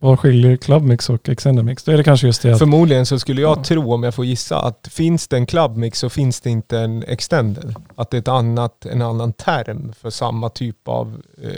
vad 0.00 0.18
skiljer 0.20 0.56
clubmix 0.56 1.10
och 1.10 1.28
extended 1.28 1.64
mix? 1.64 1.84
Då 1.84 1.92
är 1.92 1.96
det 1.96 2.04
kanske 2.04 2.26
just 2.26 2.42
det 2.42 2.52
att 2.52 2.58
Förmodligen 2.58 3.06
så 3.06 3.18
skulle 3.18 3.40
jag 3.40 3.58
Ja. 3.58 3.64
tro, 3.64 3.92
om 3.94 4.02
jag 4.02 4.14
får 4.14 4.24
gissa, 4.24 4.58
att 4.60 4.88
finns 4.90 5.28
det 5.28 5.36
en 5.36 5.46
clubmix 5.46 5.98
så 5.98 6.10
finns 6.10 6.40
det 6.40 6.50
inte 6.50 6.78
en 6.78 7.02
extended. 7.02 7.74
Att 7.96 8.10
det 8.10 8.16
är 8.16 8.18
ett 8.18 8.28
annat, 8.28 8.86
en 8.86 9.02
annan 9.02 9.32
term 9.32 9.92
för 10.00 10.10
samma 10.10 10.48
typ 10.48 10.88
av 10.88 11.22
eh, 11.42 11.50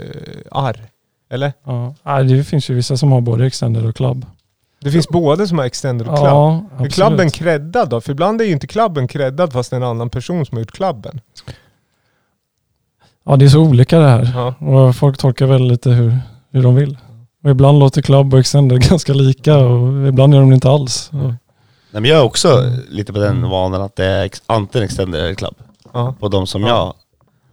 arr. 0.51 0.85
Eller? 1.33 1.53
ja, 2.03 2.23
det 2.23 2.45
finns 2.45 2.71
ju 2.71 2.75
vissa 2.75 2.97
som 2.97 3.13
har 3.13 3.21
både 3.21 3.47
extended 3.47 3.87
och 3.87 3.97
club. 3.97 4.27
Det 4.83 4.91
finns 4.91 5.09
både 5.09 5.49
som 5.49 5.59
har 5.59 5.65
extended 5.65 6.09
och 6.09 6.15
club. 6.17 6.27
Ja, 6.29 6.65
är 6.79 6.89
klubben 6.91 7.31
creddad 7.31 7.89
då? 7.89 8.01
För 8.01 8.13
ibland 8.13 8.41
är 8.41 8.45
ju 8.45 8.53
inte 8.53 8.67
klubben 8.67 9.09
creddad 9.09 9.53
fast 9.53 9.71
det 9.71 9.77
är 9.77 9.81
en 9.81 9.87
annan 9.87 10.11
person 10.11 10.47
som 10.47 10.57
har 10.57 10.61
gjort 10.61 10.73
klubben. 10.73 11.21
Ja, 13.25 13.37
det 13.37 13.45
är 13.45 13.49
så 13.49 13.61
olika 13.61 13.99
det 13.99 14.09
här. 14.09 14.31
Ja. 14.35 14.67
Och 14.67 14.97
folk 14.97 15.19
tolkar 15.19 15.47
väl 15.47 15.63
lite 15.69 15.91
hur, 15.91 16.19
hur 16.51 16.63
de 16.63 16.75
vill. 16.75 16.99
Och 17.45 17.51
ibland 17.51 17.79
låter 17.79 18.03
club 18.03 18.35
och 18.35 18.41
extended 18.41 18.81
ganska 18.89 19.13
lika 19.13 19.57
och 19.59 20.09
ibland 20.09 20.35
gör 20.35 20.41
de 20.41 20.51
det 20.51 20.55
inte 20.55 20.71
alls. 20.71 21.11
Nej, 21.13 22.03
men 22.03 22.05
jag 22.05 22.19
är 22.19 22.23
också 22.25 22.63
lite 22.89 23.13
på 23.13 23.19
den 23.19 23.49
vanan 23.49 23.83
att 23.83 23.97
det 23.97 24.05
är 24.05 24.31
antingen 24.47 24.85
extended 24.85 25.21
eller 25.21 25.35
club. 25.35 25.55
Ja. 25.93 26.15
På 26.21 26.29
de 26.29 26.47
som 26.47 26.63
Ja. 26.63 26.69
jag... 26.69 26.95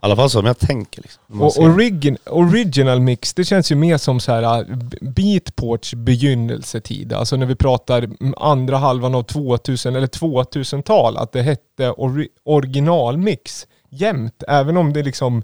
alla 0.00 0.16
fall 0.16 0.30
som 0.30 0.46
jag 0.46 0.58
tänker 0.58 1.02
liksom. 1.02 1.42
Och 1.42 1.58
origin, 1.58 2.16
original 2.26 3.00
mix, 3.00 3.34
det 3.34 3.44
känns 3.44 3.72
ju 3.72 3.76
mer 3.76 3.98
som 3.98 4.20
så 4.20 4.32
här 4.32 4.42
äh, 4.58 4.66
beatports 5.00 5.94
begynnelsetid. 5.94 7.12
Alltså 7.12 7.36
när 7.36 7.46
vi 7.46 7.54
pratar 7.54 8.02
mm, 8.02 8.34
andra 8.36 8.76
halvan 8.76 9.14
av 9.14 9.22
2000 9.22 9.96
eller 9.96 10.06
2000-tal. 10.06 11.16
Att 11.16 11.32
det 11.32 11.42
hette 11.42 11.90
ori, 11.90 12.28
originalmix 12.44 13.66
jämt. 13.90 14.42
Även 14.48 14.76
om 14.76 14.92
det 14.92 15.02
liksom 15.02 15.42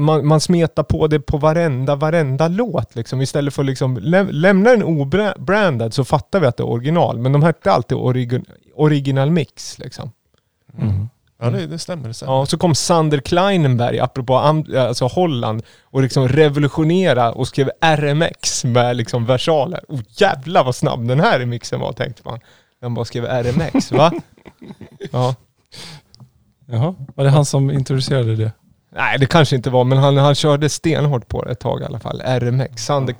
man, 0.00 0.26
man 0.26 0.40
smetar 0.40 0.82
på 0.82 1.06
det 1.06 1.20
på 1.20 1.38
varenda, 1.38 1.96
varenda 1.96 2.48
låt 2.48 2.94
liksom. 2.94 3.20
Istället 3.20 3.54
för 3.54 3.62
att 3.62 3.66
liksom 3.66 3.96
läm, 3.96 4.28
lämna 4.30 4.70
den 4.70 4.82
obrandad 4.82 5.94
så 5.94 6.04
fattar 6.04 6.40
vi 6.40 6.46
att 6.46 6.56
det 6.56 6.62
är 6.62 6.68
original. 6.68 7.18
Men 7.18 7.32
de 7.32 7.42
hette 7.42 7.72
alltid 7.72 7.98
origin, 7.98 8.44
original 8.74 9.30
mix 9.30 9.78
liksom. 9.78 10.10
mm. 10.78 11.08
Ja, 11.40 11.50
det, 11.50 11.66
det 11.66 11.78
stämmer. 11.78 12.08
Det 12.08 12.14
stämmer. 12.14 12.32
Ja, 12.32 12.46
så 12.46 12.58
kom 12.58 12.74
Sander 12.74 13.18
Kleinenberg, 13.18 13.98
apropå 14.00 14.34
Am- 14.34 14.78
alltså 14.78 15.06
Holland, 15.06 15.62
och 15.82 16.02
liksom 16.02 16.28
revolutionera 16.28 17.32
och 17.32 17.48
skrev 17.48 17.70
RMX 17.80 18.64
med 18.64 18.96
liksom 18.96 19.26
versaler. 19.26 19.80
Oh 19.88 20.00
jävlar 20.08 20.64
vad 20.64 20.74
snabb 20.74 21.08
den 21.08 21.20
här 21.20 21.38
remixen 21.38 21.80
var 21.80 21.92
tänkte 21.92 22.22
man. 22.24 22.40
Han 22.80 22.94
bara 22.94 23.04
skrev 23.04 23.24
RMX, 23.24 23.92
va? 23.92 24.12
Ja. 25.12 25.34
Jaha, 26.66 26.94
var 27.14 27.24
det 27.24 27.30
han 27.30 27.44
som 27.44 27.70
introducerade 27.70 28.36
det? 28.36 28.52
Nej 28.90 29.18
det 29.18 29.26
kanske 29.26 29.56
inte 29.56 29.70
var, 29.70 29.84
men 29.84 29.98
han, 29.98 30.16
han 30.16 30.34
körde 30.34 30.68
stenhårt 30.68 31.28
på 31.28 31.44
det 31.44 31.50
ett 31.50 31.60
tag 31.60 31.80
i 31.80 31.84
alla 31.84 32.00
fall. 32.00 32.20
RMX, 32.20 32.84
Sander 32.84 33.14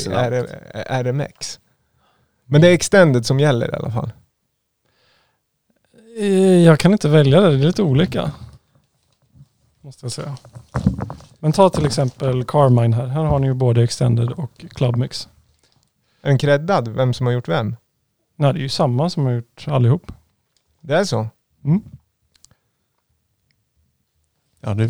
Snabbt. 0.00 0.32
R- 0.32 1.02
RMX. 1.04 1.60
Men 2.44 2.60
det 2.60 2.68
är 2.68 2.72
extended 2.72 3.26
som 3.26 3.40
gäller 3.40 3.70
i 3.70 3.74
alla 3.76 3.90
fall. 3.90 4.12
Eh, 6.18 6.26
Jag 6.64 6.78
kan 6.78 6.92
inte 6.92 7.08
välja 7.08 7.40
det, 7.40 7.48
det 7.48 7.54
är 7.62 7.66
lite 7.66 7.82
olika. 7.82 8.32
Måste 9.80 10.04
jag 10.04 10.12
säga. 10.12 10.36
Men 11.38 11.52
ta 11.52 11.70
till 11.70 11.86
exempel 11.86 12.44
Carmine 12.44 12.96
här. 12.96 13.06
Här 13.06 13.24
har 13.24 13.38
ni 13.38 13.46
ju 13.46 13.54
både 13.54 13.82
extended 13.82 14.30
och 14.32 14.64
clubmix. 14.70 15.28
Är 16.22 16.28
den 16.28 16.38
creddad, 16.38 16.88
vem 16.88 17.14
som 17.14 17.26
har 17.26 17.32
gjort 17.32 17.48
vem? 17.48 17.76
Nej, 18.36 18.52
det 18.52 18.58
är 18.58 18.62
ju 18.62 18.68
samma 18.68 19.10
som 19.10 19.24
har 19.24 19.32
gjort 19.32 19.64
allihop. 19.68 20.12
Det 20.80 20.94
är 20.96 21.04
så? 21.04 21.28
Mm. 21.64 21.82
Ja, 24.66 24.74
det, 24.74 24.88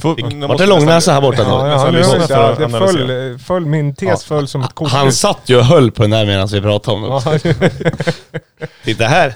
får, 0.00 0.46
måste 0.48 0.64
det 0.64 0.66
långnäsa 0.66 1.12
här 1.12 1.20
borta 1.20 1.42
nu? 1.42 1.48
Ja, 1.48 1.68
ja, 1.68 2.50
att 2.50 2.58
det 2.58 2.68
föll, 2.70 3.38
föll, 3.38 3.66
min 3.66 3.94
tes 3.94 4.24
föll 4.24 4.48
som 4.48 4.62
ett 4.62 4.72
korthus. 4.74 4.92
Han 4.92 5.12
satt 5.12 5.40
ju 5.44 5.56
och 5.56 5.64
höll 5.64 5.90
på 5.90 6.02
den 6.02 6.10
där 6.10 6.26
medan 6.26 6.48
vi 6.48 6.60
pratade 6.60 6.96
om 6.96 7.02
det. 7.02 7.42
Ja, 7.48 8.66
Titta 8.84 9.04
här. 9.04 9.34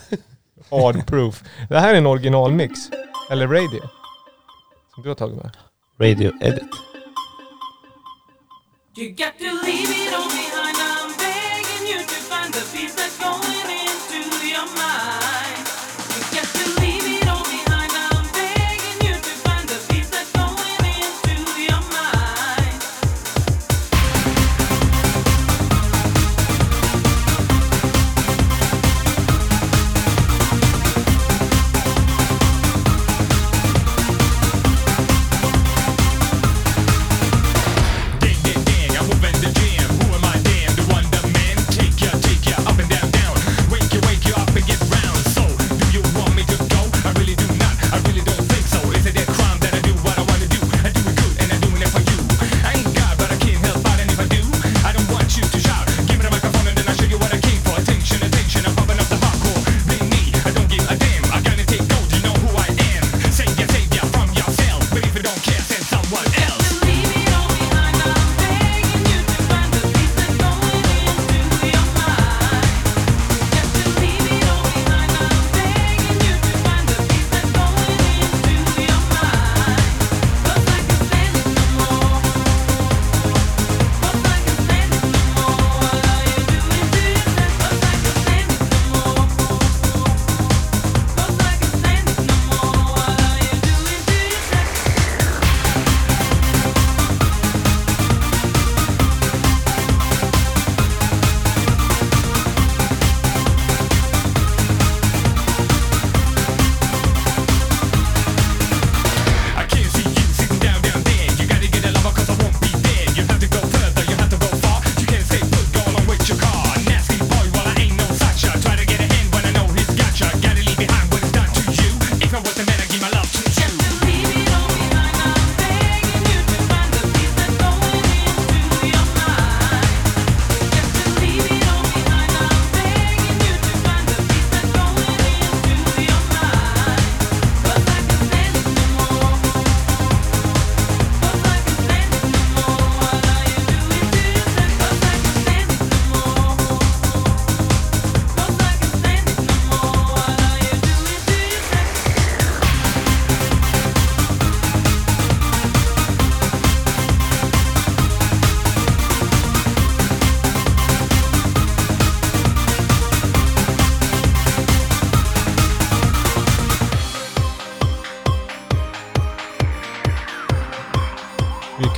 hard 0.71 1.07
proof. 1.07 1.43
Det 1.69 1.79
här 1.79 1.95
är 1.95 1.99
en 1.99 2.07
originalmix. 2.07 2.73
Eller 3.31 3.47
radio. 3.47 3.81
Som 4.95 5.03
du 5.03 5.09
har 5.09 5.17
tagit 5.17 5.37
med. 5.37 5.51
Radio 6.01 6.33
edit. 6.41 6.63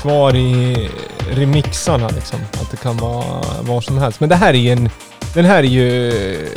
Kvar 0.07 0.37
i 0.37 0.89
remixarna 1.31 2.09
liksom. 2.09 2.39
Att 2.53 2.71
det 2.71 2.77
kan 2.77 2.97
vara 2.97 3.43
var 3.61 3.81
som 3.81 3.99
helst. 3.99 4.21
Men 4.21 4.29
det 4.29 4.37
här 4.37 4.55
är 4.55 4.59
ju 4.59 4.71
en... 4.71 4.91
Den 5.35 5.45
här 5.45 5.59
är 5.59 5.63
ju 5.63 6.09
eh, 6.35 6.49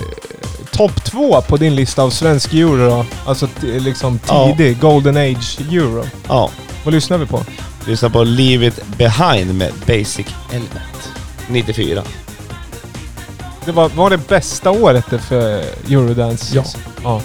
topp 0.71 1.03
två 1.03 1.41
på 1.41 1.57
din 1.57 1.75
lista 1.75 2.03
av 2.03 2.09
svensk 2.09 2.53
euro 2.53 2.89
då. 2.89 3.05
Alltså 3.25 3.47
liksom 3.61 4.19
Ja. 4.27 4.55
tidig 4.57 4.79
Golden 4.79 5.17
Age 5.17 5.59
euro. 5.71 6.05
Ja. 6.27 6.49
Vad 6.83 6.93
lyssnar 6.93 7.17
vi 7.17 7.25
på? 7.25 7.43
Lyssna 7.87 8.09
på 8.09 8.23
Leave 8.23 8.65
It 8.67 8.79
Behind 8.97 9.55
med 9.55 9.71
Basic 9.87 10.27
Element. 10.49 11.09
94. 11.47 12.03
Det 13.65 13.71
var, 13.71 13.89
var 13.89 14.09
det 14.09 14.17
bästa 14.27 14.71
året 14.71 15.05
det 15.09 15.19
för 15.19 15.63
Eurodance? 15.89 16.63
Ja. 17.03 17.21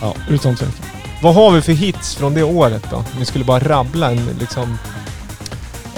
ja. 0.00 0.14
Utan 0.28 0.56
tvekan. 0.56 0.74
Vad 1.22 1.34
har 1.34 1.50
vi 1.50 1.62
för 1.62 1.72
hits 1.72 2.14
från 2.14 2.34
det 2.34 2.42
året 2.42 2.84
då? 2.90 3.04
Vi 3.18 3.24
skulle 3.24 3.44
bara 3.44 3.58
rabbla 3.60 4.10
en 4.10 4.26
liksom... 4.40 4.78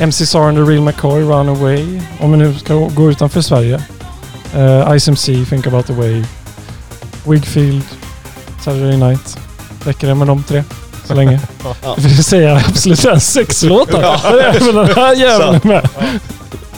MC 0.00 0.26
Sar 0.26 0.48
and 0.48 0.56
the 0.56 0.62
Real 0.62 0.82
McCoy, 0.82 1.22
Runaway. 1.22 2.00
Om 2.20 2.32
vi 2.32 2.38
nu 2.38 2.54
ska 2.54 2.74
gå 2.74 3.10
utanför 3.10 3.40
Sverige. 3.40 3.80
Uh, 4.56 4.98
Ice 4.98 5.08
MC, 5.08 5.44
Think 5.44 5.66
about 5.66 5.86
the 5.86 5.92
way. 5.92 6.24
Wigfield, 7.24 7.82
Saturday 8.64 8.96
Night. 8.96 9.38
Räcker 9.84 10.06
det 10.08 10.14
med 10.14 10.26
de 10.26 10.42
tre? 10.42 10.64
Så 11.06 11.14
länge. 11.14 11.40
Ja. 11.82 11.96
Säger 12.22 12.48
jag 12.48 12.58
absolut 12.68 13.04
en 13.04 13.20
sex 13.20 13.62
låtar. 13.62 14.20
Även 14.40 14.74
den 14.74 14.94
här 14.96 15.14
jäveln 15.14 15.60
med. 15.64 15.88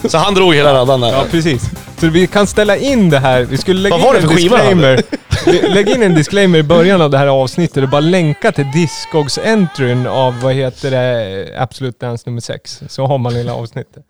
Så 0.09 0.17
han 0.17 0.33
drog 0.33 0.55
hela 0.55 0.73
raddan 0.73 1.01
där. 1.01 1.11
Ja, 1.11 1.23
precis. 1.31 1.63
Så 1.99 2.07
vi 2.07 2.27
kan 2.27 2.47
ställa 2.47 2.77
in 2.77 3.09
det 3.09 3.19
här. 3.19 3.41
Vi 3.41 3.57
skulle 3.57 3.79
lägga 3.79 3.95
Vad 3.95 4.05
var 4.05 4.13
det 4.13 4.19
en 4.19 4.27
för 4.29 4.35
skiva 4.35 4.57
disclaimer. 4.57 5.03
Lägg 5.45 5.89
in 5.89 6.03
en 6.03 6.15
disclaimer 6.15 6.59
i 6.59 6.63
början 6.63 7.01
av 7.01 7.09
det 7.09 7.17
här 7.17 7.27
avsnittet 7.27 7.83
och 7.83 7.89
bara 7.89 8.01
länka 8.01 8.51
till 8.51 8.71
Discogs 8.71 9.37
entryn 9.37 10.07
av, 10.07 10.41
vad 10.41 10.53
heter 10.53 10.91
det, 10.91 11.61
Absolute 11.61 12.05
Dance 12.05 12.23
nummer 12.29 12.41
6. 12.41 12.83
Så 12.87 13.05
har 13.05 13.17
man 13.17 13.35
hela 13.35 13.53
avsnittet. 13.53 14.03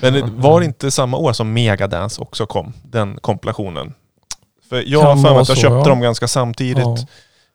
Men 0.00 0.12
det 0.12 0.22
var 0.36 0.60
det 0.60 0.66
inte 0.66 0.90
samma 0.90 1.16
år 1.16 1.32
som 1.32 1.52
Megadance 1.52 2.22
också 2.22 2.46
kom? 2.46 2.72
Den 2.82 3.18
kompilationen. 3.20 3.94
För 4.68 4.84
jag 4.86 5.02
har 5.02 5.16
för 5.16 5.22
mig 5.22 5.40
att 5.40 5.48
jag 5.48 5.58
köpte 5.58 5.76
ja. 5.76 5.84
dem 5.84 6.00
ganska 6.00 6.28
samtidigt. 6.28 6.84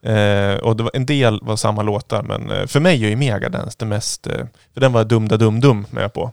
Ja. 0.01 0.11
Eh, 0.11 0.55
och 0.55 0.75
det 0.75 0.83
var, 0.83 0.91
en 0.93 1.05
del 1.05 1.39
var 1.41 1.55
samma 1.55 1.81
låtar, 1.81 2.23
men 2.23 2.51
eh, 2.51 2.67
för 2.67 2.79
mig 2.79 3.05
är 3.05 3.09
ju 3.09 3.15
Megadance 3.15 3.75
det 3.79 3.85
mest... 3.85 4.27
Eh, 4.27 4.45
för 4.73 4.81
den 4.81 4.93
var 4.93 5.03
Dum 5.03 5.27
Da 5.27 5.37
Dum 5.37 5.59
Dum 5.59 5.85
med 5.89 6.13
på. 6.13 6.31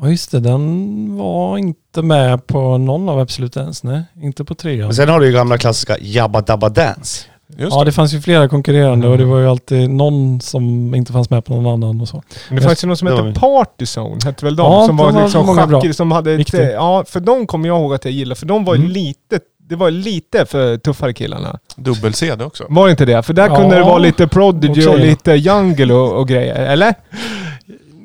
Ja, 0.00 0.10
just 0.10 0.30
det. 0.30 0.40
Den 0.40 1.16
var 1.16 1.58
inte 1.58 2.02
med 2.02 2.46
på 2.46 2.78
någon 2.78 3.08
av 3.08 3.18
Absolut 3.18 3.52
Dance. 3.52 3.86
Nej, 3.86 4.02
inte 4.22 4.44
på 4.44 4.54
trean. 4.54 4.78
Men 4.86 4.94
sen 4.94 5.08
har 5.08 5.20
du 5.20 5.26
ju 5.26 5.32
gamla 5.32 5.58
klassiska 5.58 5.96
Jabba 6.00 6.40
Dabba 6.40 6.68
Dance. 6.68 7.24
Just 7.58 7.72
Ja, 7.72 7.78
det. 7.78 7.84
det 7.84 7.92
fanns 7.92 8.12
ju 8.14 8.20
flera 8.20 8.48
konkurrerande 8.48 9.08
och 9.08 9.14
Mm. 9.14 9.26
det 9.26 9.32
var 9.34 9.40
ju 9.40 9.48
alltid 9.48 9.90
någon 9.90 10.40
som 10.40 10.94
inte 10.94 11.12
fanns 11.12 11.30
med 11.30 11.44
på 11.44 11.54
någon 11.54 11.66
annan 11.72 12.00
och 12.00 12.08
så. 12.08 12.22
Men 12.48 12.56
det 12.58 12.62
fanns 12.62 12.84
ju 12.84 12.88
något 12.88 12.98
som 12.98 13.08
hette 13.08 13.22
vi. 13.22 13.34
Partyzone, 13.34 14.18
hette 14.24 14.44
väl 14.44 14.56
de? 14.56 14.72
Ja, 14.72 14.86
som 14.86 14.96
var 14.96 15.12
var 15.12 15.22
liksom 15.22 15.46
schacker, 15.56 15.92
som 15.92 16.12
hade 16.12 16.32
ett, 16.32 16.38
Riktigt. 16.38 16.70
Ja, 16.74 17.04
för 17.08 17.20
de 17.20 17.46
kommer 17.46 17.68
jag 17.68 17.80
ihåg 17.80 17.94
att 17.94 18.04
jag 18.04 18.12
gillade, 18.14 18.38
för 18.38 18.46
de 18.46 18.64
var 18.64 18.74
ju 18.74 18.80
Mm. 18.80 18.92
lite, 18.92 19.40
det 19.68 19.76
var 19.76 19.90
lite 19.90 20.46
för 20.46 20.76
tuffare 20.76 21.12
killarna. 21.12 21.58
Dubbel-CD 21.76 22.44
också. 22.44 22.64
Var 22.68 22.84
det 22.86 22.90
inte 22.90 23.04
det? 23.04 23.22
För 23.22 23.32
där 23.34 23.48
Ja, 23.48 23.56
kunde 23.56 23.76
det 23.76 23.82
vara 23.82 23.98
lite 23.98 24.26
Prodigy 24.28 24.72
okej. 24.72 24.88
och 24.88 24.98
lite 24.98 25.32
Jungle 25.32 25.94
och, 25.94 26.12
och 26.20 26.28
grejer, 26.28 26.54
eller? 26.66 26.94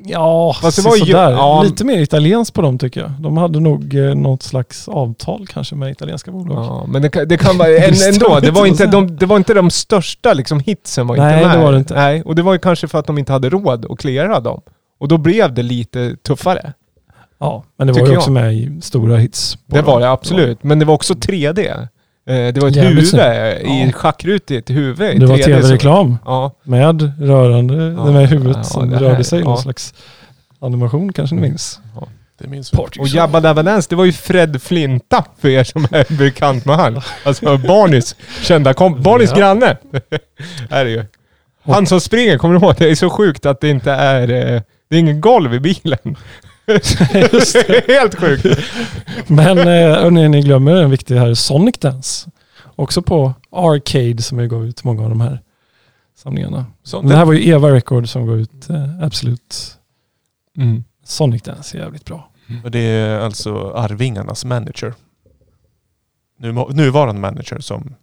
Ja, 0.04 0.56
Fast 0.62 0.76
det 0.76 0.88
var 0.88 0.96
ju- 0.96 1.12
ja. 1.12 1.62
Lite 1.62 1.84
mer 1.84 1.98
italienskt 1.98 2.54
på 2.54 2.62
dem 2.62 2.78
tycker 2.78 3.00
jag. 3.00 3.10
De 3.10 3.36
hade 3.36 3.60
nog 3.60 3.94
eh, 3.94 4.14
något 4.14 4.42
slags 4.42 4.88
avtal 4.88 5.46
kanske 5.46 5.74
med 5.74 5.90
italienska 5.90 6.30
bolag. 6.30 6.64
Ja, 6.64 6.84
men 6.88 7.02
det 7.02 7.08
kan, 7.08 7.28
det 7.28 7.36
kan 7.38 7.58
vara 7.58 7.68
en, 7.68 7.94
ändå. 8.14 8.26
jag 8.30 8.42
Det 8.42 8.50
var, 8.50 8.66
inte 8.66 8.86
de, 8.92 9.16
det 9.16 9.26
var 9.26 9.36
inte 9.36 9.54
de 9.54 9.70
största 9.70 10.32
liksom, 10.32 10.60
hitsen 10.60 11.06
var 11.06 11.16
Nej, 11.16 11.34
inte 11.36 11.48
med. 11.48 11.58
det 11.58 11.64
var 11.64 11.72
det 11.72 11.78
inte. 11.78 11.94
Nej, 11.94 12.22
och 12.22 12.34
det 12.34 12.42
var 12.42 12.52
ju 12.52 12.58
kanske 12.58 12.88
för 12.88 12.98
att 12.98 13.06
de 13.06 13.18
inte 13.18 13.32
hade 13.32 13.48
råd 13.50 13.86
att 13.90 13.98
klära 13.98 14.40
dem. 14.40 14.60
Och 15.00 15.08
då 15.08 15.18
blev 15.18 15.54
det 15.54 15.62
lite 15.62 16.16
tuffare. 16.16 16.72
Ja, 17.38 17.64
men 17.78 17.86
det 17.86 17.92
var 17.92 18.00
ju 18.00 18.06
jag. 18.06 18.18
också 18.18 18.30
med 18.30 18.54
i 18.54 18.80
stora 18.82 19.16
hits. 19.16 19.58
Det 19.66 19.76
dem. 19.76 19.84
var 19.84 20.00
det 20.00 20.10
absolut. 20.10 20.62
Men 20.62 20.78
det 20.78 20.84
var 20.84 20.94
också 20.94 21.14
3D. 21.14 21.88
Eh, 22.26 22.34
Det 22.54 22.58
var 22.60 22.68
ett 22.68 22.76
Jävligt 22.76 23.14
huvud 23.14 23.66
i 23.66 23.82
Ja. 23.86 23.92
schackrutigt 23.92 24.70
ett 24.70 24.76
huvud 24.76 25.20
Det 25.20 25.26
var 25.26 25.36
3D. 25.36 25.44
tv-reklam 25.44 26.18
Ja, 26.24 26.52
med 26.62 27.12
rörande, 27.20 27.74
Ja, 27.74 28.04
det 28.04 28.12
med 28.12 28.28
huvudet 28.28 28.56
ja, 28.56 28.64
som 28.64 28.92
här- 28.92 29.00
rörde 29.00 29.24
sig. 29.24 29.38
ja. 29.38 29.44
Någon 29.44 29.58
slags 29.58 29.94
animation 30.60 31.12
kanske 31.12 31.34
ni 31.36 31.42
minns. 31.42 31.80
Det 32.38 32.48
minns 32.48 32.74
vi. 32.74 32.78
och 33.00 33.08
Jabba 33.08 33.40
Dabba 33.40 33.62
Dance, 33.62 33.86
det 33.90 33.96
var 33.96 34.04
ju 34.04 34.12
Fred 34.12 34.62
Flinta 34.62 35.24
för 35.40 35.48
er 35.48 35.64
som 35.64 35.84
är 35.90 36.16
bekant 36.18 36.64
med 36.64 36.76
han. 36.76 37.00
Alltså 37.24 37.56
Barneys 37.58 38.16
kända 38.42 38.74
komp... 38.74 38.98
Barneys 38.98 39.30
Ja. 39.30 39.36
granne. 39.38 39.76
är 40.70 40.84
det 40.84 40.90
ju. 40.90 41.04
Han 41.64 41.86
som 41.86 42.00
springer, 42.00 42.38
kommer 42.38 42.54
du 42.58 42.66
ihåg? 42.66 42.74
Det 42.78 42.90
är 42.90 42.94
så 42.94 43.10
sjukt 43.10 43.46
att 43.46 43.60
det 43.60 43.68
inte 43.68 43.92
är... 43.92 44.22
eh, 44.54 44.62
Det 44.90 44.96
är 44.96 45.00
ingen 45.00 45.20
golv 45.20 45.54
i 45.54 45.60
bilen. 45.60 46.16
Helt 47.86 48.14
sjukt. 48.14 48.46
Men 49.26 49.58
eh, 49.58 50.28
ni 50.30 50.40
glömmer 50.42 50.76
en 50.76 50.90
viktig 50.90 51.16
här, 51.16 51.34
Sonic 51.34 51.78
Dance. 51.78 52.30
Också 52.76 53.02
på 53.02 53.34
Arcade 53.50 54.22
som 54.22 54.38
jag 54.38 54.50
gav 54.50 54.66
ut 54.66 54.84
många 54.84 55.02
av 55.02 55.08
de 55.08 55.20
här 55.20 55.40
samlingarna. 56.16 56.66
Så, 56.82 57.00
Men 57.02 57.10
det 57.10 57.16
här 57.16 57.24
var 57.24 57.32
ju 57.32 57.48
Eva 57.48 57.70
Record 57.70 58.08
som 58.08 58.26
gav 58.26 58.40
ut 58.40 58.70
eh, 58.70 59.02
Absolut 59.02 59.78
Mm. 60.56 60.84
Sonic 61.04 61.42
Dance, 61.42 61.78
är 61.78 61.82
jävligt 61.82 62.04
bra. 62.04 62.30
och 62.64 62.70
det 62.70 62.78
är 62.78 63.18
alltså 63.20 63.72
Arvingarnas 63.74 64.44
manager. 64.44 64.94
Nu, 66.38 66.52
nuvarande 66.52 67.20
manager 67.20 67.58
som, 67.60 67.94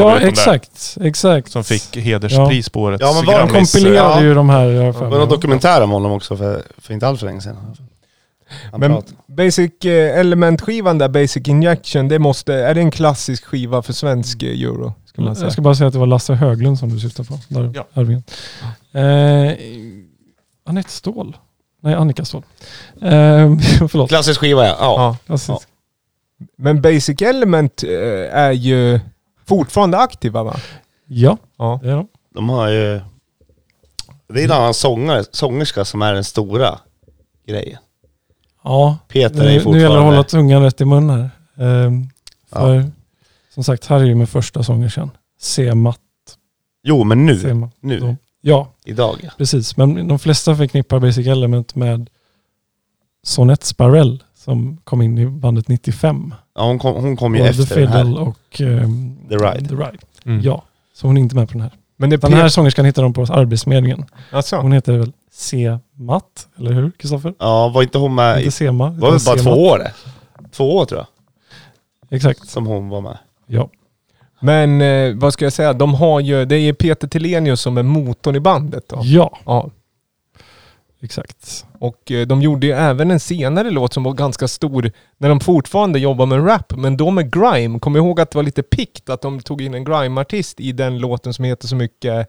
Ja, 0.00 0.14
de 0.14 0.20
där. 0.20 0.28
exakt. 0.28 0.96
Exakt. 1.00 1.52
som 1.52 1.64
fick 1.64 1.96
hederspris 1.96 2.68
på 2.68 2.80
årets 2.80 3.00
Ja, 3.02 3.12
men 3.14 3.24
var 3.26 3.38
de 3.40 3.48
Grammis. 3.48 3.72
kompilerade 3.72 4.14
Ja. 4.20 4.22
ju 4.22 4.34
de 4.34 4.50
här. 4.50 4.66
Det 4.68 4.92
var 4.92 5.18
någon 5.18 5.28
dokumentär 5.28 5.82
om 5.82 5.90
honom 5.90 6.12
också 6.12 6.36
för, 6.36 6.62
för 6.78 6.94
inte 6.94 7.06
alls 7.08 7.20
för 7.20 7.26
länge 7.26 7.40
sedan. 7.40 7.56
Han 8.70 8.80
Men. 8.80 9.02
Basic 9.26 9.84
eh, 9.84 10.18
Element-skivan 10.18 10.98
där, 10.98 11.08
Basic 11.08 11.48
Injection, 11.48 12.08
det 12.08 12.18
måste... 12.18 12.54
Är 12.54 12.74
det 12.74 12.80
en 12.80 12.90
klassisk 12.90 13.44
skiva 13.44 13.82
för 13.82 13.92
svensk 13.92 14.42
eh, 14.42 14.48
euro? 14.62 14.92
Ska 15.06 15.22
man 15.22 15.34
säga. 15.36 15.46
Jag 15.46 15.52
ska 15.52 15.62
bara 15.62 15.74
säga 15.74 15.86
att 15.86 15.92
det 15.92 15.98
var 15.98 16.06
Lasse 16.06 16.34
Höglund 16.34 16.78
som 16.78 16.88
du 16.88 17.00
syftar 17.00 17.24
på. 17.24 17.38
Där, 17.48 17.72
Ja. 17.74 17.86
Arvingen. 17.94 18.22
Eh, 18.92 19.56
Anette 20.66 20.90
Ståhl. 20.90 21.36
Nej, 21.82 21.94
Annika 21.94 22.24
Ståhl. 22.24 22.42
Eh, 23.02 23.08
förlåt. 23.90 24.08
Klassisk 24.08 24.40
skiva 24.40 24.66
ja. 24.66 24.76
ja. 24.80 24.94
Ja. 24.98 25.16
Klassisk. 25.26 25.68
Men 26.58 26.82
Basic 26.82 27.22
Element 27.22 27.82
eh, 27.84 28.38
är 28.38 28.52
ju 28.52 29.00
fortfarande 29.56 29.98
aktiva 29.98 30.42
va? 30.42 30.56
Ja, 31.06 31.38
Ja. 31.58 31.80
det 31.82 31.90
är 31.90 31.96
de. 31.96 32.08
De 32.34 32.48
har 32.48 32.68
ju... 32.68 33.00
Det 34.28 34.40
är 34.40 34.44
en 34.44 34.50
annan 34.52 34.74
sångare, 34.74 35.24
sångerska 35.30 35.84
som 35.84 36.02
är 36.02 36.14
den 36.14 36.24
stora 36.24 36.78
grejen. 37.46 37.78
Ja, 38.64 38.98
Peter 39.08 39.40
är 39.40 39.64
nu, 39.64 39.72
nu 39.72 39.80
gäller 39.80 39.94
det 39.94 40.00
att 40.00 40.04
hålla 40.06 40.24
tungan 40.24 40.62
rätt 40.62 40.80
i 40.80 40.84
mun 40.84 41.10
här. 41.10 41.30
Eh, 41.56 41.90
för 42.52 42.90
som 43.54 43.64
sagt, 43.64 43.86
här 43.86 44.00
är 44.00 44.04
ju 44.04 44.14
med 44.14 44.28
första 44.28 44.62
sångerskan. 44.62 45.10
C-matt. 45.40 45.98
Jo 46.82 47.04
men 47.04 47.26
nu, 47.26 47.38
C-matt. 47.38 47.74
nu, 47.80 48.00
Då. 48.00 48.16
Ja, 48.40 48.68
idag 48.84 49.16
ja. 49.22 49.30
precis. 49.38 49.76
Men 49.76 50.08
de 50.08 50.18
flesta 50.18 50.56
förknippar 50.56 50.98
Basic 50.98 51.26
Element 51.26 51.74
med 51.74 52.10
Sonette 53.22 53.66
Sparell 53.66 54.22
som 54.34 54.76
kom 54.84 55.02
in 55.02 55.18
i 55.18 55.26
bandet 55.26 55.68
95. 55.68 56.34
Ja 56.54 56.62
hon, 56.66 56.78
kom, 56.78 56.94
hon 56.94 57.16
kom 57.16 57.34
ju 57.34 57.40
Både 57.40 57.50
efter 57.50 57.80
den 57.80 57.88
här. 57.88 58.04
Fiddle 58.04 58.20
och 58.20 58.60
ehm, 58.60 59.16
The 59.28 59.34
Ride. 59.34 59.68
The 59.68 59.74
Ride. 59.74 59.98
Mm. 60.24 60.40
Ja, 60.40 60.62
så 60.94 61.06
hon 61.06 61.16
är 61.16 61.20
inte 61.20 61.34
med 61.34 61.48
på 61.48 61.52
den 61.52 61.62
här. 61.62 61.70
Men 61.96 62.10
det 62.10 62.16
Den 62.16 62.32
här 62.32 62.48
sångerskan 62.48 62.84
hittar 62.84 63.02
de 63.02 63.12
på 63.12 63.22
Arbetsförmedlingen. 63.22 64.04
alltså, 64.30 64.56
Hon 64.56 64.72
heter 64.72 64.98
väl 64.98 65.12
C-matt, 65.32 66.48
eller 66.58 66.72
hur 66.72 66.90
Kristoffer? 66.90 67.34
Ja, 67.38 67.68
var 67.68 67.82
inte 67.82 67.98
hon 67.98 68.14
med 68.14 68.36
i... 68.36 68.44
Inte 68.44 68.56
Sema. 68.56 68.90
Det 68.90 69.00
var 69.00 69.10
väl 69.10 69.20
bara 69.26 69.36
två 69.36 69.50
år 69.66 69.78
det? 69.78 69.92
Två 70.52 70.76
år 70.76 70.84
tror 70.84 71.00
jag, 71.00 71.06
Exakt. 72.16 72.48
som 72.48 72.66
hon 72.66 72.88
var 72.88 73.00
med. 73.00 73.18
Ja. 73.46 73.68
Men 74.40 74.80
eh, 74.80 75.14
vad 75.14 75.32
ska 75.32 75.44
jag 75.44 75.52
säga? 75.52 75.72
De 75.72 75.94
har 75.94 76.20
ju, 76.20 76.44
det 76.44 76.56
är 76.56 76.72
Peter 76.72 77.08
Tillenius 77.08 77.60
som 77.60 77.78
är 77.78 77.82
motorn 77.82 78.36
i 78.36 78.40
bandet 78.40 78.88
då. 78.88 79.00
Ja, 79.02 79.38
Ja. 79.46 79.70
Exakt. 81.02 81.66
Och 81.78 82.12
eh, 82.12 82.26
de 82.26 82.42
gjorde 82.42 82.66
ju 82.66 82.72
även 82.72 83.10
en 83.10 83.20
senare 83.20 83.70
låt 83.70 83.92
som 83.94 84.02
var 84.02 84.12
ganska 84.12 84.48
stor 84.48 84.90
när 85.18 85.28
de 85.28 85.40
fortfarande 85.40 85.98
jobbar 85.98 86.26
med 86.26 86.46
rap, 86.46 86.76
men 86.76 86.96
då 86.96 87.10
med 87.10 87.32
grime. 87.32 87.78
Kom 87.78 87.96
ihåg 87.96 88.20
att 88.20 88.30
det 88.30 88.38
var 88.38 88.42
lite 88.42 88.62
pikt 88.62 89.10
att 89.10 89.22
de 89.22 89.40
tog 89.40 89.62
in 89.62 89.74
en 89.74 89.84
grime-artist 89.84 90.60
i 90.60 90.72
den 90.72 90.98
låten 90.98 91.34
som 91.34 91.44
heter 91.44 91.68
så 91.68 91.76
mycket... 91.76 92.28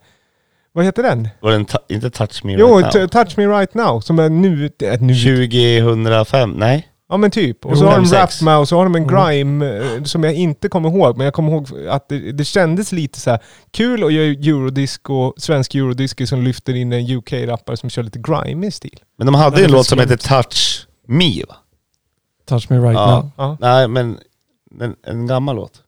Vad 0.76 0.86
heter 0.86 1.04
den? 1.04 1.28
Var 1.40 1.52
den 1.52 1.66
inte 1.90 2.10
Touch 2.10 2.46
Me 2.46 2.56
Jo, 2.60 2.78
Right 2.78 2.92
T- 2.92 3.00
Now? 3.00 3.08
Touch 3.08 3.38
Me 3.38 3.46
Right 3.46 3.74
Now, 3.74 4.00
som 4.00 4.20
är 4.20 4.30
nu... 4.30 4.70
Äh, 4.84 5.02
nu 5.02 5.14
2005, 5.16 6.52
nej? 6.52 6.88
Ja 7.10 7.18
men 7.18 7.32
typ. 7.32 7.66
Och 7.66 7.78
så 7.78 7.86
har 7.86 7.96
de 7.96 8.06
rap 8.06 8.42
med 8.42 8.58
och 8.58 8.68
så 8.68 8.78
har 8.78 8.84
de 8.84 8.96
en 8.96 9.04
mm. 9.04 9.16
grime 9.16 9.78
eh, 9.78 10.04
som 10.04 10.24
jag 10.24 10.34
inte 10.34 10.70
kommer 10.70 10.90
ihåg. 10.90 11.18
Men 11.18 11.26
jag 11.26 11.34
kommer 11.34 11.52
ihåg 11.52 11.68
att 11.90 12.10
det, 12.10 12.32
det 12.32 12.46
kändes 12.46 12.92
lite 12.92 13.20
så 13.20 13.30
här, 13.30 13.40
kul 13.72 14.04
att 14.04 14.14
göra 14.14 14.26
eurodisco, 14.26 15.34
svensk 15.38 15.76
eurodisco 15.76 16.28
som 16.28 16.42
lyfter 16.42 16.76
in 16.76 16.94
en 16.94 17.18
UK-rappare 17.18 17.78
som 17.78 17.90
kör 17.90 18.04
lite 18.04 18.20
grime 18.20 18.68
i 18.68 18.72
stil. 18.72 19.00
Men 19.18 19.26
de 19.26 19.36
hade 19.36 19.60
ju 19.60 19.66
en 19.66 19.72
låt 19.72 19.86
som 19.86 20.00
hette 20.00 20.18
Touch 20.18 20.88
Me 21.08 21.44
va? 21.50 21.56
Touch 22.46 22.70
Me 22.70 22.78
Right 22.78 22.94
ja. 22.94 23.16
Now. 23.16 23.30
Ja. 23.38 23.58
Nej 23.60 23.88
men 23.88 24.18
en, 24.82 24.96
en 25.08 25.28
gammal 25.28 25.56
låt. 25.56 25.82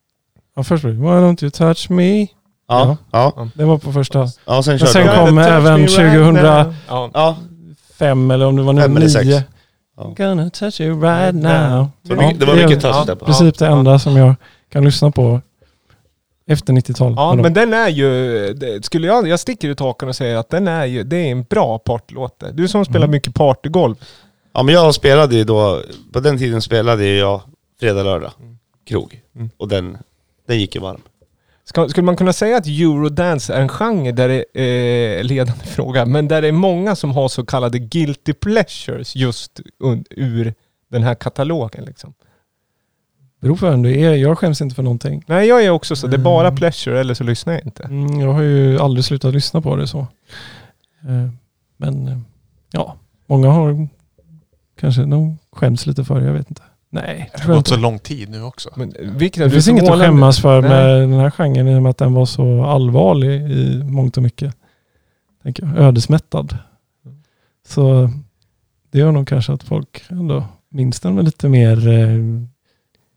Ja 0.55 0.63
först 0.63 0.83
var 0.83 0.91
Why 0.91 0.97
don't 0.97 1.43
you 1.43 1.51
touch 1.51 1.89
me? 1.89 2.21
Ja. 2.21 2.27
ja. 2.67 2.97
ja. 3.35 3.49
Det 3.55 3.65
var 3.65 3.77
på 3.77 3.93
första. 3.93 4.27
Ja, 4.45 4.63
sen, 4.63 4.77
men 4.77 4.87
sen 4.87 5.07
kom 5.07 5.37
även 5.37 5.77
right 5.77 5.95
2005 5.95 8.31
eller 8.31 8.45
om 8.45 8.55
det 8.55 8.63
var 8.63 8.73
nu 8.73 8.81
2009. 8.81 9.43
I'm 9.97 10.15
gonna 10.15 10.49
touch 10.49 10.81
you 10.81 11.01
right 11.01 11.35
now. 11.35 11.89
Det 12.01 12.15
var, 12.15 12.33
det 12.33 12.45
var 12.45 12.55
mycket 12.55 12.81
touch 12.81 13.05
där 13.05 13.13
I 13.13 13.15
princip 13.15 13.57
det 13.57 13.67
enda 13.67 13.99
som 13.99 14.17
jag 14.17 14.35
kan 14.69 14.83
lyssna 14.85 15.11
på 15.11 15.41
efter 16.47 16.73
90-talet. 16.73 17.15
Ja, 17.17 17.35
men 17.35 17.53
den 17.53 17.73
är 17.73 17.89
ju, 17.89 18.81
skulle 18.81 19.07
jag, 19.07 19.27
jag 19.27 19.39
sticker 19.39 19.69
ut 19.69 19.79
hakan 19.79 20.09
och 20.09 20.15
säger 20.15 20.37
att 20.37 20.49
den 20.49 20.67
är 20.67 20.85
ju, 20.85 21.03
det 21.03 21.17
är 21.17 21.31
en 21.31 21.43
bra 21.43 21.79
partylåt. 21.79 22.43
Du 22.53 22.67
som 22.67 22.77
mm. 22.77 22.85
spelar 22.85 23.05
mm. 23.05 23.11
mycket 23.11 23.35
partygolv. 23.35 23.95
Ja, 24.53 24.63
men 24.63 24.73
jag 24.73 24.95
spelade 24.95 25.35
ju 25.35 25.43
då, 25.43 25.81
på 26.13 26.19
den 26.19 26.37
tiden 26.37 26.61
spelade 26.61 27.05
jag 27.05 27.41
fredag, 27.79 28.03
lördag, 28.03 28.31
mm. 28.39 28.57
krog. 28.87 29.21
Mm. 29.35 29.49
Och 29.57 29.67
den, 29.67 29.97
den 30.47 30.59
gick 30.59 30.75
ju 30.75 30.81
varm. 30.81 31.01
Ska, 31.67 31.89
skulle 31.89 32.05
man 32.05 32.15
kunna 32.15 32.33
säga 32.33 32.57
att 32.57 32.67
eurodance 32.67 33.53
är 33.53 33.61
en 33.61 33.69
genre 33.69 34.11
där 34.11 34.27
det 34.29 34.45
är 34.61 35.23
ledande 35.23 35.63
fråga, 35.65 36.05
men 36.05 36.27
där 36.27 36.41
det 36.41 36.47
är 36.47 36.51
många 36.51 36.95
som 36.95 37.11
har 37.11 37.27
så 37.27 37.45
kallade 37.45 37.79
guilty 37.79 38.33
pleasures 38.33 39.15
just 39.15 39.59
un, 39.79 40.05
ur 40.09 40.53
den 40.91 41.03
här 41.03 41.15
katalogen 41.15 41.85
liksom? 41.85 42.13
beror 43.41 43.55
på 43.55 43.69
vem 43.69 43.81
du 43.81 43.99
är. 43.99 44.13
Jag 44.15 44.37
skäms 44.39 44.61
inte 44.61 44.75
för 44.75 44.83
någonting. 44.83 45.23
Nej, 45.27 45.47
jag 45.47 45.63
är 45.63 45.69
också 45.69 45.95
så. 45.95 46.07
Det 46.07 46.15
är 46.15 46.23
bara 46.23 46.47
Mm. 46.47 46.55
pleasure 46.57 46.99
eller 46.99 47.13
så 47.13 47.23
lyssnar 47.23 47.53
jag 47.53 47.65
inte. 47.65 47.83
Mm, 47.83 48.19
jag 48.19 48.33
har 48.33 48.41
ju 48.41 48.79
aldrig 48.79 49.05
slutat 49.05 49.33
lyssna 49.33 49.61
på 49.61 49.75
det 49.75 49.87
så. 49.87 49.99
Eh, 49.99 51.29
Men 51.77 52.07
eh, 52.07 52.17
ja, 52.71 52.95
många 53.25 53.49
har 53.49 53.87
kanske, 54.79 55.01
de 55.01 55.37
skäms 55.51 55.85
lite 55.85 56.03
för 56.03 56.19
det, 56.19 56.25
jag 56.25 56.33
vet 56.33 56.49
inte. 56.49 56.61
Nej, 56.95 57.29
det 57.33 57.41
har 57.41 57.55
gått 57.55 57.67
så 57.67 57.77
lång 57.77 57.99
tid 57.99 58.29
nu 58.29 58.43
också. 58.43 58.69
Men 58.75 58.93
Viktor, 58.99 59.43
Det 59.43 59.49
finns 59.49 59.67
är 59.67 59.71
inget 59.71 59.89
att 59.89 59.99
skämmas 59.99 60.41
för 60.41 60.61
Nej. 60.61 60.69
med 60.69 61.01
den 61.01 61.19
här 61.19 61.31
genren 61.31 61.67
i 61.67 61.75
och 61.75 61.81
med 61.83 61.89
att 61.89 61.97
den 61.97 62.13
var 62.13 62.25
så 62.25 62.63
allvarlig 62.63 63.41
i 63.51 63.83
mångt 63.83 64.17
och 64.17 64.23
mycket. 64.23 64.55
Tänker 65.43 65.63
jag, 65.63 65.77
ödesmättad. 65.77 66.57
Så 67.67 68.09
det 68.91 68.99
gör 68.99 69.11
nog 69.11 69.27
kanske 69.27 69.53
att 69.53 69.63
folk 69.63 70.03
ändå 70.09 70.45
minns 70.69 70.99
den 70.99 71.15
med 71.15 71.25
lite 71.25 71.49
mer 71.49 71.87
eh, 71.87 72.07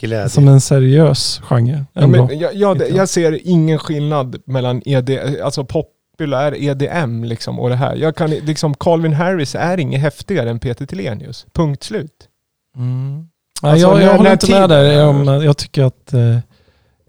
Glädje. 0.01 0.29
som 0.29 0.49
en 0.49 0.61
seriös 0.61 1.41
genre. 1.45 1.85
Ja, 1.93 2.07
men 2.07 2.39
jag, 2.39 2.55
jag, 2.55 2.91
jag 2.91 3.09
ser 3.09 3.49
ingen 3.49 3.79
skillnad 3.79 4.37
mellan 4.45 4.83
ED, 4.85 5.11
alltså 5.43 5.65
populär 5.65 6.63
EDM 6.63 7.25
liksom 7.25 7.61
och 7.61 7.69
det 7.69 7.77
här. 7.77 7.97
Jag 7.97 8.17
kan, 8.17 8.31
liksom, 8.31 8.75
Calvin 8.75 9.13
Harris 9.13 9.55
är 9.55 9.81
inget 9.81 10.01
häftigare 10.01 10.51
än 10.51 10.59
Peter 10.59 10.87
Thelenius. 10.87 11.47
Punkt 11.53 11.83
slut. 11.83 12.29
Mm. 12.77 13.29
Alltså, 13.63 13.87
jag, 13.89 14.03
jag 14.03 14.17
håller 14.17 14.33
inte 14.33 14.47
tid- 14.47 14.55
med 14.55 14.69
där. 14.69 14.83
Jag, 14.85 15.45
jag 15.45 15.57
tycker 15.57 15.83
att 15.85 16.13
eh, 16.15 16.39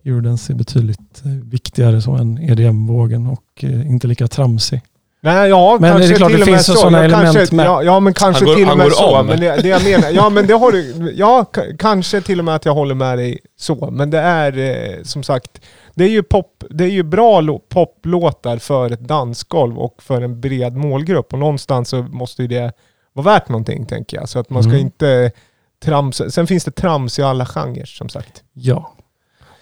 Eurodance 0.05 0.53
är 0.53 0.55
betydligt 0.55 1.21
eh, 1.25 1.31
viktigare 1.31 2.01
så 2.01 2.11
än 2.11 2.37
EDM-vågen 2.49 3.27
och 3.27 3.63
eh, 3.63 3.89
inte 3.89 4.07
lika 4.07 4.27
tramsig. 4.27 4.81
Nej, 5.21 5.49
ja, 5.49 5.77
Men 5.81 5.91
kanske 5.91 6.07
det 6.09 6.13
är 6.13 6.17
klart, 6.17 6.29
till 6.29 6.37
det 6.39 6.43
och 6.43 6.49
med 6.49 6.55
finns 6.65 6.79
sådana 6.79 6.97
Ja, 6.97 7.03
element 7.03 7.35
kanske, 7.37 7.55
med. 7.55 7.65
Ja, 7.65 7.83
ja, 7.83 7.99
men 7.99 8.13
kanske 8.13 8.45
går- 8.45 8.55
till 8.55 8.69
och 8.69 8.77
med 8.77 8.91
så. 8.91 9.17
om. 9.19 9.25
Men 9.27 9.39
det, 9.39 9.55
det 9.61 9.67
jag 9.67 9.83
menar, 9.83 10.09
ja 10.09 10.29
men 10.29 10.47
det 10.47 10.53
har 10.53 10.71
du, 10.71 11.13
ja 11.17 11.45
kanske 11.79 12.21
till 12.21 12.39
och 12.39 12.45
med 12.45 12.55
att 12.55 12.65
jag 12.65 12.73
håller 12.73 12.95
med 12.95 13.17
dig 13.17 13.39
så. 13.57 13.89
Men 13.91 14.09
det 14.09 14.19
är 14.19 14.57
eh, 14.57 15.03
som 15.03 15.23
sagt, 15.23 15.61
det 15.95 16.03
är 16.03 16.09
ju 16.09 16.23
pop, 16.23 16.63
det 16.69 16.83
är 16.83 16.89
ju 16.89 17.03
bra 17.03 17.59
poplåtar 17.69 18.57
för 18.57 18.91
ett 18.93 18.99
dansgolv 18.99 19.79
och 19.79 20.03
för 20.03 20.21
en 20.21 20.41
bred 20.41 20.75
målgrupp. 20.75 21.33
Och 21.33 21.39
någonstans 21.39 21.89
så 21.89 22.01
måste 22.01 22.41
ju 22.41 22.47
det 22.47 22.71
vara 23.13 23.25
värt 23.25 23.49
någonting 23.49 23.85
tänker 23.85 24.17
jag. 24.17 24.29
Så 24.29 24.39
att 24.39 24.49
man 24.49 24.63
ska 24.63 24.69
Mm. 24.71 24.81
inte 24.85 25.31
tramsa. 25.79 26.29
Sen 26.29 26.47
finns 26.47 26.65
det 26.65 26.71
trams 26.71 27.19
i 27.19 27.23
alla 27.23 27.45
genrer 27.45 27.85
som 27.85 28.09
sagt. 28.09 28.43
Ja. 28.53 28.93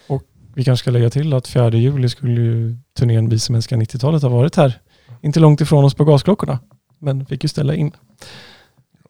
Och 0.08 0.24
vi 0.54 0.64
kanske 0.64 0.84
ska 0.84 0.92
lägga 0.92 1.10
till 1.10 1.34
att 1.34 1.48
4 1.48 1.70
juli 1.70 2.10
skulle 2.10 2.42
ju 2.42 2.78
turnén 2.98 3.30
Vi 3.30 3.40
som 3.40 3.56
älskar 3.56 3.78
90-talet 3.78 4.22
ha 4.22 4.30
varit 4.30 4.56
här. 4.56 4.80
Inte 5.22 5.40
långt 5.40 5.62
ifrån 5.62 5.84
oss 5.84 5.94
på 5.94 6.06
gasklockorna. 6.06 6.60
Men 7.00 7.26
fick 7.26 7.44
ju 7.44 7.48
ställa 7.48 7.76
in. 7.76 7.92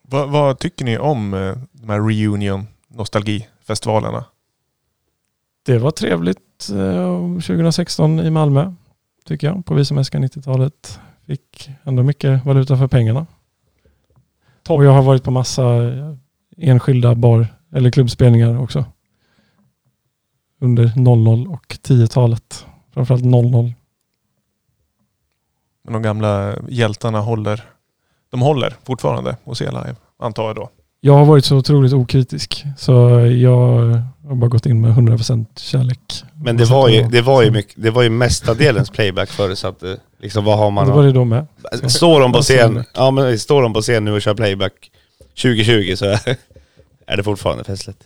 Vad, 0.01 0.29
vad 0.29 0.59
tycker 0.59 0.85
ni 0.85 0.97
om 0.97 1.33
eh, 1.33 1.57
de 1.71 1.89
här 1.89 2.01
reunion 2.01 2.67
nostalgifestivalerna? 2.87 4.25
Det 5.65 5.77
var 5.77 5.91
trevligt 5.91 6.69
eh, 6.69 7.21
2016 7.33 8.19
i 8.19 8.29
Malmö. 8.29 8.73
Tycker 9.25 9.47
jag. 9.47 9.65
På 9.65 9.73
Vi 9.73 9.85
som 9.85 9.97
älskar 9.97 10.19
90-talet. 10.19 10.99
Fick 11.27 11.69
ändå 11.83 12.03
mycket 12.03 12.45
valuta 12.45 12.77
för 12.77 12.87
pengarna. 12.87 13.25
Och 14.69 14.85
jag 14.85 14.91
har 14.91 15.01
varit 15.01 15.23
på 15.23 15.31
massa 15.31 15.83
eh, 15.83 16.15
enskilda 16.57 17.15
bar 17.15 17.47
eller 17.73 17.91
klubbspelningar 17.91 18.61
också. 18.61 18.85
Under 20.61 20.91
00 20.95 21.47
och 21.47 21.77
10-talet. 21.83 22.65
Framförallt 22.93 23.25
00. 23.25 23.73
Men 25.83 25.93
de 25.93 26.01
gamla 26.01 26.55
hjältarna 26.69 27.19
håller, 27.19 27.63
de 28.31 28.41
håller 28.41 28.75
fortfarande 28.83 29.37
och 29.43 29.57
ser 29.57 29.71
live, 29.71 29.95
antar 30.19 30.47
jag 30.47 30.55
då. 30.55 30.69
Jag 31.01 31.13
har 31.13 31.25
varit 31.25 31.45
så 31.45 31.57
otroligt 31.57 31.93
okritisk. 31.93 32.65
Så 32.77 32.91
jag 33.19 33.57
har 34.27 34.35
bara 34.35 34.47
gått 34.47 34.65
in 34.65 34.81
med 34.81 34.91
100% 34.91 35.45
kärlek. 35.55 36.23
Men 36.43 36.57
det 36.57 36.65
var 36.65 36.89
ju, 36.89 37.03
det 37.03 37.21
var 37.21 37.43
ju, 37.43 37.51
mycket, 37.51 37.73
det 37.75 37.91
var 37.91 38.03
ju 38.03 38.09
mestadels 38.09 38.89
playback 38.89 39.29
förr 39.29 39.55
så 39.55 39.67
att 39.67 39.83
eh, 39.83 39.93
liksom 40.19 40.45
vad 40.45 40.57
har 40.57 40.71
man? 40.71 40.87
det 40.87 40.93
var 40.93 41.03
det 41.03 41.11
då 41.11 41.25
med. 41.25 41.47
Står 41.87 42.21
de 42.21 42.31
på 42.31 42.41
scen, 42.41 42.83
ja 42.93 43.11
men 43.11 43.39
står 43.39 43.61
de 43.61 43.73
på 43.73 43.81
scen 43.81 44.05
nu 44.05 44.11
och 44.11 44.21
kör 44.21 44.35
playback 44.35 44.91
2020 45.41 45.95
så 45.95 46.05
är- 46.05 46.37
är 47.07 47.17
det 47.17 47.23
fortfarande 47.23 47.63
festligt. 47.63 48.03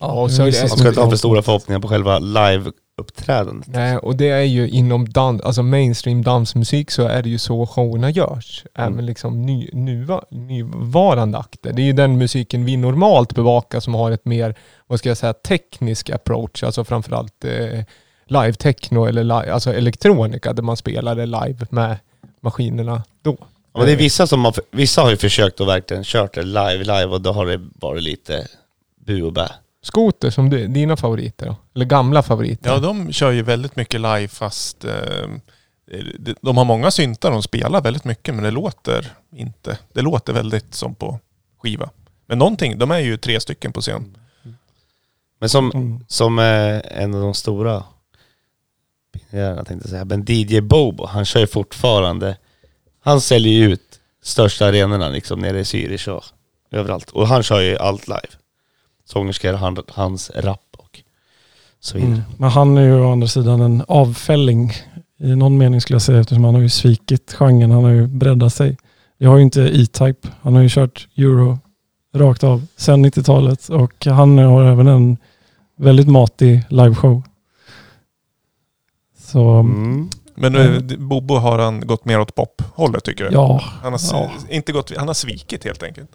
Ja, 0.00 0.12
och 0.12 0.30
så 0.30 0.42
är 0.42 0.46
det- 0.50 0.60
Man 0.68 0.78
ska 0.78 0.88
inte 0.88 1.00
ha 1.00 1.10
för 1.10 1.16
stora 1.16 1.42
förhoppningar 1.42 1.80
på 1.80 1.88
själva 1.88 2.18
live-uppträdandet. 2.18 3.68
Nej, 3.68 3.96
och 3.96 4.16
det 4.16 4.28
är 4.28 4.42
ju 4.42 4.68
inom 4.68 5.08
dans, 5.08 5.42
alltså 5.42 5.62
mainstream 5.62 6.22
dansmusik 6.22 6.90
så 6.90 7.02
är 7.02 7.22
det 7.22 7.28
ju 7.28 7.38
så 7.38 7.66
showerna 7.66 8.10
görs. 8.10 8.64
Mm. 8.74 8.92
Även 8.92 9.06
liksom 9.06 9.42
ny, 9.42 9.70
nuva, 9.72 10.24
nuvarande 10.30 11.38
akter. 11.38 11.72
Det 11.72 11.82
är 11.82 11.86
ju 11.86 11.92
den 11.92 12.18
musiken 12.18 12.64
vi 12.64 12.76
normalt 12.76 13.34
bevakar 13.34 13.80
som 13.80 13.94
har 13.94 14.10
ett 14.10 14.24
mer, 14.24 14.54
vad 14.86 14.98
ska 14.98 15.08
jag 15.08 15.18
säga, 15.18 15.32
teknisk 15.32 16.10
approach. 16.10 16.62
Alltså 16.62 16.84
framförallt 16.84 17.44
eh, 17.44 17.80
live-techno 18.26 19.04
eller 19.06 19.24
live, 19.24 19.52
alltså 19.52 19.74
elektronika 19.74 20.52
där 20.52 20.62
man 20.62 20.76
spelar 20.76 21.14
det 21.14 21.26
live 21.26 21.66
med 21.70 21.96
maskinerna 22.40 23.02
då. 23.22 23.36
Ja, 23.74 23.78
men 23.80 23.86
det 23.86 23.92
är 23.92 23.96
vissa 23.96 24.26
som 24.26 24.44
har, 24.44 24.54
vissa 24.70 25.02
har 25.02 25.10
ju 25.10 25.16
försökt 25.16 25.60
att 25.60 25.66
verkligen 25.68 26.04
kört 26.04 26.34
det 26.34 26.42
live, 26.42 26.78
live 26.78 27.04
och 27.04 27.20
då 27.20 27.32
har 27.32 27.46
det 27.46 27.60
varit 27.74 28.02
lite 28.02 28.48
bu 29.06 29.22
och 29.22 29.32
bä. 29.32 29.48
Skoter 29.82 30.30
som 30.30 30.50
du, 30.50 30.66
dina 30.66 30.96
favoriter 30.96 31.46
då? 31.46 31.56
Eller 31.74 31.84
gamla 31.84 32.22
favoriter? 32.22 32.70
Ja, 32.70 32.78
de 32.78 33.12
kör 33.12 33.30
ju 33.30 33.42
väldigt 33.42 33.76
mycket 33.76 34.00
live 34.00 34.28
fast 34.28 34.84
eh, 34.84 34.90
de- 36.18 36.34
de 36.40 36.56
har 36.56 36.64
många 36.64 36.90
syntar, 36.90 37.30
de 37.30 37.42
spelar 37.42 37.80
väldigt 37.82 38.04
mycket 38.04 38.34
men 38.34 38.44
det 38.44 38.50
låter 38.50 39.12
inte. 39.36 39.78
Det 39.92 40.02
låter 40.02 40.32
väldigt 40.32 40.74
som 40.74 40.94
på 40.94 41.18
skiva. 41.62 41.90
Men 42.26 42.38
någonting, 42.38 42.78
de 42.78 42.90
är 42.90 42.98
ju 42.98 43.16
tre 43.16 43.40
stycken 43.40 43.72
på 43.72 43.80
scen. 43.80 44.16
Men 45.40 45.48
som, 45.48 45.70
Mm. 45.74 46.04
som 46.08 46.38
eh, 46.38 46.80
en 47.02 47.14
av 47.14 47.20
de 47.20 47.34
stora 47.34 47.84
pionjärerna 49.12 49.64
tänkte 49.64 49.86
jag 49.86 49.90
säga, 49.90 50.04
men 50.04 50.24
DJ 50.28 50.60
Bobo, 50.60 51.06
han 51.06 51.24
kör 51.24 51.40
ju 51.40 51.46
fortfarande, 51.46 52.36
han 53.04 53.20
säljer 53.20 53.52
ju 53.52 53.72
ut 53.72 54.00
största 54.22 54.66
arenorna 54.66 55.08
liksom 55.08 55.40
nere 55.40 55.60
i 55.60 55.62
Zürich 55.62 56.08
och 56.08 56.24
överallt. 56.70 57.10
Och 57.10 57.28
han 57.28 57.42
kör 57.42 57.60
ju 57.60 57.76
allt 57.76 58.08
live. 58.08 58.28
Sångerskor, 59.04 59.52
han, 59.52 59.76
hans 59.88 60.30
rap 60.30 60.60
och 60.76 61.00
så 61.80 61.96
vidare. 61.98 62.12
Mm. 62.12 62.22
Men 62.38 62.50
han 62.50 62.78
är 62.78 62.82
ju 62.82 63.00
å 63.00 63.12
andra 63.12 63.28
sidan 63.28 63.60
en 63.60 63.84
avfälling 63.88 64.72
i 65.18 65.36
någon 65.36 65.58
mening 65.58 65.80
skulle 65.80 65.94
jag 65.94 66.02
säga 66.02 66.20
eftersom 66.20 66.44
han 66.44 66.54
har 66.54 66.62
ju 66.62 66.68
svikit 66.68 67.34
genren. 67.38 67.70
Han 67.70 67.84
har 67.84 67.90
ju 67.90 68.06
breddat 68.06 68.54
sig. 68.54 68.76
Vi 69.18 69.26
har 69.26 69.36
ju 69.36 69.42
inte 69.42 69.62
E-Type. 69.62 70.28
Han 70.40 70.54
har 70.54 70.62
ju 70.62 70.68
kört 70.68 71.08
euro 71.16 71.58
rakt 72.14 72.44
av 72.44 72.66
sedan 72.76 73.06
90-talet 73.06 73.68
och 73.68 74.06
han 74.06 74.38
har 74.38 74.64
även 74.64 74.86
en 74.86 75.16
väldigt 75.76 76.08
matig 76.08 76.62
liveshow. 76.68 77.22
Så 79.18 79.50
Mm. 79.50 80.10
Men 80.34 80.56
eh, 80.56 80.80
Bobo 80.98 81.34
har 81.34 81.58
han 81.58 81.86
gått 81.86 82.04
mer 82.04 82.20
åt 82.20 82.34
pop-hållet 82.34 83.04
tycker 83.04 83.24
jag. 83.24 83.32
ja, 83.32 83.62
Han, 83.82 83.92
har, 83.92 84.00
Ja. 84.12 84.30
inte 84.50 84.72
gått, 84.72 84.96
han 84.96 85.06
har 85.06 85.14
svikit 85.14 85.64
helt 85.64 85.82
enkelt. 85.82 86.10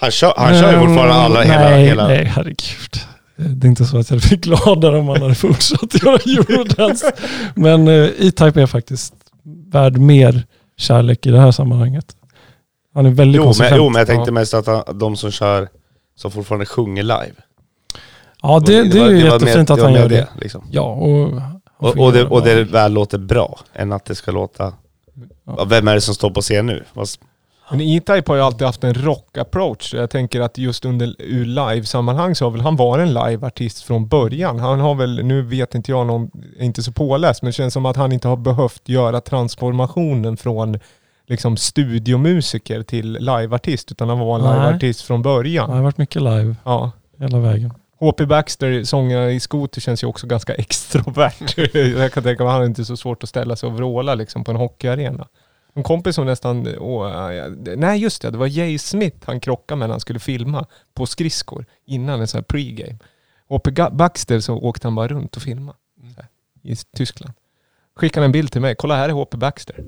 Han 0.00 0.10
kör, 0.10 0.32
han 0.36 0.54
kör 0.54 0.70
ju 0.72 0.76
Mm, 0.78 0.86
fortfarande 0.86 1.14
alla, 1.14 1.42
hela, 1.42 1.60
nej, 1.70 1.86
hela... 1.86 2.08
Nej, 2.08 2.24
herregud. 2.24 3.00
Det 3.36 3.66
är 3.66 3.68
inte 3.68 3.84
så 3.84 3.98
att 3.98 4.10
jag 4.10 4.20
blir 4.20 4.36
gladare 4.38 4.98
om 4.98 5.08
han 5.08 5.22
hade 5.22 5.34
fortsatt 5.34 5.94
göra 6.02 6.16
eurodance. 6.16 7.12
Men 7.54 7.88
eh, 7.88 7.94
E-Type 7.94 8.62
är 8.62 8.66
faktiskt 8.66 9.14
värd 9.72 9.98
mer 9.98 10.44
kärlek 10.76 11.26
i 11.26 11.30
det 11.30 11.40
här 11.40 11.50
sammanhanget. 11.52 12.16
Han 12.94 13.06
är 13.06 13.10
väldigt 13.10 13.36
Jo 13.36 13.42
men, 13.42 13.46
konsekvent. 13.48 13.76
jo 13.76 13.88
men 13.90 13.98
jag 13.98 14.06
tänkte 14.06 14.28
Ja. 14.30 14.32
mest 14.34 14.54
att 14.54 14.66
han, 14.66 14.98
de 14.98 15.16
som 15.16 15.30
kör, 15.30 15.68
som 16.16 16.30
fortfarande 16.30 16.66
sjunger 16.66 17.02
live. 17.02 17.32
Ja, 18.42 18.62
det, 18.66 18.82
det, 18.84 19.00
var- 19.00 19.06
är 19.06 19.10
ju 19.10 19.24
jättefint 19.24 19.68
mer- 19.68 19.76
att 19.76 19.82
han 19.82 19.92
gör 19.94 20.08
det. 20.08 20.28
liksom. 20.40 20.64
Ja, 20.70 20.82
och, 20.82 21.40
Och, 21.78 21.98
och, 21.98 22.12
det, 22.12 22.24
och 22.24 22.42
det 22.42 22.64
väl 22.64 22.92
låter 22.92 23.18
bra, 23.18 23.58
än 23.74 23.92
att 23.92 24.04
det 24.04 24.14
ska 24.14 24.30
låta... 24.32 24.72
Ja. 25.44 25.64
Vem 25.64 25.88
är 25.88 25.94
det 25.94 26.00
som 26.00 26.14
står 26.14 26.30
på 26.30 26.40
scen 26.40 26.66
nu? 26.66 26.84
Men 27.70 27.80
E-Type 27.80 28.30
har 28.32 28.36
ju 28.36 28.42
alltid 28.42 28.66
haft 28.66 28.84
en 28.84 28.94
rock-approach. 28.94 29.94
Jag 29.94 30.10
tänker 30.10 30.40
att 30.40 30.58
just 30.58 30.84
under 30.84 31.14
ur 31.18 31.44
live-sammanhang 31.44 32.34
så 32.34 32.44
har 32.44 32.50
väl 32.50 32.60
han 32.60 32.76
varit 32.76 33.02
en 33.02 33.14
live-artist 33.14 33.82
från 33.82 34.08
början. 34.08 34.58
Han 34.58 34.80
har 34.80 34.94
väl, 34.94 35.24
nu 35.24 35.42
vet 35.42 35.74
inte 35.74 35.90
jag 35.90 36.06
någon, 36.06 36.30
är 36.58 36.64
inte 36.64 36.82
så 36.82 36.92
påläst, 36.92 37.42
men 37.42 37.48
det 37.48 37.52
känns 37.52 37.74
som 37.74 37.86
att 37.86 37.96
han 37.96 38.12
inte 38.12 38.28
har 38.28 38.36
behövt 38.36 38.88
göra 38.88 39.20
transformationen 39.20 40.36
från 40.36 40.78
liksom 41.26 41.56
studiomusiker 41.56 42.82
till 42.82 43.12
liveartist 43.12 43.92
utan 43.92 44.08
han 44.08 44.18
var 44.18 44.34
en 44.38 44.42
liveartist 44.42 45.02
från 45.02 45.22
Det 45.22 45.28
har 45.28 45.36
början. 45.36 45.82
varit 45.82 45.98
mycket 45.98 46.22
live 46.22 46.56
Ja. 46.64 46.90
hela 47.18 47.38
vägen. 47.38 47.72
HP 47.98 48.26
Baxter, 48.28 48.84
sångare 48.84 49.32
i 49.32 49.40
Scooter, 49.40 49.80
känns 49.80 50.02
ju 50.02 50.06
också 50.06 50.26
ganska 50.26 50.54
extrovert. 50.54 51.58
jag 51.74 52.12
kan 52.12 52.22
tänka 52.22 52.42
mig 52.44 52.48
att 52.48 52.52
han 52.52 52.60
har 52.60 52.64
inte 52.66 52.84
så 52.84 52.96
svårt 52.96 53.22
att 53.22 53.28
ställa 53.28 53.56
sig 53.56 53.66
och 53.66 53.72
vråla 53.76 54.14
liksom 54.14 54.44
på 54.44 54.50
en 54.50 54.56
hockeyarena. 54.56 55.28
En 55.74 55.82
kompis 55.82 56.14
som 56.14 56.26
nästan, 56.26 56.68
åh, 56.78 57.30
nej 57.76 58.00
just 58.00 58.22
det, 58.22 58.30
det 58.30 58.38
var 58.38 58.46
Jay 58.46 58.78
Smith 58.78 59.16
han 59.24 59.40
krockade 59.40 59.78
med 59.78 59.88
när 59.88 59.92
han 59.94 60.00
skulle 60.00 60.18
filma 60.18 60.66
på 60.94 61.06
skridskor 61.06 61.64
innan 61.84 62.20
en 62.20 62.26
sån 62.26 62.38
här 62.38 62.42
pregame. 62.42 62.98
Ga- 63.48 63.96
Baxter 63.96 64.40
så 64.40 64.54
åkte 64.58 64.86
han 64.86 64.94
bara 64.94 65.08
runt 65.08 65.36
och 65.36 65.42
filmade 65.42 65.78
här, 66.16 66.26
i 66.62 66.76
Tyskland. 66.96 67.34
Skickade 67.96 68.26
en 68.26 68.32
bild 68.32 68.52
till 68.52 68.60
mig, 68.60 68.74
kolla 68.74 68.96
här 68.96 69.08
är 69.08 69.12
HP 69.12 69.30
Baxter. 69.36 69.84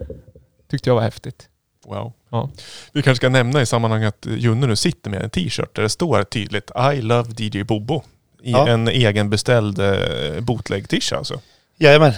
Tyckte 0.70 0.90
jag 0.90 0.94
var 0.94 1.02
häftigt. 1.02 1.48
Wow. 1.86 2.12
Ja. 2.30 2.50
Vi 2.92 3.02
kanske 3.02 3.20
ska 3.20 3.28
nämna 3.28 3.62
i 3.62 3.66
sammanhanget 3.66 4.14
att 4.26 4.32
Junne 4.32 4.66
nu 4.66 4.76
sitter 4.76 5.10
med 5.10 5.22
en 5.22 5.30
t-shirt 5.30 5.74
där 5.76 5.82
det 5.82 5.88
står 5.88 6.24
tydligt 6.24 6.70
I 6.94 7.00
love 7.00 7.30
DJ 7.36 7.62
Bobo. 7.62 8.02
I 8.42 8.52
Ja. 8.52 8.68
en 8.68 8.88
egenbeställd 8.88 9.78
eh, 9.78 10.40
bootleg-tisha 10.40 11.16
alltså. 11.16 11.40
Jajamän. 11.78 12.12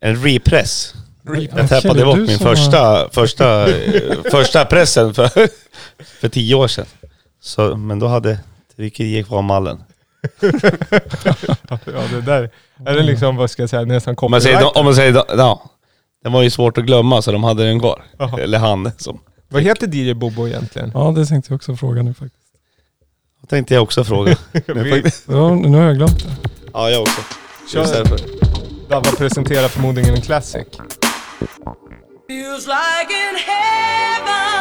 En 0.00 0.22
repress. 0.24 0.94
Jag 1.22 1.32
Okej, 1.36 1.68
tappade 1.68 2.04
bort 2.04 2.16
min 2.18 2.38
som 2.38 2.46
har- 2.46 2.54
första, 2.54 3.08
första, 3.12 3.68
eh, 3.76 4.16
första 4.30 4.64
pressen 4.64 5.14
för, 5.14 5.28
för 6.20 6.28
tio 6.28 6.54
år 6.54 6.68
sedan. 6.68 6.86
Så, 7.40 7.76
men 7.76 7.98
då 7.98 8.06
hade 8.06 8.38
tryckeriet 8.76 9.26
kvar 9.26 9.42
mallen. 9.42 9.82
Ja, 11.68 12.02
det 12.12 12.20
där 12.20 12.50
är 12.86 12.94
det 12.94 13.02
liksom, 13.02 13.36
vad 13.36 13.50
ska 13.50 13.62
jag 13.62 13.70
säga, 13.70 13.82
nästan 13.84 14.14
Om 14.18 14.30
man 14.30 14.40
säger, 14.40 14.56
copyright. 14.56 14.76
om 14.76 14.84
man 14.84 14.94
säger, 14.94 15.24
ja. 15.28 15.70
Den 16.22 16.32
var 16.32 16.42
ju 16.42 16.50
svårt 16.50 16.78
att 16.78 16.84
glömma 16.84 17.22
så 17.22 17.32
de 17.32 17.44
hade 17.44 17.64
den 17.64 17.80
kvar. 17.80 18.02
Jaha. 18.18 18.40
Eller 18.40 18.58
han 18.58 18.90
som. 18.96 19.20
Vad 19.48 19.62
heter 19.62 19.94
DJ 19.94 20.14
Bobo 20.14 20.48
egentligen? 20.48 20.90
Ja, 20.94 21.12
det 21.16 21.26
tänkte 21.26 21.52
jag 21.52 21.56
också 21.56 21.76
fråga 21.76 22.02
nu 22.02 22.14
faktiskt. 22.14 22.42
Det 23.40 23.46
tänkte 23.46 23.74
jag 23.74 23.82
också 23.82 24.04
fråga. 24.04 24.36
Ja, 25.26 25.54
nu 25.54 25.76
har 25.78 25.84
jag 25.84 25.96
glömt 25.96 26.24
det. 26.24 26.50
ja, 26.72 26.90
jag 26.90 27.02
också. 27.02 27.20
Kör. 27.72 27.80
Just 27.80 27.92
därför. 27.94 28.18
Dabba 28.88 29.10
presenterar 29.10 29.68
förmodligen 29.68 30.14
en 30.14 30.20
classic. 30.20 30.66
Feels 32.28 32.66
like 32.66 33.12
in 33.12 33.36
heaven. 33.46 34.57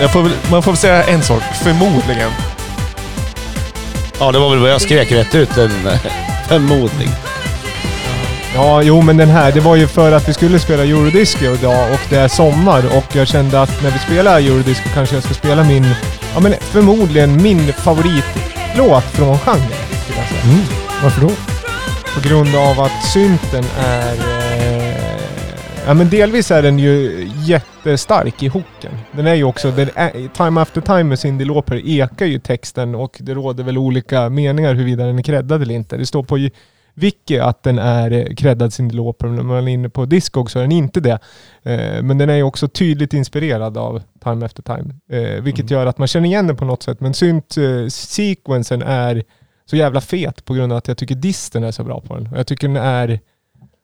Jag 0.00 0.12
får 0.12 0.22
väl, 0.22 0.32
man 0.50 0.62
får 0.62 0.72
väl 0.72 0.78
säga 0.78 1.04
en 1.04 1.22
sak. 1.22 1.42
Förmodligen. 1.42 2.30
Ja, 4.20 4.32
det 4.32 4.38
var 4.38 4.50
väl 4.50 4.58
vad 4.58 4.70
jag 4.70 4.80
skrek 4.80 5.12
rätt 5.12 5.34
ut. 5.34 5.56
En 5.58 5.70
förmodling. 6.48 7.08
Ja, 8.54 8.82
jo 8.82 9.02
men 9.02 9.16
den 9.16 9.28
här, 9.28 9.52
det 9.52 9.60
var 9.60 9.76
ju 9.76 9.86
för 9.86 10.12
att 10.12 10.28
vi 10.28 10.34
skulle 10.34 10.58
spela 10.58 10.84
Eurodisco 10.84 11.44
idag 11.44 11.92
och 11.92 12.00
det 12.10 12.16
är 12.16 12.28
sommar 12.28 12.96
och 12.96 13.16
jag 13.16 13.28
kände 13.28 13.62
att 13.62 13.82
när 13.82 13.90
vi 13.90 13.98
spelar 13.98 14.40
Eurodisco 14.40 14.88
kanske 14.94 15.16
jag 15.16 15.24
ska 15.24 15.34
spela 15.34 15.64
min, 15.64 15.94
ja 16.34 16.40
men 16.40 16.54
förmodligen 16.60 17.42
min 17.42 17.72
favoritlåt 17.72 19.04
från 19.04 19.38
genren. 19.38 19.68
skulle 20.04 20.18
jag 20.18 20.28
säga. 20.28 20.42
Mm. 20.42 20.64
Varför 21.02 21.20
då? 21.20 21.30
På 22.14 22.28
grund 22.28 22.56
av 22.56 22.80
att 22.80 23.04
synten 23.04 23.64
är... 23.78 24.14
Eh, 24.14 25.20
ja 25.86 25.94
men 25.94 26.10
delvis 26.10 26.50
är 26.50 26.62
den 26.62 26.78
ju 26.78 27.28
jättestark 27.34 28.42
i 28.42 28.48
hooken. 28.48 28.97
Den 29.18 29.26
är 29.26 29.34
ju 29.34 29.44
också... 29.44 29.70
Den 29.70 29.88
är, 29.94 30.28
time 30.28 30.60
after 30.60 30.80
time 30.80 31.04
med 31.04 31.18
Cyndi 31.18 31.44
Lauper 31.44 31.86
ekar 31.86 32.26
ju 32.26 32.38
texten 32.38 32.94
och 32.94 33.16
det 33.20 33.34
råder 33.34 33.64
väl 33.64 33.78
olika 33.78 34.28
meningar 34.28 34.74
huruvida 34.74 35.06
den 35.06 35.18
är 35.18 35.22
creddad 35.22 35.62
eller 35.62 35.74
inte. 35.74 35.96
Det 35.96 36.06
står 36.06 36.22
på 36.22 36.48
Vicky 36.94 37.38
att 37.38 37.62
den 37.62 37.78
är 37.78 38.10
eh, 38.10 38.34
creddad 38.34 38.72
Cyndi 38.72 38.94
Lauper, 38.94 39.26
men 39.26 39.36
när 39.36 39.42
man 39.42 39.68
är 39.68 39.72
inne 39.72 39.88
på 39.88 40.04
Discog 40.04 40.50
så 40.50 40.58
är 40.58 40.62
den 40.62 40.72
inte 40.72 41.00
det. 41.00 41.18
Eh, 41.62 42.02
men 42.02 42.18
den 42.18 42.30
är 42.30 42.34
ju 42.34 42.42
också 42.42 42.68
tydligt 42.68 43.14
inspirerad 43.14 43.78
av 43.78 44.02
Time 44.24 44.46
After 44.46 44.62
Time, 44.62 44.94
eh, 45.10 45.42
vilket 45.42 45.70
gör 45.70 45.86
att 45.86 45.98
man 45.98 46.08
känner 46.08 46.26
igen 46.28 46.46
den 46.46 46.56
på 46.56 46.64
något 46.64 46.82
sätt. 46.82 47.00
Men 47.00 47.14
synt-sequensen 47.14 48.82
är 48.82 49.24
så 49.70 49.76
jävla 49.76 50.00
fet 50.00 50.44
på 50.44 50.54
grund 50.54 50.72
av 50.72 50.78
att 50.78 50.88
jag 50.88 50.96
tycker 50.96 51.14
disten 51.14 51.64
är 51.64 51.70
så 51.70 51.84
bra 51.84 52.00
på 52.00 52.14
den. 52.14 52.28
Jag 52.36 52.46
tycker 52.46 52.68
den 52.68 52.76
är 52.76 53.20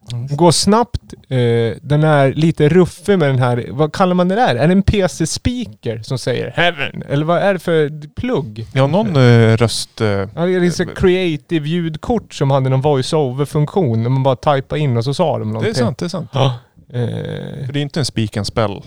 den 0.09 0.27
går 0.37 0.51
snabbt, 0.51 1.13
eh, 1.29 1.37
den 1.81 2.03
är 2.03 2.33
lite 2.33 2.69
ruffig 2.69 3.19
med 3.19 3.29
den 3.29 3.39
här, 3.39 3.65
vad 3.71 3.93
kallar 3.93 4.13
man 4.13 4.27
det 4.27 4.35
där? 4.35 4.55
Är 4.55 4.67
det 4.67 4.73
en 4.73 4.83
PC-speaker 4.83 6.01
som 6.03 6.17
säger 6.17 6.51
Heaven? 6.55 7.03
Eller 7.09 7.25
vad 7.25 7.37
är 7.37 7.53
det 7.53 7.59
för 7.59 8.09
plugg? 8.15 8.65
Ja, 8.73 8.87
någon 8.87 9.15
eh, 9.15 9.57
röst... 9.57 10.01
Eh, 10.01 10.07
Ja, 10.07 10.25
det 10.45 10.55
är 10.55 10.69
så 10.69 10.85
creative 10.85 11.67
ljudkort 11.69 12.33
som 12.33 12.51
hade 12.51 12.69
någon 12.69 12.81
voice-over-funktion. 12.81 14.11
Man 14.11 14.23
bara 14.23 14.35
typade 14.35 14.81
in 14.81 14.97
och 14.97 15.03
så 15.03 15.13
sa 15.13 15.31
de 15.39 15.47
det 15.47 15.53
någonting. 15.53 15.69
är 15.69 15.73
sant, 15.73 15.97
det 15.97 16.05
är 16.05 16.09
sant. 16.09 16.29
Ja. 16.33 16.45
Eh, 16.93 17.65
För 17.65 17.73
det 17.73 17.79
är 17.79 17.81
inte 17.81 17.99
en 17.99 18.05
speak 18.05 18.37
and 18.37 18.47
spell. 18.47 18.81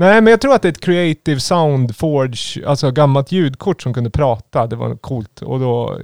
Nej, 0.00 0.20
men 0.20 0.30
jag 0.30 0.40
tror 0.40 0.54
att 0.54 0.62
det 0.62 0.68
är 0.68 0.72
ett 0.72 0.80
creative 0.80 1.40
sound 1.40 1.96
forge, 1.96 2.68
alltså 2.68 2.90
gammalt 2.90 3.32
ljudkort 3.32 3.82
som 3.82 3.94
kunde 3.94 4.10
prata. 4.10 4.66
Det 4.66 4.76
var 4.76 4.96
coolt. 4.96 5.42
Och 5.42 5.60
då, 5.60 5.98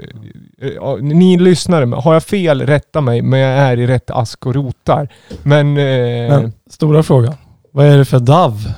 eh, 0.60 0.68
ja, 0.68 0.96
ni 0.96 1.38
lyssnare, 1.38 1.96
har 1.96 2.12
jag 2.12 2.22
fel, 2.22 2.66
rätta 2.66 3.00
mig. 3.00 3.22
Men 3.22 3.40
jag 3.40 3.50
är 3.58 3.76
i 3.78 3.86
rätt 3.86 4.10
ask 4.10 4.46
och 4.46 4.54
rotar. 4.54 5.08
Men, 5.42 5.76
eh, 5.76 6.28
Men 6.28 6.52
stora 6.70 7.02
frågan. 7.02 7.34
Vad 7.72 7.86
är 7.86 7.98
det 7.98 8.04
för 8.04 8.18
DAV? 8.18 8.72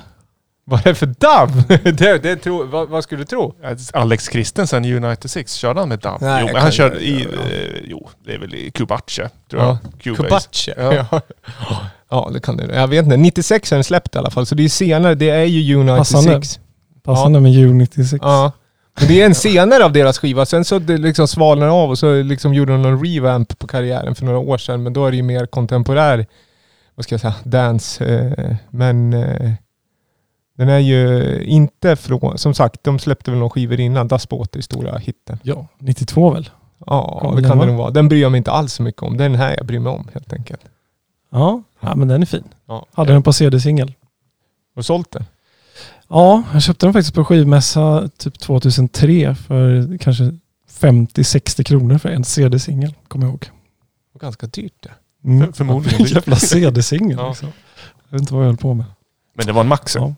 vad 0.64 0.80
är 0.80 0.84
det 0.84 0.94
för 0.94 1.06
DAV? 1.06 1.62
det, 1.96 2.22
det 2.22 2.36
tro, 2.36 2.64
vad, 2.66 2.88
vad 2.88 3.04
skulle 3.04 3.20
du 3.20 3.26
tro? 3.26 3.54
Alex 3.92 4.30
Christensen 4.30 4.84
i 4.84 4.94
United 4.94 5.30
Six, 5.30 5.54
körde 5.54 5.80
han 5.80 5.88
med 5.88 5.98
DAV? 5.98 6.18
Nej, 6.20 6.44
jo, 6.46 6.52
men 6.52 6.62
han 6.62 6.72
körde 6.72 7.00
i... 7.00 7.22
Eh, 7.22 7.80
jo, 7.84 8.08
det 8.24 8.34
är 8.34 8.38
väl 8.38 8.54
i 8.54 8.70
Kubache, 8.70 9.28
tror 9.50 9.62
Ja. 9.62 9.78
jag. 10.02 10.16
Kubache. 10.16 10.74
Ja. 10.76 11.20
Ja. 12.10 12.24
ja, 12.26 12.30
det 12.32 12.40
kan 12.40 12.56
det. 12.56 12.76
Jag 12.76 12.88
vet 12.88 13.04
inte. 13.04 13.16
96 13.16 13.72
är 13.72 13.76
den 13.76 13.84
släppt 13.84 14.14
i 14.14 14.18
alla 14.18 14.30
fall, 14.30 14.46
så 14.46 14.54
det 14.54 14.64
är 14.64 14.68
senare. 14.68 15.14
Det 15.14 15.30
är 15.30 15.44
ju 15.44 15.74
United 15.74 15.96
Passande. 15.98 16.42
6. 16.42 16.60
Passande 17.02 17.40
med 17.40 17.52
U96. 17.52 18.18
Ja. 18.22 18.52
Men 18.98 19.08
det 19.08 19.22
är 19.22 19.26
en 19.26 19.34
senare 19.34 19.84
av 19.84 19.92
deras 19.92 20.18
skiva. 20.18 20.46
Sen 20.46 20.64
så 20.64 20.78
det 20.78 20.98
liksom 20.98 21.28
svalnar 21.28 21.68
av 21.68 21.90
och 21.90 21.98
så 21.98 22.22
liksom 22.22 22.54
gjorde 22.54 22.72
de 22.72 22.82
någon 22.82 23.04
revamp 23.04 23.58
på 23.58 23.66
karriären 23.66 24.14
för 24.14 24.24
några 24.24 24.38
år 24.38 24.58
sedan. 24.58 24.82
Men 24.82 24.92
då 24.92 25.06
är 25.06 25.10
det 25.10 25.16
ju 25.16 25.22
mer 25.22 25.46
kontemporär, 25.46 26.26
vad 26.94 27.04
ska 27.04 27.12
jag 27.12 27.20
säga, 27.20 27.34
dance. 27.44 28.04
Eh, 28.04 28.56
men 28.70 29.12
eh, 29.12 29.50
den 30.56 30.68
är 30.68 30.78
ju 30.78 31.42
inte 31.44 31.96
från, 31.96 32.38
som 32.38 32.54
sagt, 32.54 32.84
de 32.84 32.98
släppte 32.98 33.30
väl 33.30 33.40
någon 33.40 33.50
skivor 33.50 33.80
innan. 33.80 34.08
Das 34.08 34.28
Boot 34.28 34.56
är 34.56 34.60
stora 34.60 34.98
hitten. 34.98 35.38
Ja, 35.42 35.66
92 35.78 36.30
väl? 36.30 36.50
Ja, 36.86 37.18
Kommer 37.20 37.40
det 37.40 37.48
kan 37.48 37.58
det 37.58 37.66
nog 37.66 37.76
vara. 37.76 37.90
Den 37.90 38.08
bryr 38.08 38.22
jag 38.22 38.32
mig 38.32 38.38
inte 38.38 38.50
alls 38.50 38.72
så 38.72 38.82
mycket 38.82 39.02
om. 39.02 39.16
Det 39.16 39.24
är 39.24 39.28
den 39.28 39.38
här 39.38 39.54
jag 39.56 39.66
bryr 39.66 39.78
mig 39.78 39.92
om 39.92 40.08
helt 40.14 40.32
enkelt. 40.32 40.60
Ja, 41.30 41.62
ja 41.80 41.94
men 41.96 42.08
den 42.08 42.22
är 42.22 42.26
fin. 42.26 42.44
Ja. 42.66 42.86
Hade 42.92 43.12
den 43.12 43.22
på 43.22 43.32
CD-singel. 43.32 43.88
Har 44.74 44.80
du 44.80 44.82
sålt 44.82 45.10
den? 45.10 45.24
Ja, 46.08 46.42
jag 46.52 46.62
köpte 46.62 46.86
den 46.86 46.92
faktiskt 46.92 47.14
på 47.14 47.24
skivmässa 47.24 48.08
typ 48.18 48.38
2003 48.38 49.34
för 49.34 49.98
kanske 49.98 50.34
50-60 50.80 51.62
kronor 51.62 51.98
för 51.98 52.08
en 52.08 52.24
CD-singel, 52.24 52.94
kommer 53.08 53.26
jag 53.26 53.30
ihåg. 53.30 53.50
Var 54.12 54.20
ganska 54.20 54.46
dyrt 54.46 54.72
det. 54.80 54.90
Mm. 55.28 55.46
För- 55.46 55.52
förmodligen 55.52 56.00
En 56.00 56.06
jävla 56.12 56.36
CD-singel. 56.36 57.18
Ja. 57.20 57.28
Liksom. 57.28 57.48
Jag 58.08 58.12
vet 58.12 58.20
inte 58.20 58.34
vad 58.34 58.42
jag 58.42 58.48
höll 58.48 58.56
på 58.56 58.74
med. 58.74 58.86
Men 59.34 59.46
det 59.46 59.52
var 59.52 59.60
en 59.60 59.68
Maxi. 59.68 59.98
Ja. 59.98 60.14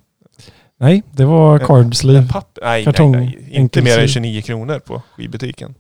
Nej, 0.77 1.03
det 1.11 1.25
var 1.25 1.61
En- 1.61 1.67
card 1.67 1.97
sleeve. 1.97 2.29
Papp, 2.29 2.59
nej, 2.63 2.85
Kartong, 2.85 3.13
nej, 3.13 3.39
nej. 3.41 3.57
Inte 3.57 3.83
mer 3.83 3.91
än 3.91 3.97
sida. 4.09 4.09
29 4.09 4.43
kronor 4.43 4.79
på 4.79 5.03
skivbutiken. 5.17 5.75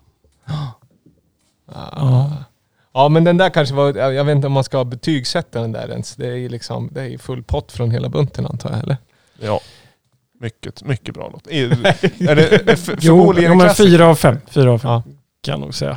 Ja. 1.97 2.33
Ja 2.95 3.09
men 3.09 3.25
den 3.25 3.37
där 3.37 3.51
kanske 3.51 3.75
var, 3.75 3.95
jag 3.95 4.25
vet 4.25 4.35
inte 4.37 4.47
om 4.47 4.53
man 4.53 4.65
ska 4.65 4.85
betygsätta 4.85 5.61
den 5.61 5.73
där 5.73 5.89
ens. 5.91 6.17
Det 6.17 6.27
är 6.27 6.35
ju 6.37 6.49
liksom, 6.49 6.89
det 6.93 7.03
är 7.15 7.19
full 7.19 7.43
pott 7.43 7.73
från 7.73 7.91
hela 7.91 8.09
bunten 8.09 8.47
antar 8.47 8.71
jag 8.71 8.79
eller? 8.83 8.97
Ja. 9.43 9.61
Mycket, 10.41 10.85
mycket 10.85 11.15
bra 11.15 11.31
låt. 11.33 11.47
Är, 11.51 11.65
är 12.31 12.37
det 12.37 12.71
är 12.73 12.77
för, 12.77 12.99
Jo, 13.01 13.17
förmodligen 13.17 13.53
jo 13.53 13.61
en 13.61 13.67
men 13.67 13.75
fyra 13.75 14.07
av 14.07 14.15
fem. 14.15 14.37
Fyra 14.51 14.73
av 14.73 14.79
fem 14.79 14.91
Ja. 14.91 15.03
kan 15.43 15.53
jag 15.53 15.61
nog 15.61 15.75
säga. 15.75 15.97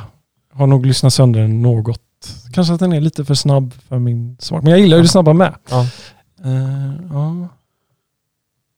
Har 0.52 0.66
nog 0.66 0.86
lyssnat 0.86 1.12
sönder 1.14 1.40
den 1.40 1.62
något. 1.62 2.00
Kanske 2.52 2.74
att 2.74 2.80
den 2.80 2.92
är 2.92 3.00
lite 3.00 3.24
för 3.24 3.34
snabb 3.34 3.74
för 3.88 3.98
min 3.98 4.36
smak. 4.40 4.62
Men 4.62 4.70
jag 4.70 4.80
gillar 4.80 4.96
ju 4.96 5.02
det 5.02 5.08
snabba 5.08 5.32
med. 5.32 5.54
Ja. 5.70 5.80
Eh, 6.44 6.92
ja. 7.12 7.48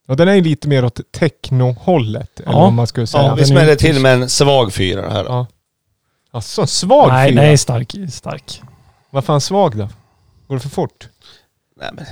Och 0.09 0.17
den 0.17 0.29
är 0.29 0.35
ju 0.35 0.43
lite 0.43 0.69
mer 0.69 0.85
åt 0.85 1.01
techno-hållet, 1.13 2.41
eller 2.41 2.53
Ja. 2.53 2.61
vad 2.61 2.73
man 2.73 2.87
skulle 2.87 3.07
säga. 3.07 3.23
Ja, 3.23 3.29
Ja, 3.29 3.35
vi 3.35 3.45
smäller 3.45 3.75
till 3.77 4.01
med 4.01 4.15
en 4.15 4.29
svag 4.29 4.73
fyra 4.73 5.11
här 5.11 5.25
ja. 5.25 5.47
Alltså, 6.37 6.67
svag 6.67 7.09
nej, 7.09 7.31
fyra? 7.33 7.43
nej, 7.43 7.59
stark. 7.59 7.95
stark. 8.11 8.63
Vad 9.11 9.25
fan 9.25 9.41
svag 9.41 9.77
då? 9.77 9.89
Går 10.49 10.55
det 10.57 10.61
för 10.61 10.69
fort? 10.69 11.09
Nej, 11.77 11.91
men. 11.93 12.05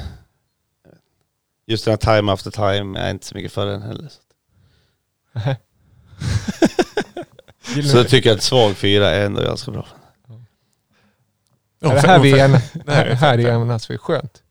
Just 1.66 1.84
den 1.84 1.92
här 1.92 1.96
time 2.16 2.32
after 2.32 2.50
time 2.50 2.98
är 2.98 3.02
jag 3.02 3.10
inte 3.10 3.26
så 3.26 3.34
mycket 3.34 3.52
för 3.52 3.66
den 3.66 3.82
heller. 3.82 4.08
Så 4.08 4.20
du- 7.74 7.98
jag 7.98 8.08
tycker 8.08 8.32
att 8.32 8.42
svag 8.42 8.76
fyra 8.76 9.10
är 9.10 9.26
ändå 9.26 9.42
ganska 9.42 9.70
bra. 9.70 9.86
Ja, 11.80 11.92
är 11.92 12.02
det 12.02 12.08
här 12.08 12.18
vi 12.18 12.32
är, 12.40 12.48
det 12.84 12.92
här 13.14 13.38
är 13.38 13.48
är 13.48 13.62
enas 13.62 13.90
vi. 13.90 13.98
Skönt. 13.98 14.42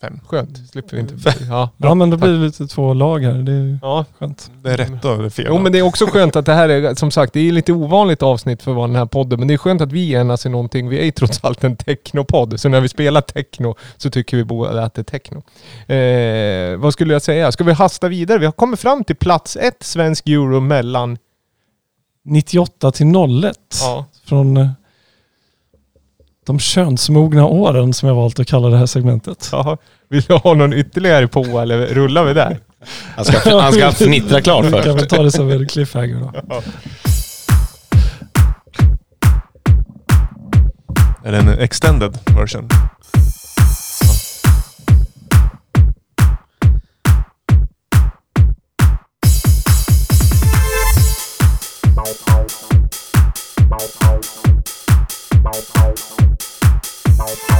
Fem. 0.00 0.20
Skönt. 0.26 0.70
Slipper 0.70 0.96
vi 0.96 1.00
inte. 1.00 1.14
Ja. 1.48 1.70
Ja, 1.76 1.94
men 1.94 2.10
då 2.10 2.16
blir 2.16 2.30
det 2.30 2.38
lite 2.38 2.66
två 2.66 2.94
lag 2.94 3.18
här. 3.18 3.34
Det 3.34 3.52
är 3.52 3.78
ja. 3.82 4.04
skönt. 4.18 4.50
Det 4.62 4.70
är 4.70 4.76
rätt 4.76 5.04
och 5.04 5.18
det 5.18 5.24
är 5.24 5.30
fel. 5.30 5.46
Jo 5.48 5.58
men 5.58 5.72
det 5.72 5.78
är 5.78 5.82
också 5.82 6.06
skönt 6.06 6.36
att 6.36 6.46
det 6.46 6.52
här 6.52 6.68
är, 6.68 6.94
som 6.94 7.10
sagt, 7.10 7.32
det 7.32 7.40
är 7.40 7.52
lite 7.52 7.72
ovanligt 7.72 8.22
avsnitt 8.22 8.62
för 8.62 8.72
vara 8.72 8.86
den 8.86 8.96
här 8.96 9.06
podden, 9.06 9.38
men 9.38 9.48
det 9.48 9.54
är 9.54 9.58
skönt 9.58 9.80
att 9.80 9.92
vi 9.92 10.12
enas 10.12 10.46
i 10.46 10.48
någonting. 10.48 10.88
Vi 10.88 10.98
är 10.98 11.04
ju 11.04 11.10
trots 11.10 11.44
allt 11.44 11.64
en 11.64 11.76
technopodd, 11.76 12.60
så 12.60 12.68
när 12.68 12.80
vi 12.80 12.88
spelar 12.88 13.20
techno 13.20 13.74
så 13.96 14.10
tycker 14.10 14.36
vi 14.36 14.44
båda 14.44 14.82
att 14.82 14.94
det 14.94 15.00
är 15.00 15.18
techno. 15.18 15.42
Eh, 15.94 16.76
vad 16.76 16.92
skulle 16.92 17.12
jag 17.12 17.22
säga? 17.22 17.52
Ska 17.52 17.64
vi 17.64 17.72
hasta 17.72 18.08
vidare? 18.08 18.38
Vi 18.38 18.44
har 18.44 18.52
kommit 18.52 18.80
fram 18.80 19.04
till 19.04 19.16
plats 19.16 19.56
ett 19.56 19.82
svensk 19.82 20.28
euro 20.28 20.60
mellan... 20.60 21.18
98 22.26 22.92
till 22.92 23.06
01. 23.06 23.56
Ja. 23.80 24.04
Från 24.26 24.56
eh, 24.56 24.68
de 26.44 26.58
könsmogna 26.58 27.46
åren 27.46 27.92
som 27.92 28.08
jag 28.08 28.16
valt 28.16 28.40
att 28.40 28.46
kalla 28.46 28.68
det 28.68 28.76
här 28.76 28.86
segmentet. 28.86 29.48
Ja, 29.52 29.76
vill 30.08 30.22
du 30.22 30.34
ha 30.34 30.54
någon 30.54 30.72
ytterligare 30.72 31.28
på 31.28 31.40
eller 31.40 31.86
rullar 31.86 32.24
vi 32.24 32.34
där? 32.34 32.58
Han 33.16 33.24
ska, 33.24 33.60
han 33.60 33.72
ska 33.72 33.92
fnittra 33.92 34.40
klart 34.40 34.64
först. 34.64 34.76
Vi 34.76 34.82
kan 34.82 34.96
väl 34.96 35.06
ta 35.06 35.22
det 35.22 35.30
som 35.30 35.50
en 35.50 35.68
cliffhanger 35.68 36.20
då. 36.20 36.32
Ja. 36.48 36.62
Är 41.24 41.32
det 41.32 41.38
en 41.38 41.48
extended 41.48 42.18
version? 42.36 42.68
Ja. 55.96 56.23
Bye. 57.16 57.54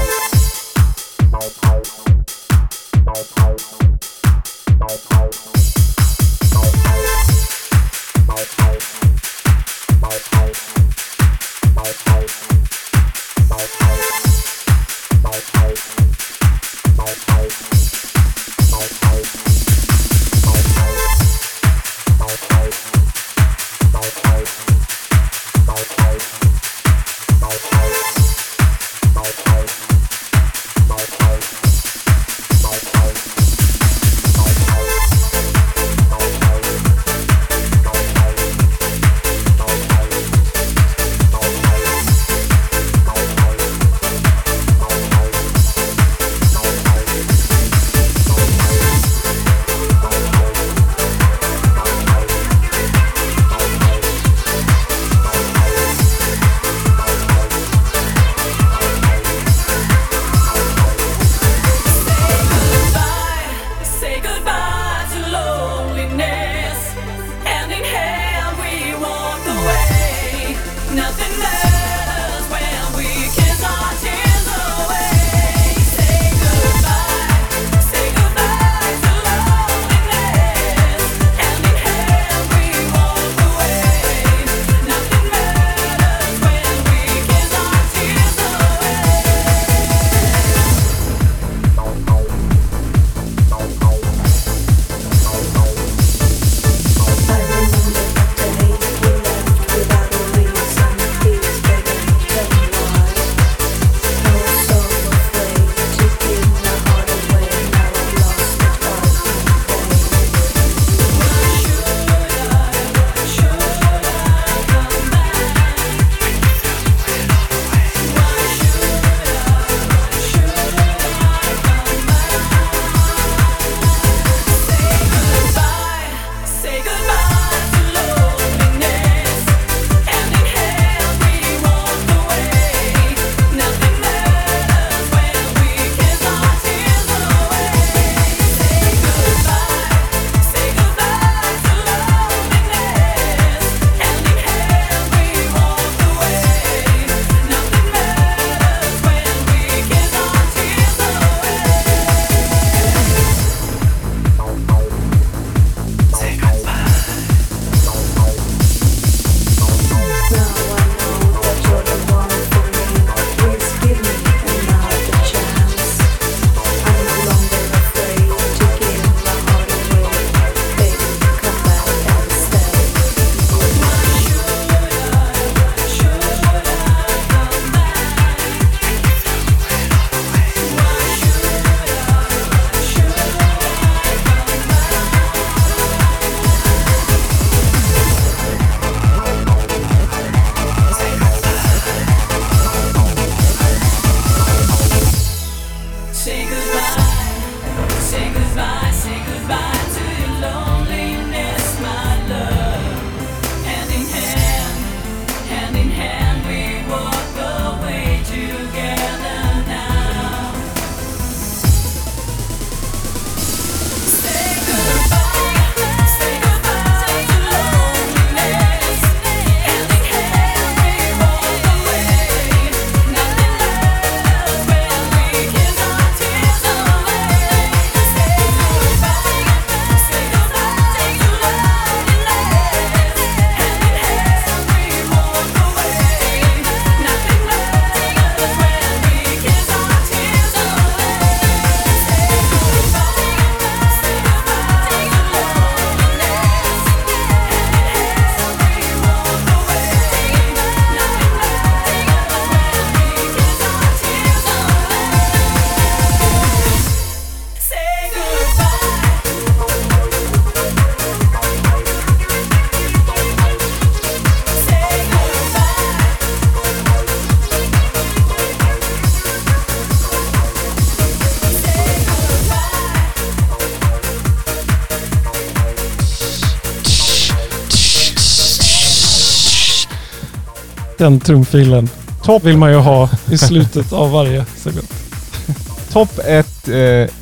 Den 281.04 281.20
trumfilen 281.20 281.88
Topp 282.24 282.44
vill 282.44 282.56
man 282.58 282.70
ju 282.70 282.76
ha 282.76 283.08
i 283.30 283.38
slutet 283.38 283.92
av 283.92 284.10
varje 284.10 284.44
segment. 284.56 284.92
Topp 285.92 286.18
ett 286.26 286.68
eh, 286.68 287.14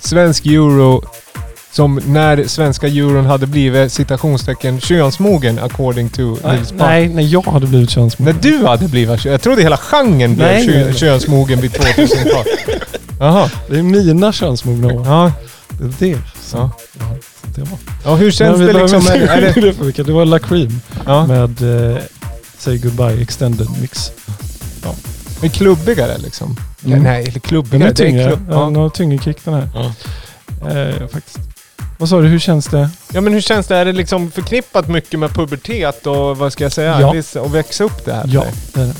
svensk 0.00 0.46
euro 0.46 1.02
som 1.70 2.00
när 2.06 2.44
svenska 2.46 2.86
euron 2.88 3.26
hade 3.26 3.46
blivit 3.46 3.92
citationstecken 3.92 4.80
könsmogen 4.80 5.58
according 5.58 6.08
to 6.08 6.36
Nej, 6.44 6.56
Nils 6.56 6.68
Park. 6.70 6.80
nej, 6.80 7.08
när 7.08 7.22
jag 7.22 7.42
hade 7.46 7.66
blivit 7.66 7.88
När 7.88 7.94
könsmogen. 7.94 8.38
du 8.42 8.66
hade 8.66 8.88
blivit 8.88 9.20
kö- 9.20 9.30
Jag 9.30 9.42
trodde 9.42 9.62
hela 9.62 9.76
genren 9.76 10.34
blev 10.36 10.48
Nej, 10.48 10.66
kö- 10.66 10.84
nej, 10.84 10.94
könsmogen 10.94 11.60
vid 11.60 11.70
2000-talet. 11.70 12.46
Jaha. 13.18 13.50
Det 13.68 13.78
är 13.78 13.82
mina 13.82 14.32
könsmogna 14.32 14.86
år. 14.86 15.06
Ja. 15.06 15.32
Det 15.68 15.84
är 15.84 16.10
det 16.14 16.18
som 16.42 16.60
Ja. 16.60 16.70
ja. 17.00 17.16
det 17.54 17.60
var. 17.60 17.78
ja, 18.04 18.14
hur 18.14 18.30
känns 18.30 18.58
det 18.58 18.72
liksom? 18.72 19.06
Är, 19.06 19.92
det. 19.96 20.02
Det 20.02 20.12
var 20.12 20.24
La 20.24 20.38
Cream 20.38 20.80
ja. 21.06 21.26
med 21.26 21.62
eh, 21.92 21.98
Say 22.62 22.78
Goodbye 22.78 23.22
Extended 23.22 23.66
Mix. 23.80 24.10
Men 25.40 25.50
klubbigare 25.50 26.18
liksom? 26.18 26.56
Mm. 26.84 26.96
Ja, 26.96 27.02
nej, 27.02 27.22
eller 27.22 27.32
Den 27.32 27.40
klubbigare. 27.40 27.84
är 27.84 27.88
det 27.88 27.94
tyngre. 27.94 28.24
klubb- 28.28 28.46
Ja. 28.48 28.54
ja. 28.54 28.64
Den 28.64 28.76
har 28.76 28.88
tyngre 28.90 29.18
kick 29.18 29.44
den 29.44 29.54
här. 29.54 29.68
Ja. 29.74 29.92
Eh, 30.70 31.08
faktiskt. 31.08 31.38
Vad 31.98 32.08
sa 32.08 32.20
du, 32.20 32.28
hur 32.28 32.38
känns 32.38 32.66
det? 32.66 32.90
ja, 33.12 33.20
men 33.20 33.32
hur 33.32 33.40
känns 33.40 33.66
det? 33.66 33.76
Är 33.76 33.84
det 33.84 33.92
liksom 33.92 34.30
förknippat 34.30 34.88
mycket 34.88 35.20
med 35.20 35.30
pubertet 35.34 36.06
och 36.06 36.36
vad 36.38 36.52
ska 36.52 36.64
jag 36.64 36.72
säga? 36.72 37.12
Ja. 37.34 37.40
Och 37.40 37.54
växa 37.54 37.84
upp 37.84 38.04
det 38.04 38.12
här? 38.14 38.24
Ja, 38.32 38.44
det 38.74 38.80
är 38.80 38.86
det. 38.86 38.94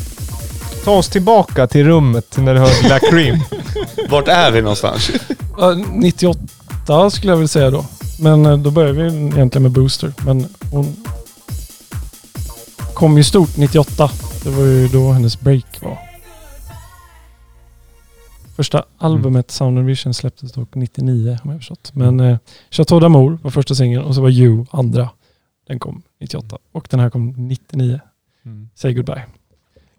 Ta 0.84 0.90
oss 0.90 1.08
tillbaka 1.08 1.66
till 1.66 1.84
rummet 1.86 2.36
när 2.36 2.54
du 2.54 2.60
hörde 2.60 2.88
La 2.88 2.98
Cream. 3.10 3.40
Vart 4.10 4.28
är 4.28 4.50
vi 4.50 4.62
någonstans? 4.62 5.10
Ja, 5.58 5.74
98 5.92 7.10
skulle 7.10 7.32
jag 7.32 7.36
vilja 7.36 7.48
säga 7.48 7.70
då. 7.70 7.84
Men 8.18 8.46
eh, 8.46 8.56
då 8.58 8.70
började 8.70 9.02
vi 9.02 9.16
egentligen 9.16 9.62
med 9.62 9.70
Booster. 9.72 10.12
Men 10.26 10.46
hon 10.70 10.96
kom 12.94 13.16
ju 13.16 13.24
stort 13.24 13.56
98. 13.56 14.10
Det 14.44 14.50
var 14.50 14.64
ju 14.64 14.88
då 14.88 15.10
hennes 15.12 15.40
break 15.40 15.82
var. 15.82 15.98
Första 18.56 18.84
albumet 18.98 19.50
Sound 19.50 19.78
and 19.78 19.86
Vision 19.86 20.14
släpptes 20.14 20.52
dock 20.52 20.74
99 20.74 21.38
har 21.44 21.50
jag 21.52 21.60
förstått. 21.60 21.90
Men 21.94 22.20
eh, 22.20 22.36
Chateau 22.70 23.00
d'Amour 23.00 23.38
var 23.42 23.50
första 23.50 23.74
singeln 23.74 24.04
och 24.04 24.14
så 24.14 24.20
var 24.20 24.30
You 24.30 24.66
andra. 24.70 25.08
Den 25.68 25.78
kom 25.78 26.02
98 26.20 26.58
och 26.72 26.86
den 26.90 27.00
här 27.00 27.10
kom 27.10 27.34
99. 27.36 28.00
Say 28.74 28.94
Goodbye. 28.94 29.22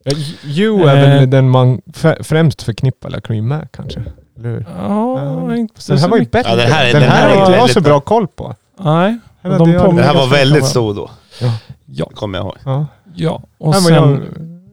Ja, 0.03 0.11
you 0.45 0.87
är 0.89 0.95
Eh. 0.97 1.19
väl 1.19 1.29
den 1.29 1.49
man 1.49 1.81
främst 2.19 2.61
förknippar 2.61 3.09
La 3.09 3.21
Cream 3.21 3.47
med 3.47 3.67
kanske? 3.71 4.03
Eller 4.37 4.49
hur? 4.49 4.65
Ja, 4.77 5.19
Ja. 5.49 5.55
inte 5.55 5.81
Den 5.87 5.97
här 5.97 6.07
var 6.09 6.17
ju 6.17 6.25
bättre. 6.25 6.49
Ja, 6.49 6.55
den 6.55 6.71
här 6.71 6.85
är- 6.85 6.93
den 6.93 7.01
den 7.01 7.11
här 7.11 7.17
här 7.21 7.29
är 7.29 7.35
har 7.35 7.45
inte 7.47 7.57
jag 7.57 7.69
så 7.69 7.81
bra. 7.81 7.99
koll 7.99 8.27
på. 8.27 8.55
Nej, 8.79 9.17
Eller 9.41 9.59
de 9.59 9.71
det 9.95 10.03
här 10.03 10.13
var 10.13 10.27
väldigt 10.27 10.61
om 10.63 10.67
stor 10.67 10.93
då. 10.93 11.11
Ja, 11.41 11.57
Det 11.85 12.15
kommer 12.15 12.37
jag 12.37 12.45
ihåg. 12.45 12.57
Ja. 12.65 12.87
ja. 13.15 13.43
Och 13.57 13.73
Här 13.73 13.81
var, 13.81 13.89
sen... 13.89 14.21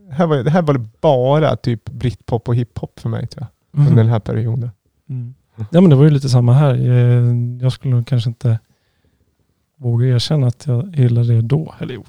jag, 0.08 0.14
här, 0.14 0.26
var, 0.26 0.36
det 0.36 0.50
här 0.50 0.62
var 0.62 0.74
det 0.74 0.86
bara 1.00 1.56
typ 1.56 1.84
britpop 1.90 2.48
och 2.48 2.54
hiphop 2.56 3.00
för 3.00 3.08
mig 3.08 3.26
tror 3.26 3.46
jag. 3.72 3.78
Mhm. 3.80 3.88
Under 3.88 4.02
den 4.02 4.12
här 4.12 4.20
perioden. 4.20 4.70
Mm. 5.08 5.34
Ja 5.70 5.80
men 5.80 5.90
det 5.90 5.96
var 5.96 6.04
ju 6.04 6.10
lite 6.10 6.28
samma 6.28 6.52
här. 6.52 6.74
Eh, 6.74 7.34
Jag 7.62 7.72
skulle 7.72 7.94
nog 7.94 8.06
kanske 8.06 8.30
inte 8.30 8.58
våga 9.76 10.06
erkänna 10.06 10.46
att 10.46 10.66
jag 10.66 10.96
gillade 10.96 11.34
det 11.34 11.40
då. 11.42 11.74
Eller 11.80 11.94
jo. 11.94 12.04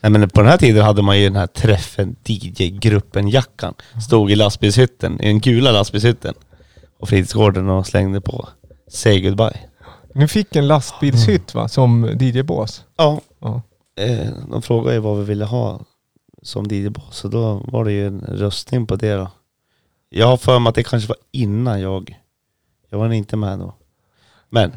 Nej 0.00 0.10
men 0.12 0.28
på 0.30 0.40
den 0.40 0.50
här 0.50 0.56
tiden 0.58 0.84
hade 0.84 1.02
man 1.02 1.18
ju 1.18 1.24
den 1.24 1.36
här 1.36 1.46
träffen 1.46 2.16
DJ-gruppen-jackan. 2.24 3.74
Stod 4.06 4.30
i 4.30 4.36
lastbilshytten, 4.36 5.20
i 5.20 5.26
den 5.26 5.40
gula 5.40 5.70
lastbilshytten. 5.72 6.34
Och 6.98 7.08
fritidsgården 7.08 7.68
och 7.68 7.86
slängde 7.86 8.20
på 8.20 8.48
Say 8.88 9.20
Goodbye. 9.20 9.60
Ni 10.18 10.28
fick 10.28 10.56
en 10.56 10.68
lastbilshytt 10.68 11.54
va? 11.54 11.68
Som 11.68 12.04
DJ-bås. 12.20 12.84
Ja. 12.96 13.20
Ja. 13.38 13.62
Eh, 13.96 14.28
de 14.50 14.62
frågade 14.62 14.94
ju 14.94 15.00
vad 15.00 15.18
vi 15.18 15.24
ville 15.24 15.44
ha 15.44 15.80
som 16.42 16.64
DJ-bås. 16.70 17.16
Så 17.16 17.28
då 17.28 17.62
var 17.64 17.84
det 17.84 17.92
ju 17.92 18.06
en 18.06 18.20
röstning 18.20 18.86
på 18.86 18.96
det 18.96 19.14
då. 19.14 19.30
Jag 20.08 20.26
har 20.26 20.36
för 20.36 20.58
mig 20.58 20.68
att 20.68 20.74
det 20.74 20.82
kanske 20.82 21.08
var 21.08 21.16
innan 21.30 21.80
jag... 21.80 22.18
Jag 22.90 22.98
var 22.98 23.12
inte 23.12 23.36
med 23.36 23.58
då. 23.58 23.74
Men 24.48 24.72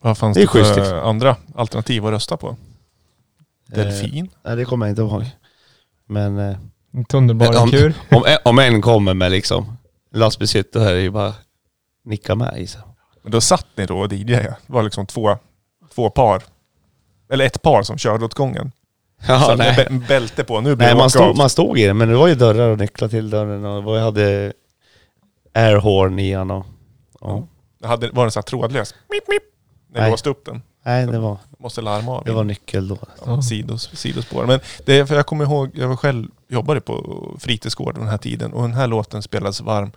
Vad 0.00 0.18
fanns 0.18 0.34
Det 0.36 0.40
det, 0.42 0.46
schysst, 0.46 0.74
för 0.74 0.80
liksom. 0.80 0.98
andra 0.98 1.36
alternativ 1.54 2.06
att 2.06 2.12
rösta 2.12 2.36
på? 2.36 2.56
Delfin? 3.66 4.30
Nej 4.42 4.56
det 4.56 4.64
kommer 4.64 4.86
jag 4.86 4.92
inte 4.92 5.02
ihåg. 5.02 5.24
Men 6.06 6.38
eh, 6.38 6.56
En 6.92 7.04
tunnelbanekur. 7.04 7.94
om, 8.10 8.24
om 8.44 8.58
en 8.58 8.82
kommer 8.82 9.14
med 9.14 9.30
liksom 9.30 9.76
lastbilshytt 10.14 10.72
då 10.72 10.80
är 10.80 10.92
det 10.94 11.00
ju 11.00 11.10
bara 11.10 11.34
nicka 12.04 12.34
med 12.34 12.58
i 12.58 12.66
sig. 12.66 12.80
Men 13.22 13.32
då 13.32 13.40
satt 13.40 13.66
ni 13.76 13.86
då 13.86 13.98
och 13.98 14.12
DJade. 14.12 14.56
Det 14.66 14.72
var 14.72 14.82
liksom 14.82 15.06
två, 15.06 15.36
två 15.94 16.10
par. 16.10 16.42
Eller 17.30 17.44
ett 17.44 17.62
par 17.62 17.82
som 17.82 17.98
körde 17.98 18.24
åt 18.24 18.34
gången. 18.34 18.72
Ja, 19.28 19.40
så 19.40 19.56
nej. 19.56 19.74
med 19.76 19.86
bä- 20.02 20.08
bälte 20.08 20.44
på. 20.44 20.60
Nu 20.60 20.76
blir 20.76 20.86
nej 20.86 20.96
man, 20.96 21.10
stod, 21.10 21.36
man 21.36 21.50
stod 21.50 21.78
i 21.78 21.86
den 21.86 21.96
men 21.96 22.08
det 22.08 22.14
var 22.16 22.28
ju 22.28 22.34
dörrar 22.34 22.68
och 22.68 22.78
nycklar 22.78 23.08
till 23.08 23.30
dörren 23.30 23.64
och 23.64 23.96
jag 23.96 24.02
hade 24.02 24.52
airhorn 25.54 26.18
i 26.18 26.32
den 26.34 26.50
och... 26.50 26.66
Ja. 27.20 27.46
Det 27.78 27.88
hade, 27.88 28.10
var 28.10 28.24
den 28.24 28.30
så 28.30 28.38
här 28.38 28.42
trådlös? 28.42 28.94
Mip, 29.10 29.28
mip. 29.28 29.42
När 29.92 30.00
Nej. 30.00 30.08
du 30.08 30.10
låste 30.10 30.30
upp 30.30 30.44
den. 30.44 30.62
Nej 30.84 31.06
det 31.06 31.18
var, 31.18 31.38
Måste 31.58 31.80
larma 31.82 32.12
av. 32.12 32.24
det 32.24 32.32
var 32.32 32.44
nyckel 32.44 32.88
då. 32.88 32.98
ja, 33.26 33.42
sidos, 33.42 33.90
sidospår. 33.96 34.46
Men 34.46 34.60
det 34.86 34.98
är, 34.98 35.06
för 35.06 35.14
jag 35.16 35.26
kommer 35.26 35.44
ihåg, 35.44 35.70
jag 35.74 35.88
var 35.88 35.96
själv 35.96 36.28
jobbade 36.48 36.80
på 36.80 37.36
fritidsgården 37.40 38.00
den 38.00 38.10
här 38.10 38.18
tiden 38.18 38.52
och 38.52 38.62
den 38.62 38.74
här 38.74 38.86
låten 38.86 39.22
spelades 39.22 39.60
varm. 39.60 39.92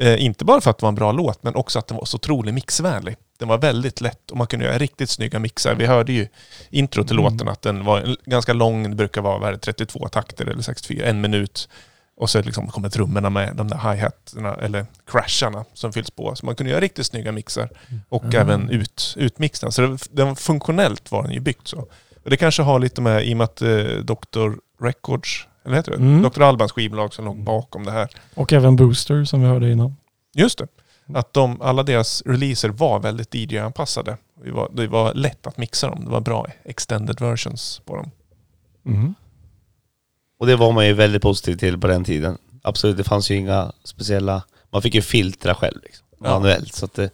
Eh, 0.00 0.24
inte 0.24 0.44
bara 0.44 0.60
för 0.60 0.70
att 0.70 0.78
det 0.78 0.82
var 0.82 0.88
en 0.88 0.94
bra 0.94 1.12
låt, 1.12 1.42
men 1.42 1.54
också 1.54 1.78
att 1.78 1.86
den 1.86 1.96
var 1.96 2.04
så 2.04 2.16
otroligt 2.16 2.54
mixvänlig. 2.54 3.16
Den 3.38 3.48
var 3.48 3.58
väldigt 3.58 4.00
lätt 4.00 4.30
och 4.30 4.36
man 4.36 4.46
kunde 4.46 4.66
göra 4.66 4.78
riktigt 4.78 5.10
snygga 5.10 5.38
mixar. 5.38 5.74
Vi 5.74 5.86
hörde 5.86 6.12
ju 6.12 6.28
intro 6.70 7.04
till 7.04 7.16
låten 7.16 7.48
att 7.48 7.62
den 7.62 7.84
var 7.84 8.16
ganska 8.24 8.52
lång, 8.52 8.90
det 8.90 8.96
brukar 8.96 9.20
vara 9.20 9.38
vad 9.38 9.52
det, 9.52 9.58
32 9.58 10.08
takter 10.08 10.46
eller 10.46 10.62
64, 10.62 11.06
en 11.06 11.20
minut. 11.20 11.68
Och 12.16 12.30
så 12.30 12.42
liksom 12.42 12.66
kommer 12.66 12.88
trummorna 12.88 13.30
med, 13.30 13.56
de 13.56 13.68
där 13.68 13.76
hi-hatarna 13.76 14.54
eller 14.54 14.86
crasharna 15.06 15.64
som 15.74 15.92
fylls 15.92 16.10
på. 16.10 16.34
Så 16.34 16.46
man 16.46 16.54
kunde 16.54 16.70
göra 16.70 16.80
riktigt 16.80 17.06
snygga 17.06 17.32
mixar. 17.32 17.68
Och 18.08 18.34
även 18.34 18.70
ut, 18.70 19.14
utmixna. 19.16 19.70
Så 19.70 19.82
det, 19.82 19.98
den, 20.10 20.36
funktionellt 20.36 21.10
var 21.10 21.22
den 21.22 21.32
ju 21.32 21.40
byggt 21.40 21.68
så. 21.68 21.78
Och 22.24 22.30
det 22.30 22.36
kanske 22.36 22.62
har 22.62 22.78
lite 22.78 23.00
med, 23.00 23.26
i 23.26 23.32
och 23.32 23.36
med 23.36 23.44
att 23.44 23.62
eh, 23.62 23.84
Dr. 23.84 24.50
Records, 24.82 25.46
eller 25.68 25.76
heter 25.76 25.90
det? 25.90 25.96
Mm. 25.98 26.22
Dr. 26.22 26.42
Albans 26.42 26.72
skivbolag 26.72 27.14
som 27.14 27.24
låg 27.24 27.42
bakom 27.44 27.84
det 27.84 27.90
här. 27.92 28.08
Och 28.34 28.52
även 28.52 28.76
Booster 28.76 29.24
som 29.24 29.40
vi 29.42 29.46
hörde 29.46 29.70
innan. 29.72 29.96
Just 30.34 30.58
det. 30.58 30.66
Att 31.14 31.32
de, 31.34 31.60
alla 31.62 31.82
deras 31.82 32.22
releaser 32.26 32.68
var 32.68 33.00
väldigt 33.00 33.34
DJ-anpassade. 33.34 34.16
Det 34.44 34.50
var, 34.50 34.70
det 34.72 34.86
var 34.86 35.14
lätt 35.14 35.46
att 35.46 35.56
mixa 35.56 35.88
dem. 35.88 36.04
Det 36.04 36.10
var 36.10 36.20
bra 36.20 36.46
extended 36.64 37.20
versions 37.20 37.80
på 37.84 37.96
dem. 37.96 38.10
Mm. 38.86 39.14
Och 40.40 40.46
det 40.46 40.56
var 40.56 40.72
man 40.72 40.86
ju 40.86 40.92
väldigt 40.92 41.22
positiv 41.22 41.56
till 41.56 41.78
på 41.78 41.86
den 41.86 42.04
tiden. 42.04 42.38
Absolut, 42.62 42.96
det 42.96 43.04
fanns 43.04 43.30
ju 43.30 43.34
inga 43.34 43.72
speciella... 43.84 44.42
Man 44.70 44.82
fick 44.82 44.94
ju 44.94 45.02
filtra 45.02 45.54
själv 45.54 45.78
liksom, 45.82 46.06
Ja. 46.24 46.30
manuellt. 46.30 46.74
Så 46.74 46.84
att 46.84 46.94
det, 46.94 47.10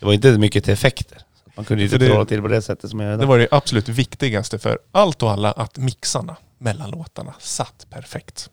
det 0.00 0.06
var 0.06 0.12
inte 0.12 0.38
mycket 0.38 0.64
till 0.64 0.72
effekter. 0.72 1.18
Man 1.56 1.64
kunde 1.64 1.82
ju 1.82 1.86
inte 1.88 1.98
det- 1.98 2.06
trolla 2.08 2.24
till 2.24 2.42
på 2.42 2.48
det 2.48 2.62
sättet 2.62 2.90
som 2.90 3.00
jag 3.00 3.06
gör 3.10 3.16
Det 3.16 3.20
idag. 3.22 3.28
var 3.28 3.38
det 3.38 3.48
absolut 3.50 3.88
viktigaste 3.88 4.58
för 4.58 4.78
allt 4.92 5.22
och 5.22 5.30
alla 5.30 5.52
att 5.52 5.78
mixarna 5.78 6.36
mellan 6.64 6.90
låtarna 6.90 7.34
satt 7.40 7.86
perfekt. 7.90 8.50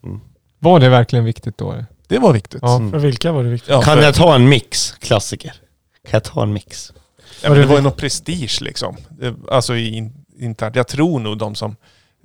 Var 0.58 0.80
det 0.80 0.88
verkligen 0.88 1.24
viktigt 1.24 1.58
då? 1.58 1.84
Det 2.06 2.18
var 2.18 2.32
viktigt. 2.32 2.58
Ja. 2.62 2.76
Mm. 2.76 2.90
För 2.90 2.98
vilka 2.98 3.32
var 3.32 3.44
det 3.44 3.50
viktigt? 3.50 3.70
Ja, 3.70 3.82
Kan 3.82 3.96
för- 3.96 4.04
jag 4.04 4.14
ta 4.14 4.34
en 4.34 4.48
mix, 4.48 4.94
klassiker? 5.00 5.50
Kan 6.04 6.10
jag 6.10 6.24
ta 6.24 6.42
en 6.42 6.52
mix? 6.52 6.92
Ja, 7.42 7.50
men 7.50 7.58
det 7.58 7.66
var 7.66 7.76
ju 7.76 7.82
något 7.82 7.96
prestige 7.96 8.58
liksom. 8.60 8.96
Alltså 9.50 9.76
in, 9.76 10.12
internt. 10.38 10.76
Jag 10.76 10.88
tror 10.88 11.20
nog 11.20 11.38
de 11.38 11.54
som 11.54 11.76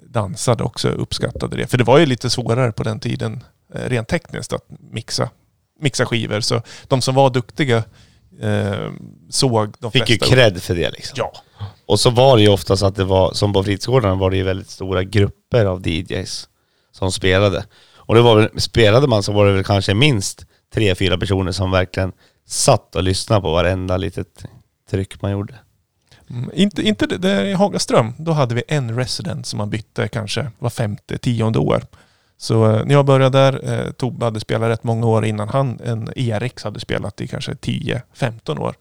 dansade 0.04 0.64
också 0.64 0.90
uppskattade 0.90 1.58
det. 1.58 1.68
För 1.68 1.78
det 1.78 1.84
var 1.84 1.98
ju 2.00 2.06
lite 2.06 2.30
svårare 2.30 2.72
på 2.72 2.84
den 2.84 3.00
tiden 3.00 3.44
eh, 3.74 3.82
rent 3.90 4.08
tekniskt 4.08 4.54
att 4.54 4.66
mixa, 4.92 5.30
mixa 5.80 6.06
skivor. 6.06 6.42
Så 6.42 6.62
de 6.88 7.02
som 7.02 7.16
var 7.16 7.30
duktiga 7.30 7.84
eh, 8.42 8.92
såg 9.30 9.76
de 9.80 9.92
Fick 9.92 10.10
ju 10.10 10.18
flesta... 10.18 10.36
cred 10.36 10.62
för 10.64 10.76
det 10.76 10.90
liksom. 10.92 11.14
Ja. 11.18 11.34
Och 11.86 12.00
så 12.00 12.10
var 12.10 12.38
det 12.38 12.44
ju 12.44 12.50
oftast 12.50 12.84
att 12.84 12.96
det 12.96 13.04
var, 13.04 13.34
som 13.34 13.54
på 13.54 13.64
fritidsgårdarna 13.64 14.16
var 14.16 14.32
det 14.32 14.38
ju 14.38 14.44
väldigt 14.44 14.70
stora 14.70 15.04
grupper 15.04 15.66
av 15.66 15.88
DJs 15.88 16.50
som 16.92 17.12
spelade. 17.12 17.66
Och 17.96 18.16
det 18.16 18.22
var 18.22 18.36
väl, 18.36 18.62
spelade 18.62 19.08
man 19.08 19.24
så 19.24 19.32
var 19.32 19.46
det 19.46 19.54
väl 19.54 19.64
kanske 19.64 19.94
minst 19.94 20.46
tre, 20.74 20.96
fyra 20.96 21.18
personer 21.18 21.52
som 21.52 21.72
verkligen 21.72 22.12
satt 22.46 22.96
och 22.96 23.04
lyssnade 23.04 23.42
på 23.42 23.52
varenda 23.52 23.98
litet 23.98 24.46
tryck 24.90 25.22
man 25.22 25.32
gjorde. 25.32 25.54
Mm, 26.30 26.50
inte, 26.54 26.82
inte 26.82 27.06
det, 27.08 27.18
det 27.18 27.50
i 27.50 27.54
Hagaström. 27.54 28.14
Då 28.18 28.32
hade 28.32 28.56
vi 28.56 28.64
en 28.68 28.96
resident 28.96 29.46
som 29.46 29.58
man 29.58 29.70
bytte 29.70 30.08
kanske 30.08 30.52
var 30.60 30.70
femte, 30.70 31.18
tionde 31.18 31.60
år. 31.60 31.84
Så 32.38 32.72
eh, 32.72 32.86
när 32.86 32.94
jag 32.94 33.06
började 33.06 33.38
där, 33.38 33.70
eh, 33.74 33.92
Tobbe 33.92 34.26
hade 34.26 34.40
spelat 34.40 34.70
rätt 34.70 34.84
många 34.84 35.08
år 35.08 35.26
innan 35.26 35.50
han, 35.50 35.80
en 35.84 36.10
Eriks 36.16 36.64
hade 36.64 36.80
spelat 36.80 37.22
i 37.22 37.28
kanske 37.28 37.52
10-15 37.52 38.60
år. 38.60 38.76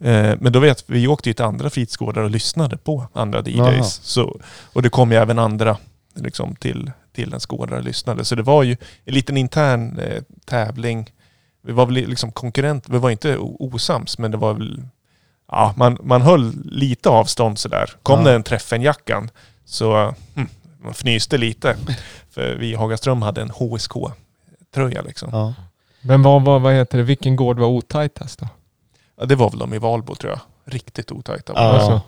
Eh, 0.00 0.36
men 0.40 0.52
då 0.52 0.58
vet 0.60 0.84
vi, 0.86 1.00
vi 1.00 1.06
åkte 1.08 1.28
ju 1.28 1.32
till 1.32 1.44
andra 1.44 1.70
fritidsgårdar 1.70 2.22
och 2.22 2.30
lyssnade 2.30 2.76
på 2.76 3.06
andra 3.12 3.42
DJs. 3.42 4.00
Så, 4.02 4.40
och 4.72 4.82
det 4.82 4.88
kom 4.90 5.12
ju 5.12 5.16
även 5.18 5.38
andra 5.38 5.76
liksom, 6.14 6.56
till, 6.56 6.92
till 7.12 7.28
ens 7.28 7.46
gårdar 7.46 7.76
och 7.76 7.84
lyssnade. 7.84 8.24
Så 8.24 8.34
det 8.34 8.42
var 8.42 8.62
ju 8.62 8.76
en 9.04 9.14
liten 9.14 9.36
intern 9.36 9.98
eh, 9.98 10.22
tävling. 10.44 11.10
Vi 11.62 11.72
var 11.72 11.86
väl 11.86 11.94
liksom 11.94 12.32
konkurrent, 12.32 12.88
vi 12.88 12.98
var 12.98 13.10
inte 13.10 13.36
osams 13.38 14.18
men 14.18 14.30
det 14.30 14.36
var 14.36 14.54
väl 14.54 14.82
Ja, 15.52 15.74
man, 15.76 15.98
man 16.02 16.22
höll 16.22 16.52
lite 16.64 17.08
avstånd 17.08 17.58
sådär. 17.58 17.90
Kom 18.02 18.18
Ja. 18.20 18.24
det 18.24 18.34
en 18.34 18.42
träffen-jackan 18.42 19.30
så 19.64 20.14
hm, 20.34 20.48
man 20.82 20.92
fnyste 20.94 21.38
lite. 21.38 21.76
För 22.30 22.54
vi 22.56 22.70
i 22.70 22.74
Hagaström 22.74 23.22
hade 23.22 23.40
en 23.42 23.50
HSK-tröja 23.50 25.02
liksom. 25.02 25.28
Ja. 25.32 25.54
Men 26.00 26.22
vad, 26.22 26.42
vad, 26.42 26.62
vad 26.62 26.72
heter 26.74 26.98
det, 26.98 27.04
vilken 27.04 27.36
gård 27.36 27.58
var 27.58 27.66
otajtast 27.68 28.38
då? 28.38 28.48
Ja, 29.20 29.26
det 29.26 29.34
var 29.34 29.50
väl 29.50 29.58
de 29.58 29.74
i 29.74 29.78
Valbo 29.78 30.14
tror 30.14 30.32
jag. 30.32 30.40
Riktigt 30.74 31.12
otajta. 31.12 31.52
Ja. 31.56 31.60
Alltså. 31.60 32.00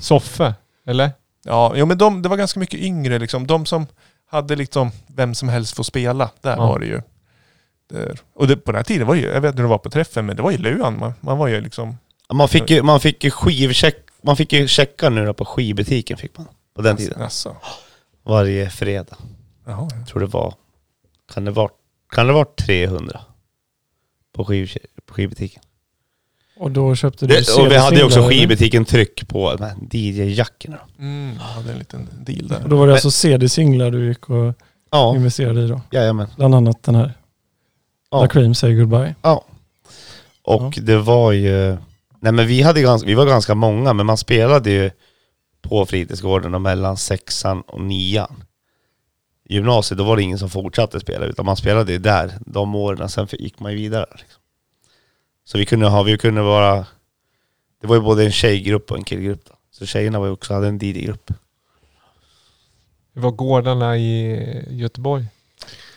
Soffe, 0.00 0.54
eller? 0.86 1.10
Ja, 1.44 1.72
jo, 1.76 1.86
men 1.86 1.98
de, 1.98 2.22
det 2.22 2.28
var 2.28 2.36
ganska 2.36 2.60
mycket 2.60 2.80
yngre 2.80 3.18
liksom. 3.18 3.46
De 3.46 3.66
som 3.66 3.86
hade 4.26 4.56
liksom 4.56 4.90
vem 5.06 5.34
som 5.34 5.48
helst 5.48 5.76
får 5.76 5.82
spela. 5.84 6.30
Där 6.40 6.50
Ja. 6.56 6.66
var 6.66 6.78
det 6.78 6.86
ju. 6.86 7.02
Där. 7.90 8.18
Och 8.34 8.46
det, 8.48 8.56
på 8.56 8.72
den 8.72 8.76
här 8.78 8.84
tiden 8.84 9.06
var 9.06 9.14
det 9.14 9.20
ju, 9.20 9.26
jag 9.26 9.40
vet 9.40 9.48
inte 9.48 9.56
hur 9.62 9.68
det 9.68 9.70
var 9.70 9.78
på 9.78 9.90
träffen, 9.90 10.26
men 10.26 10.36
det 10.36 10.42
var 10.42 10.50
ju 10.50 10.58
luan. 10.58 10.98
Man, 10.98 11.12
man 11.20 11.38
var 11.38 11.46
ju 11.48 11.60
liksom... 11.60 11.98
Man 12.32 12.48
fick 12.48 12.70
ju, 12.70 12.82
man 12.82 13.00
fick 13.00 13.24
ju 13.24 13.30
skivcheck, 13.30 13.96
man 14.22 14.36
fick 14.36 14.52
ju 14.52 14.68
checka 14.68 15.10
nu 15.10 15.26
då 15.26 15.34
på 15.34 15.44
skivbutiken 15.44 16.16
fick 16.16 16.38
man. 16.38 16.46
På 16.74 16.82
den 16.82 16.96
tiden. 16.96 17.22
Alltså, 17.22 17.56
Varje 18.22 18.70
fredag. 18.70 19.16
jaha, 19.66 19.88
ja. 20.00 20.06
Tror 20.06 20.20
det 20.20 20.26
var, 20.26 20.54
kan 21.34 21.44
det 21.44 21.50
vara, 21.50 21.70
kan 22.10 22.26
det 22.26 22.32
vara 22.32 22.44
300? 22.44 23.20
På, 24.34 24.44
skiv, 24.44 24.72
på 25.06 25.14
skivbutiken. 25.14 25.62
Och 26.58 26.70
då 26.70 26.94
köpte 26.94 27.26
du 27.26 27.34
Det, 27.34 27.62
och 27.62 27.70
vi 27.72 27.76
hade 27.76 27.96
ju 27.96 28.04
också 28.04 28.28
skivbutiken 28.28 28.84
tryck 28.84 29.28
på 29.28 29.56
DJ-jackorna. 29.90 30.76
då. 30.96 31.02
Mm, 31.02 31.34
jag 31.36 31.42
hade 31.42 31.72
en 31.72 31.78
liten 31.78 32.08
deal 32.26 32.48
där. 32.48 32.62
Och 32.62 32.68
då 32.68 32.76
var 32.76 32.86
det 32.86 32.92
alltså 32.92 33.10
CD-singlar 33.10 33.90
du 33.90 34.08
gick 34.08 34.30
och 34.30 34.54
Ja, 34.90 35.16
investerade 35.16 35.60
i 35.64 35.68
då? 35.68 35.80
jajamän. 35.90 36.26
Bland 36.36 36.54
annat 36.54 36.82
den 36.82 36.94
här. 36.94 37.12
Ja. 38.10 38.20
La 38.20 38.28
Cream 38.28 38.54
Say 38.54 38.74
Goodbye. 38.74 39.14
Och 40.42 40.78
det 40.82 40.96
var 40.98 41.32
ju... 41.32 41.76
Nej 42.20 42.32
men 42.32 42.46
vi, 42.46 42.62
hade 42.62 42.82
ganska, 42.82 43.06
vi 43.06 43.14
var 43.14 43.26
ganska 43.26 43.54
många, 43.54 43.92
men 43.92 44.06
man 44.06 44.16
spelade 44.16 44.70
ju 44.70 44.90
på 45.62 45.86
fritidsgården 45.86 46.54
och 46.54 46.60
mellan 46.60 46.96
sexan 46.96 47.60
och 47.60 47.80
nian. 47.80 48.44
Gymnasiet, 49.48 49.98
då 49.98 50.04
var 50.04 50.16
det 50.16 50.22
ingen 50.22 50.38
som 50.38 50.50
fortsatte 50.50 51.00
spela, 51.00 51.24
utan 51.26 51.46
man 51.46 51.56
spelade 51.56 51.92
ju 51.92 51.98
där 51.98 52.32
de 52.46 52.74
åren, 52.74 53.08
sen 53.08 53.26
gick 53.32 53.60
man 53.60 53.72
ju 53.72 53.78
vidare. 53.78 54.06
Liksom. 54.10 54.37
Så 55.48 55.58
vi 55.58 55.64
kunde 55.64 55.88
ha, 55.88 56.02
vi 56.02 56.18
kunde 56.18 56.42
vara... 56.42 56.86
Det 57.80 57.86
var 57.86 57.96
ju 57.96 58.02
både 58.02 58.24
en 58.24 58.32
tjejgrupp 58.32 58.90
och 58.90 58.96
en 58.96 59.04
killgrupp. 59.04 59.40
Då. 59.46 59.52
Så 59.70 59.86
tjejerna 59.86 60.18
var 60.18 60.26
ju 60.26 60.32
också, 60.32 60.54
hade 60.54 60.68
en 60.68 60.78
DJ-grupp. 60.78 61.30
Det 63.14 63.20
var 63.20 63.30
gårdarna 63.30 63.96
i 63.96 64.66
Göteborg. 64.70 65.24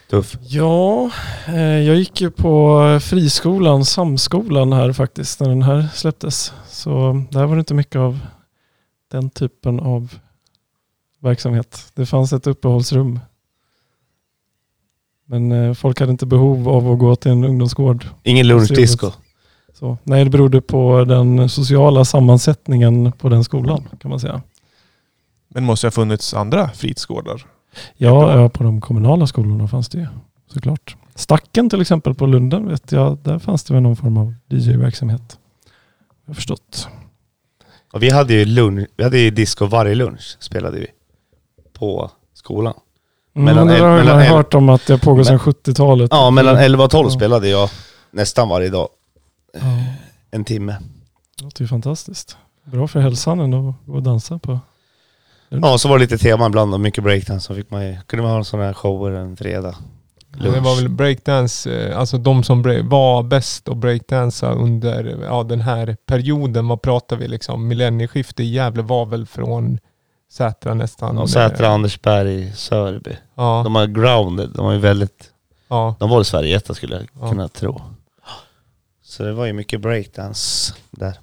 Tuff. 0.09 0.37
Ja, 0.41 1.11
eh, 1.47 1.61
jag 1.61 1.95
gick 1.95 2.21
ju 2.21 2.31
på 2.31 2.99
friskolan, 3.03 3.85
Samskolan 3.85 4.73
här 4.73 4.93
faktiskt, 4.93 5.39
när 5.39 5.49
den 5.49 5.61
här 5.61 5.87
släpptes. 5.93 6.53
Så 6.67 7.25
där 7.31 7.45
var 7.45 7.55
det 7.55 7.59
inte 7.59 7.73
mycket 7.73 7.99
av 7.99 8.19
den 9.11 9.29
typen 9.29 9.79
av 9.79 10.15
verksamhet. 11.19 11.91
Det 11.95 12.05
fanns 12.05 12.33
ett 12.33 12.47
uppehållsrum. 12.47 13.19
Men 15.25 15.51
eh, 15.51 15.73
folk 15.73 15.99
hade 15.99 16.11
inte 16.11 16.25
behov 16.25 16.69
av 16.69 16.91
att 16.91 16.99
gå 16.99 17.15
till 17.15 17.31
en 17.31 17.43
ungdomsgård. 17.43 18.05
Ingen 18.23 18.47
lunchdisco. 18.47 19.11
Så, 19.81 19.97
nej, 20.03 20.23
det 20.23 20.29
berodde 20.29 20.61
på 20.61 21.03
den 21.05 21.49
sociala 21.49 22.05
sammansättningen 22.05 23.11
på 23.11 23.29
den 23.29 23.43
skolan 23.43 23.87
kan 24.01 24.09
man 24.09 24.19
säga. 24.19 24.41
Men 25.47 25.63
måste 25.63 25.87
ha 25.87 25.91
funnits 25.91 26.33
andra 26.33 26.69
fritidsgårdar. 26.69 27.45
Ja, 27.97 28.39
ja, 28.41 28.49
på 28.49 28.63
de 28.63 28.81
kommunala 28.81 29.27
skolorna 29.27 29.67
fanns 29.67 29.89
det 29.89 29.97
ju 29.97 30.07
såklart. 30.53 30.95
Stacken 31.15 31.69
till 31.69 31.81
exempel 31.81 32.13
på 32.13 32.25
Lunden 32.25 32.67
vet 32.69 32.91
jag, 32.91 33.17
där 33.23 33.39
fanns 33.39 33.63
det 33.63 33.73
väl 33.73 33.83
någon 33.83 33.95
form 33.95 34.17
av 34.17 34.33
DJ-verksamhet. 34.49 35.37
Jag 36.25 36.29
har 36.29 36.35
förstått. 36.35 36.87
Och 37.93 38.03
vi 38.03 38.09
hade 38.09 38.33
ju 38.33 38.45
lunch, 38.45 38.87
vi 38.97 39.03
hade 39.03 39.17
ju 39.19 39.29
disco 39.31 39.65
varje 39.65 39.95
lunch, 39.95 40.37
spelade 40.39 40.79
vi. 40.79 40.87
På 41.73 42.11
skolan. 42.33 42.73
Mm, 43.35 43.45
Mellan 43.45 43.67
men 43.67 43.75
det 43.75 43.83
har 44.11 44.21
el- 44.21 44.29
hört 44.31 44.53
om 44.53 44.69
att 44.69 44.87
det 44.87 44.97
pågår 44.97 45.23
sedan 45.23 45.39
Men- 45.45 45.53
70-talet. 45.53 46.07
Ja, 46.13 46.29
mellan 46.31 46.57
11 46.57 46.83
och 46.83 46.91
12 46.91 47.07
Ja. 47.07 47.15
spelade 47.15 47.47
jag 47.49 47.69
nästan 48.11 48.49
varje 48.49 48.69
dag. 48.69 48.87
Ja, 49.53 49.59
En 50.31 50.45
timme. 50.45 50.77
det 51.37 51.43
låter 51.43 51.61
ju 51.61 51.67
fantastiskt. 51.67 52.37
Bra 52.63 52.87
för 52.87 52.99
hälsan 52.99 53.39
ändå 53.39 53.69
att 53.69 53.85
gå 53.87 53.93
och 53.95 54.03
dansa 54.03 54.39
på. 54.39 54.59
Ja, 55.49 55.77
så 55.77 55.89
var 55.89 55.97
det 55.97 56.01
lite 56.03 56.17
tema 56.17 56.45
ibland 56.47 56.73
och 56.73 56.79
mycket 56.79 57.03
breakdance. 57.03 57.47
Så 57.47 57.55
fick 57.55 57.71
man 57.71 57.85
ju, 57.87 57.97
kunde 58.07 58.23
man 58.23 58.31
ha 58.31 58.43
sådana 58.43 58.65
här 58.67 58.73
shower 58.73 59.11
en 59.11 59.37
fredag. 59.37 59.75
Det 60.41 60.59
var 60.59 60.75
väl 60.75 60.89
breakdance, 60.89 61.71
eh, 61.89 61.99
alltså 61.99 62.17
de 62.17 62.43
som 62.43 62.61
var 62.89 63.23
bäst 63.23 63.69
att 63.69 63.77
breakdansa 63.77 64.51
under 64.51 65.17
ja, 65.23 65.43
den 65.43 65.61
här 65.61 65.97
perioden. 66.05 66.67
Vad 66.67 66.81
pratar 66.81 67.15
vi 67.15 67.27
liksom? 67.27 67.67
Millennieskiftet 67.67 68.39
i 68.39 68.43
Gävle 68.43 68.81
var 68.83 69.05
väl 69.05 69.25
från 69.25 69.79
Sätra 70.31 70.73
nästan. 70.73 71.17
Ja, 71.17 71.27
Sätra, 71.27 71.67
Andersberg, 71.67 72.51
Sörby. 72.55 73.15
Ja, 73.35 73.61
De 73.63 73.73
var 73.73 73.85
grounded, 73.87 74.49
de 74.55 74.65
var 74.65 74.73
ju 74.73 74.79
väldigt... 74.79 75.31
ja. 75.67 75.95
De 75.99 76.09
var 76.09 76.17
väl 76.17 76.25
Sverige 76.25 76.59
skulle 76.59 76.95
jag 76.95 77.07
Ja. 77.21 77.29
kunna 77.29 77.47
tro. 77.47 77.81
Så 79.11 79.23
det 79.23 79.33
var 79.33 79.45
ju 79.45 79.53
mycket 79.53 79.81
breakdance 79.81 80.73
där. 80.91 81.13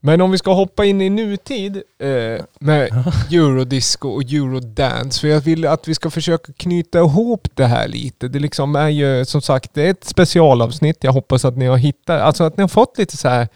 Men 0.00 0.20
om 0.20 0.30
vi 0.30 0.38
ska 0.38 0.52
hoppa 0.52 0.84
in 0.84 1.00
i 1.00 1.10
nutid 1.10 1.82
eh, 1.98 2.44
med 2.58 3.04
eurodisco 3.30 4.08
och 4.08 4.22
eurodance. 4.22 5.20
För 5.20 5.28
jag 5.28 5.40
vill 5.40 5.66
att 5.66 5.88
vi 5.88 5.94
ska 5.94 6.10
försöka 6.10 6.52
knyta 6.52 6.98
ihop 6.98 7.48
det 7.54 7.66
här 7.66 7.88
lite. 7.88 8.28
Det 8.28 8.38
liksom 8.38 8.76
är 8.76 8.88
ju 8.88 9.24
som 9.24 9.42
sagt 9.42 9.74
det 9.74 9.82
är 9.82 9.90
ett 9.90 10.04
specialavsnitt. 10.04 11.04
Jag 11.04 11.12
hoppas 11.12 11.44
att 11.44 11.56
ni 11.56 11.66
har 11.66 11.76
hittat, 11.76 12.20
alltså 12.20 12.44
att 12.44 12.56
ni 12.56 12.60
har 12.60 12.68
fått 12.68 12.98
lite 12.98 13.16
så 13.16 13.28
här 13.28 13.48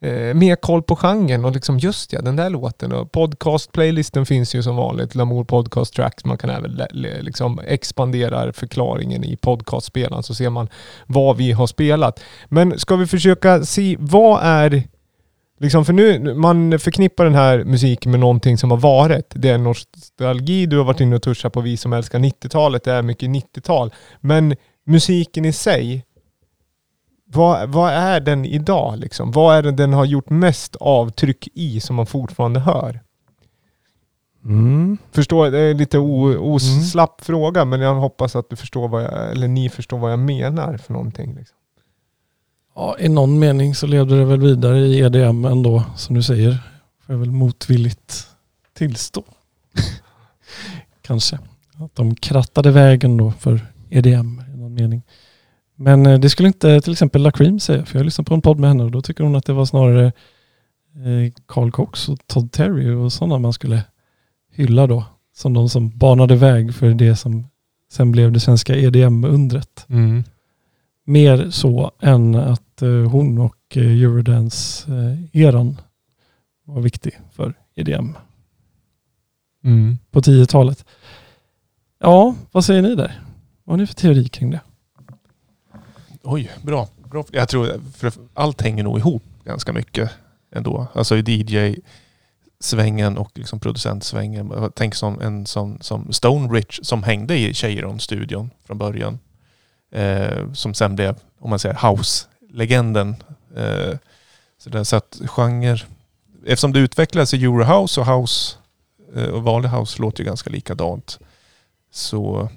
eh, 0.00 0.34
mer 0.34 0.56
koll 0.56 0.82
på 0.82 0.96
genren 0.96 1.44
och 1.44 1.52
liksom 1.52 1.78
just 1.78 2.12
ja, 2.12 2.20
den 2.20 2.36
där 2.36 2.50
låten. 2.50 2.92
Och 2.92 3.12
podcast-playlisten 3.12 4.26
finns 4.26 4.54
ju 4.54 4.62
som 4.62 4.76
vanligt, 4.76 5.14
Lamour 5.14 5.44
Podcast 5.44 5.94
Tracks. 5.94 6.24
Man 6.24 6.38
kan 6.38 6.50
även 6.50 6.80
liksom 7.20 7.60
expandera 7.66 8.52
förklaringen 8.52 9.24
i 9.24 9.36
podcastspelaren 9.36 10.22
så 10.22 10.34
ser 10.34 10.50
man 10.50 10.68
vad 11.06 11.36
vi 11.36 11.52
har 11.52 11.66
spelat. 11.66 12.20
Men 12.48 12.78
ska 12.78 12.96
vi 12.96 13.06
försöka 13.06 13.64
se, 13.64 13.96
vad 13.98 14.40
är 14.42 14.82
Liksom 15.60 15.84
för 15.84 15.92
nu, 15.92 16.34
man 16.34 16.78
förknippar 16.78 17.24
den 17.24 17.34
här 17.34 17.64
musiken 17.64 18.10
med 18.10 18.20
någonting 18.20 18.58
som 18.58 18.70
har 18.70 18.78
varit. 18.78 19.32
Det 19.34 19.48
är 19.48 19.58
nostalgi, 19.58 20.66
du 20.66 20.76
har 20.76 20.84
varit 20.84 21.00
inne 21.00 21.16
och 21.16 21.22
touchat 21.22 21.52
på 21.52 21.60
vi 21.60 21.76
som 21.76 21.92
älskar 21.92 22.18
90-talet, 22.18 22.84
det 22.84 22.92
är 22.92 23.02
mycket 23.02 23.28
90-tal. 23.28 23.94
Men 24.20 24.56
musiken 24.86 25.44
i 25.44 25.52
sig, 25.52 26.04
vad, 27.30 27.68
vad 27.68 27.92
är 27.92 28.20
den 28.20 28.44
idag 28.44 28.98
liksom? 28.98 29.30
Vad 29.30 29.56
är 29.56 29.62
det 29.62 29.72
den 29.72 29.92
har 29.92 30.04
gjort 30.04 30.30
mest 30.30 30.76
avtryck 30.76 31.48
i 31.54 31.80
som 31.80 31.96
man 31.96 32.06
fortfarande 32.06 32.60
hör? 32.60 33.00
Mm. 34.44 34.98
Förstår, 35.12 35.50
det 35.50 35.58
är 35.58 35.74
lite 35.74 35.98
o, 35.98 36.36
oslapp 36.54 37.24
fråga 37.24 37.64
men 37.64 37.80
jag 37.80 37.94
hoppas 37.94 38.36
att 38.36 38.50
du 38.50 38.56
förstår 38.56 38.88
vad 38.88 39.02
jag, 39.02 39.30
eller 39.30 39.48
ni 39.48 39.68
förstår 39.68 39.98
vad 39.98 40.12
jag 40.12 40.18
menar 40.18 40.76
för 40.76 40.92
någonting. 40.92 41.34
Liksom. 41.34 41.56
Ja, 42.74 42.96
I 42.98 43.08
någon 43.08 43.38
mening 43.38 43.74
så 43.74 43.86
levde 43.86 44.18
det 44.18 44.24
väl 44.24 44.40
vidare 44.40 44.78
i 44.78 44.98
EDM 45.00 45.44
ändå, 45.44 45.82
som 45.96 46.14
du 46.14 46.22
säger. 46.22 46.50
Får 47.06 47.14
jag 47.14 47.20
väl 47.20 47.30
motvilligt 47.30 48.26
tillstå. 48.74 49.24
Kanske. 51.02 51.38
Att 51.74 51.94
de 51.94 52.14
krattade 52.14 52.70
vägen 52.70 53.16
då 53.16 53.30
för 53.30 53.66
EDM 53.90 54.42
i 54.54 54.56
någon 54.56 54.74
mening. 54.74 55.02
Men 55.80 56.06
eh, 56.06 56.20
det 56.20 56.30
skulle 56.30 56.48
inte 56.48 56.80
till 56.80 56.92
exempel 56.92 57.22
La 57.22 57.30
Cream 57.30 57.60
säga, 57.60 57.84
för 57.84 57.98
jag 57.98 58.04
lyssnade 58.04 58.28
på 58.28 58.34
en 58.34 58.42
podd 58.42 58.58
med 58.58 58.70
henne 58.70 58.84
och 58.84 58.90
då 58.90 59.02
tycker 59.02 59.24
hon 59.24 59.36
att 59.36 59.44
det 59.44 59.52
var 59.52 59.64
snarare 59.64 60.06
eh, 60.06 60.12
Carl 61.46 61.70
Cox 61.70 62.08
och 62.08 62.18
Todd 62.26 62.52
Terry 62.52 62.90
och 62.90 63.12
sådana 63.12 63.38
man 63.38 63.52
skulle 63.52 63.82
hylla 64.52 64.86
då. 64.86 65.04
Som 65.36 65.54
de 65.54 65.68
som 65.68 65.98
banade 65.98 66.36
väg 66.36 66.74
för 66.74 66.90
det 66.90 67.16
som 67.16 67.46
sen 67.92 68.12
blev 68.12 68.32
det 68.32 68.40
svenska 68.40 68.76
EDM-undret 68.76 69.86
Mm. 69.88 70.24
mer 71.04 71.50
så 71.50 71.90
än 72.00 72.34
att 72.34 72.82
eh, 72.82 72.88
hon 73.10 73.38
och 73.38 73.56
Eurodance-eran 73.76 75.80
var 76.64 76.80
viktig 76.80 77.18
för 77.32 77.54
EDM 77.74 78.16
Mm. 79.64 79.98
på 80.10 80.20
10-talet. 80.20 80.84
Ja, 82.00 82.34
vad 82.52 82.64
säger 82.64 82.82
ni 82.82 82.94
där? 82.94 83.22
Vad 83.64 83.72
har 83.72 83.76
ni 83.78 83.86
för 83.86 83.94
teori 83.94 84.28
kring 84.28 84.50
det? 84.50 84.60
Oj, 86.30 86.50
bra. 86.62 86.88
bra. 87.10 87.24
Jag 87.32 87.48
tror 87.48 87.80
för 87.96 88.12
allt 88.34 88.60
hänger 88.60 88.82
nog 88.82 88.98
ihop 88.98 89.22
ganska 89.44 89.72
mycket 89.72 90.10
ändå. 90.50 90.86
Alltså 90.92 91.16
i 91.16 91.22
DJ-svängen 91.22 93.18
och 93.18 93.30
liksom 93.34 93.60
producentsvängen. 93.60 94.70
Tänk 94.74 94.94
som 94.94 95.20
en 95.20 95.46
som, 95.46 95.78
som 95.80 96.12
Stone 96.12 96.54
Rich 96.54 96.80
som 96.82 97.02
hängde 97.02 97.38
i 97.38 97.54
Cheiron-studion 97.54 98.50
från 98.64 98.78
början. 98.78 99.18
Eh, 99.90 100.52
som 100.52 100.74
sen 100.74 100.96
blev, 100.96 101.16
om 101.38 101.50
man 101.50 101.58
säger 101.58 101.90
house-legenden. 101.90 103.16
Eh, 103.56 103.96
så, 104.58 104.70
där, 104.70 104.84
så 104.84 104.96
att 104.96 105.20
genre... 105.26 105.78
Eftersom 106.46 106.72
det 106.72 106.80
utvecklades 106.80 107.34
i 107.34 107.44
Eurohouse 107.44 108.00
och 108.00 108.06
house 108.06 108.56
eh, 109.14 109.28
och 109.28 109.42
vanlig 109.42 109.68
house 109.68 110.02
låter 110.02 110.20
ju 110.20 110.26
ganska 110.26 110.50
likadant. 110.50 111.18
Så... 111.90 112.48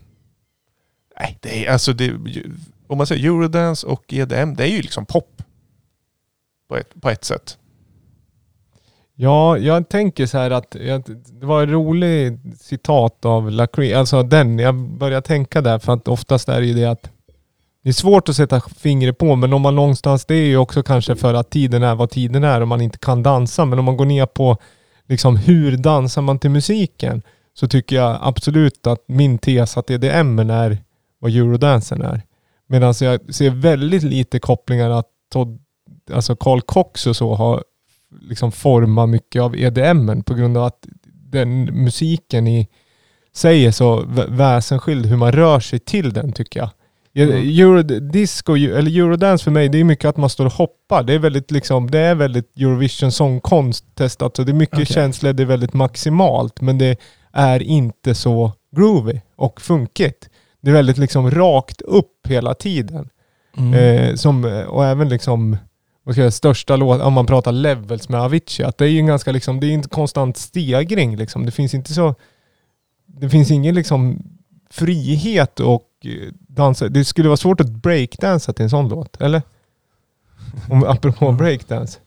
Nej, 1.20 1.38
det 1.42 1.68
är 1.68 1.74
alltså 1.74 1.94
det, 1.94 2.14
om 2.92 2.98
man 2.98 3.08
säger 3.08 3.26
eurodance 3.26 3.88
och 3.88 4.14
EDM, 4.14 4.56
det 4.56 4.64
är 4.64 4.68
ju 4.68 4.82
liksom 4.82 5.06
pop. 5.06 5.44
På 6.70 6.78
ett, 6.78 7.02
på 7.02 7.10
ett 7.10 7.24
sätt. 7.24 7.58
Ja, 9.16 9.58
jag 9.58 9.90
tänker 9.90 10.26
så 10.26 10.38
här 10.38 10.52
att 10.52 10.76
jag, 10.82 11.04
det 11.40 11.46
var 11.46 11.64
ett 11.64 11.70
roligt 11.70 12.40
citat 12.60 13.26
av 13.26 13.52
Lacree, 13.52 14.00
alltså 14.00 14.24
den, 14.24 14.60
jag 14.60 14.76
börjar 14.76 15.22
tänka 15.22 15.62
där 15.62 15.80
för 15.80 15.94
att 15.94 16.08
oftast 16.08 16.50
är 16.50 16.62
det 16.62 16.68
ju 16.68 16.74
det 16.74 16.86
att 16.86 17.10
det 17.84 17.90
är 17.90 17.94
svårt 17.94 18.30
att 18.30 18.36
sätta 18.36 18.62
fingret 18.62 19.18
på 19.18 19.36
men 19.36 19.54
om 19.54 19.62
man 19.62 19.76
någonstans, 19.76 20.26
det 20.26 20.36
är 20.36 20.46
ju 20.46 20.58
också 20.58 20.84
kanske 20.84 21.16
för 21.16 21.34
att 21.34 21.50
tiden 21.50 21.84
är 21.84 21.96
vad 21.96 22.10
tiden 22.10 22.44
är 22.44 22.62
och 22.62 22.68
man 22.68 22.82
inte 22.82 22.98
kan 22.98 23.24
dansa 23.24 23.66
men 23.66 23.80
om 23.80 23.86
man 23.86 23.98
går 23.98 24.06
ner 24.06 24.26
på 24.26 24.58
liksom 25.08 25.36
hur 25.36 25.78
dansar 25.78 26.22
man 26.22 26.40
till 26.40 26.52
musiken 26.52 27.22
så 27.54 27.68
tycker 27.68 27.96
jag 27.96 28.18
absolut 28.22 28.88
att 28.88 29.04
min 29.08 29.38
tes 29.38 29.78
att 29.78 29.90
EDM 29.90 30.40
är 30.40 30.78
vad 31.20 31.32
eurodansen 31.32 32.02
är. 32.02 32.22
Medan 32.72 32.94
jag 33.02 33.34
ser 33.36 33.50
väldigt 33.50 34.04
lite 34.04 34.40
kopplingar 34.40 34.90
att 34.90 35.08
Todd, 35.32 35.60
alltså 36.12 36.36
Carl 36.36 36.62
Cox 36.62 37.08
och 37.08 37.16
så 37.16 37.36
har 37.36 37.64
liksom 38.22 38.52
format 38.52 39.10
mycket 39.10 39.42
av 39.42 39.56
EDM 39.56 40.24
på 40.24 40.34
grund 40.34 40.58
av 40.58 40.64
att 40.64 40.88
den 41.32 41.84
musiken 41.84 42.48
i 42.48 42.68
sig 43.34 43.66
är 43.66 43.72
så 43.72 44.02
vä- 44.02 44.38
väsensskild 44.38 45.06
hur 45.06 45.18
man 45.18 45.32
rör 45.32 45.60
sig 45.60 45.80
till 45.80 46.14
den 46.14 46.34
tycker 46.34 46.60
jag. 46.60 46.70
Eurodisco, 47.14 48.56
eller 48.56 48.92
eurodance 49.00 49.44
för 49.44 49.52
mig, 49.52 49.70
det 49.70 49.78
är 49.80 49.84
mycket 49.84 50.06
att 50.06 50.18
man 50.18 50.30
står 50.30 50.46
och 50.46 50.54
hoppar. 50.54 51.04
Det 51.04 51.14
är 51.14 51.20
väldigt 51.20 51.52
liksom, 51.52 51.92
det 51.92 52.00
är 52.00 52.16
väldigt 52.16 52.58
Eurovision 52.58 53.12
sångkonst 53.12 53.96
testat. 53.96 54.36
Så 54.36 54.44
det 54.44 54.52
är 54.52 54.54
mycket 54.54 54.76
Okej. 54.76 54.86
känslor, 54.86 55.34
det 55.34 55.44
är 55.44 55.48
väldigt 55.48 55.74
maximalt. 55.74 56.62
Men 56.62 56.78
det 56.78 57.00
är 57.32 57.60
inte 57.64 58.16
så 58.16 58.52
groovy 58.76 59.22
och 59.36 59.62
funkigt. 59.62 60.30
Det 60.62 60.70
är 60.70 60.74
väldigt 60.74 60.98
liksom 60.98 61.32
rakt 61.32 61.82
upp 61.82 62.28
hela 62.28 62.54
tiden. 62.54 63.10
Mm. 63.58 63.74
Eh, 63.74 64.16
som, 64.16 64.64
och 64.68 64.86
även 64.86 65.10
liksom, 65.10 65.58
vad 66.04 66.16
ska 66.16 66.22
jag 66.24 66.34
säga, 66.34 66.38
största 66.38 66.76
låt, 66.76 67.02
om 67.02 67.14
man 67.14 67.26
pratar 67.26 67.52
levels 67.52 68.10
med 68.10 68.22
Avicii, 68.22 68.66
att 68.66 68.78
det 68.78 68.86
är 68.86 68.90
ju 68.90 69.00
en 69.00 69.06
ganska 69.06 69.32
liksom, 69.32 69.60
det 69.60 69.68
är 69.68 69.74
en 69.74 69.84
konstant 69.84 70.38
stegring 70.38 71.16
liksom. 71.16 71.46
Det 71.46 71.52
finns 71.52 71.74
inte 71.74 71.94
så, 71.94 72.16
det 73.06 73.30
finns 73.30 73.52
ingen 73.52 73.76
liksom 73.76 74.24
frihet 74.70 75.60
och 75.60 75.88
eh, 76.04 76.34
dansa. 76.48 76.88
Det 76.90 77.06
skulle 77.06 77.30
vara 77.30 77.38
svårt 77.38 77.62
att 77.62 77.70
breakdansa 77.70 78.54
till 78.54 78.64
en 78.64 78.70
sån 78.70 78.90
låt, 78.90 79.22
eller? 79.22 79.42
Om, 80.70 80.84
apropå 80.88 81.32
breakdance. 81.32 82.00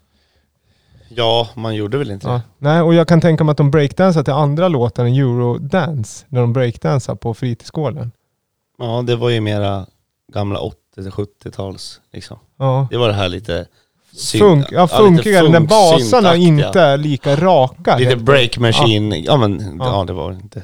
Ja, 1.08 1.48
man 1.54 1.74
gjorde 1.74 1.98
väl 1.98 2.10
inte 2.10 2.26
Ja. 2.26 2.32
det. 2.32 2.42
Nej, 2.58 2.80
och 2.80 2.94
jag 2.94 3.08
kan 3.08 3.20
tänka 3.20 3.44
mig 3.44 3.50
att 3.52 3.56
de 3.56 3.70
breakdansar 3.70 4.22
till 4.22 4.32
andra 4.32 4.68
låtar 4.68 5.04
än 5.04 5.14
eurodance, 5.14 6.26
när 6.28 6.40
de 6.40 6.52
breakdansar 6.52 7.14
på 7.14 7.34
fritidsgården. 7.34 8.12
Ja, 8.78 9.02
det 9.06 9.16
var 9.16 9.30
ju 9.30 9.40
mera 9.40 9.86
gamla 10.32 10.60
80-70-tals 10.96 12.00
liksom. 12.12 12.38
Ja. 12.58 12.88
Det 12.90 12.96
var 12.96 13.08
det 13.08 13.14
här 13.14 13.28
lite 13.28 13.66
synt- 14.16 14.38
Funk, 14.38 14.66
ja, 14.70 14.88
funkiga, 14.88 15.42
när 15.42 15.60
basarna 15.60 16.36
inte 16.36 16.80
är 16.80 16.96
lika 16.96 17.36
raka. 17.36 17.98
Lite 17.98 18.16
break 18.16 18.58
machine, 18.58 19.22
ja, 19.24 19.36
men 19.36 19.76
Ja. 19.78 19.86
ja. 19.98 20.04
det 20.04 20.12
var 20.12 20.32
inte 20.32 20.62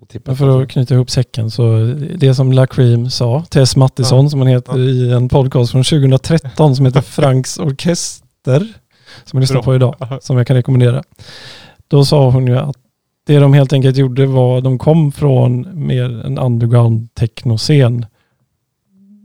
så 0.00 0.06
tippat. 0.06 0.38
för 0.38 0.62
att 0.62 0.68
knyta 0.68 0.94
ihop 0.94 1.10
säcken 1.10 1.50
så 1.50 1.78
det 2.18 2.34
som 2.34 2.52
Lacream 2.52 3.10
sa, 3.10 3.44
Tess 3.50 3.76
Mattisson 3.76 4.24
Ja. 4.24 4.30
som 4.30 4.40
han 4.40 4.48
heter 4.48 4.72
Ja. 4.72 4.78
i 4.78 5.12
en 5.12 5.28
podcast 5.28 5.72
från 5.72 5.84
2013 5.84 6.76
som 6.76 6.86
heter 6.86 7.00
Franks 7.20 7.58
Orkester, 7.58 8.58
som 9.24 9.36
jag 9.36 9.40
lyssnar 9.40 9.56
Bra. 9.56 9.62
på 9.62 9.74
idag, 9.74 9.94
Ja. 10.00 10.18
som 10.22 10.36
jag 10.36 10.46
kan 10.46 10.56
rekommendera. 10.56 11.02
Då 11.88 12.04
sa 12.04 12.30
hon 12.30 12.46
ju 12.46 12.56
att 12.58 12.76
det 13.26 13.38
de 13.38 13.52
helt 13.52 13.72
enkelt 13.72 13.96
gjorde 13.96 14.26
var, 14.26 14.60
de 14.60 14.78
kom 14.78 15.12
från 15.12 15.86
mer 15.86 16.26
en 16.26 16.38
underground 16.38 17.14
technoscen. 17.14 18.06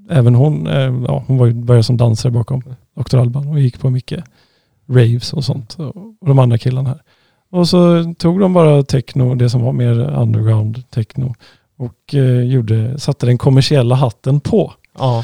Även 0.10 0.36
hon, 0.36 0.68
eh, 0.68 1.04
ja, 1.08 1.24
hon 1.28 1.38
var 1.38 1.46
ju 1.46 1.54
började 1.54 1.84
som 1.84 1.98
dansare 1.98 2.32
bakom 2.32 2.64
Dr. 2.96 3.18
Alban 3.18 3.48
och 3.48 3.60
gick 3.60 3.80
på 3.80 3.90
mycket 3.90 4.24
raves 4.88 5.34
och 5.34 5.46
sånt. 5.46 5.76
Och 5.80 6.10
och 6.22 6.28
de 6.28 6.40
andra 6.40 6.58
killarna 6.58 6.90
här. 6.90 7.02
Och 7.52 7.70
så 7.70 8.14
tog 8.18 8.40
de 8.40 8.54
bara 8.54 8.84
techno, 8.84 9.36
det 9.36 9.50
som 9.50 9.62
var 9.62 9.74
mer 9.74 10.00
underground 10.00 10.90
techno 10.90 11.36
och 11.78 12.16
eh, 12.16 12.42
gjorde, 12.42 13.00
satte 13.00 13.26
den 13.26 13.38
kommersiella 13.38 13.96
hatten 13.96 14.40
på. 14.40 14.74
Ja. 14.98 15.24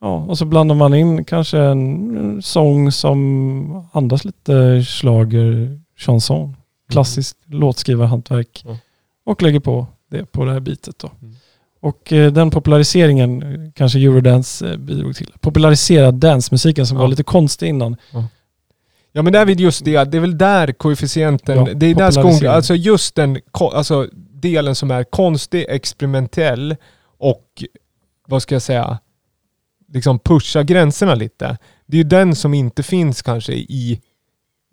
Ja, 0.00 0.14
och 0.14 0.38
så 0.38 0.44
blandar 0.44 0.74
man 0.74 0.94
in 0.94 1.24
kanske 1.24 1.58
en 1.58 2.42
sång 2.42 2.92
som 2.92 3.88
andas 3.92 4.24
lite 4.24 4.84
slager, 4.84 5.80
chanson, 5.96 6.56
klassiskt 6.88 7.38
låtskrivarhantverk 7.46 8.62
Mm. 8.64 8.76
och 9.24 9.42
lägger 9.42 9.60
på 9.60 9.86
det 10.10 10.32
på 10.32 10.44
det 10.44 10.52
här 10.52 10.60
bitet 10.60 10.98
då. 10.98 11.10
Mm. 11.22 11.36
Och 11.80 12.12
eh, 12.12 12.32
den 12.32 12.50
populariseringen 12.50 13.42
eh, 13.42 13.70
kanske 13.74 13.98
Eurodance 13.98 14.70
eh, 14.70 14.76
bidrog 14.76 15.16
till. 15.16 15.32
Popularisera 15.40 16.12
dancemusiken 16.12 16.86
som 16.86 16.96
Ja. 16.96 17.00
var 17.02 17.08
lite 17.08 17.22
konstig 17.22 17.68
innan. 17.68 17.96
Ja 19.12 19.22
men 19.22 19.32
det 19.32 19.38
är 19.38 19.44
väl 19.44 19.60
just 19.60 19.84
det, 19.84 20.04
det 20.04 20.16
är 20.16 20.20
väl 20.20 20.38
där 20.38 20.72
koefficienten, 20.72 21.56
Ja, 21.66 21.74
det 21.74 21.86
är 21.86 21.94
där 21.94 22.10
skon, 22.10 22.48
alltså 22.48 22.74
just 22.74 23.14
den 23.14 23.40
alltså 23.54 24.08
delen 24.32 24.74
som 24.74 24.90
är 24.90 25.04
konstig, 25.04 25.66
experimentell 25.68 26.76
och 27.18 27.64
vad 28.26 28.42
ska 28.42 28.54
jag 28.54 28.62
säga, 28.62 28.98
liksom 29.92 30.18
pusha 30.18 30.62
gränserna 30.62 31.14
lite. 31.14 31.58
Det 31.86 31.96
är 31.96 31.98
ju 31.98 32.08
den 32.08 32.34
som 32.36 32.54
inte 32.54 32.82
finns 32.82 33.22
kanske 33.22 33.52
i 33.52 34.00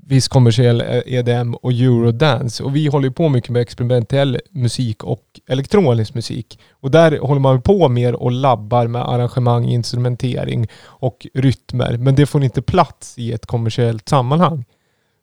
viss 0.07 0.27
kommersiell 0.27 0.81
eh, 0.81 1.01
EDM 1.05 1.53
och 1.55 1.71
eurodance. 1.71 2.63
Och 2.63 2.75
vi 2.75 2.87
håller 2.87 3.07
ju 3.07 3.13
på 3.13 3.29
mycket 3.29 3.49
med 3.49 3.61
experimentell 3.61 4.39
musik 4.49 5.03
och 5.03 5.21
elektronisk 5.47 6.13
musik. 6.13 6.59
Och 6.71 6.91
där 6.91 7.19
håller 7.19 7.41
man 7.41 7.61
på 7.61 7.89
mer 7.89 8.13
och 8.15 8.31
labbar 8.31 8.87
med 8.87 9.01
arrangemang, 9.09 9.65
instrumentering 9.65 10.67
och 10.83 11.27
rytmer. 11.33 11.97
Men 11.97 12.15
det 12.15 12.25
får 12.25 12.43
inte 12.43 12.61
plats 12.61 13.17
i 13.17 13.31
ett 13.33 13.45
kommersiellt 13.45 14.09
sammanhang. 14.09 14.65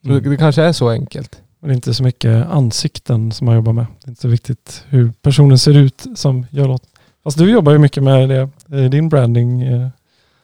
Så 0.04 0.10
Mm. 0.10 0.30
det, 0.30 0.36
kanske 0.36 0.62
är 0.62 0.72
så 0.72 0.88
enkelt. 0.90 1.42
Och 1.60 1.68
det 1.68 1.72
är 1.72 1.74
inte 1.74 1.94
så 1.94 2.02
mycket 2.02 2.46
ansikten 2.46 3.32
som 3.32 3.44
man 3.44 3.54
jobbar 3.54 3.72
med. 3.72 3.86
Det 4.04 4.08
är 4.08 4.10
inte 4.10 4.22
så 4.22 4.28
viktigt 4.28 4.84
hur 4.88 5.12
personen 5.22 5.58
ser 5.58 5.76
ut 5.76 6.04
som 6.14 6.46
gör 6.50 6.68
låt. 6.68 6.82
Fast 7.24 7.38
du 7.38 7.50
jobbar 7.50 7.72
ju 7.72 7.78
mycket 7.78 8.02
med 8.02 8.28
det, 8.28 8.40
eh, 8.72 8.90
din 8.90 9.08
branding. 9.08 9.62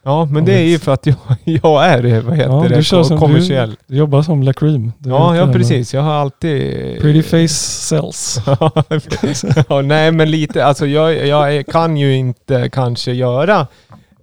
Ja, 0.03 0.25
men 0.25 0.45
det 0.45 0.53
är 0.53 0.63
ju 0.63 0.79
för 0.79 0.93
att 0.93 1.05
jag, 1.05 1.15
jag 1.43 1.85
är, 1.85 2.21
vad 2.21 2.37
heter 2.37 2.51
Ja, 2.51 2.65
du 2.69 2.75
det, 2.75 2.83
kör 2.83 3.03
som- 3.03 3.19
kommersiell. 3.19 3.75
Du 3.87 3.97
jobbar 3.97 4.21
som 4.21 4.43
Lacream. 4.43 4.91
Du 4.99 5.09
Ja, 5.09 5.35
ja 5.35 5.53
precis. 5.53 5.93
Jag 5.93 6.01
har 6.01 6.13
alltid... 6.13 7.01
Pretty 7.01 7.23
face 7.23 7.47
sells. 7.53 8.41
ja, 9.69 9.81
nej 9.81 10.11
men 10.11 10.31
lite, 10.31 10.65
alltså 10.65 10.87
jag, 10.87 11.27
jag 11.27 11.67
kan 11.67 11.97
ju 11.97 12.15
inte 12.15 12.69
kanske 12.69 13.11
göra 13.11 13.67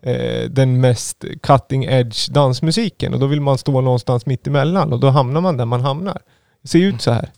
eh, 0.03 0.51
den 0.51 0.81
mest 0.81 1.25
cutting 1.43 1.85
edge 1.85 2.29
dansmusiken 2.31 3.15
och 3.15 3.21
då 3.21 3.27
vill 3.27 3.41
man 3.41 3.59
stå 3.59 3.81
någonstans 3.81 4.27
mitt 4.27 4.47
emellan 4.47 4.93
och 4.93 5.01
då 5.01 5.09
hamnar 5.11 5.41
man 5.41 5.57
där 5.57 5.65
man 5.65 5.81
hamnar. 5.81 6.19
Det 6.63 6.69
ser 6.69 6.79
ut 6.79 7.03
så 7.03 7.11
här. 7.11 7.29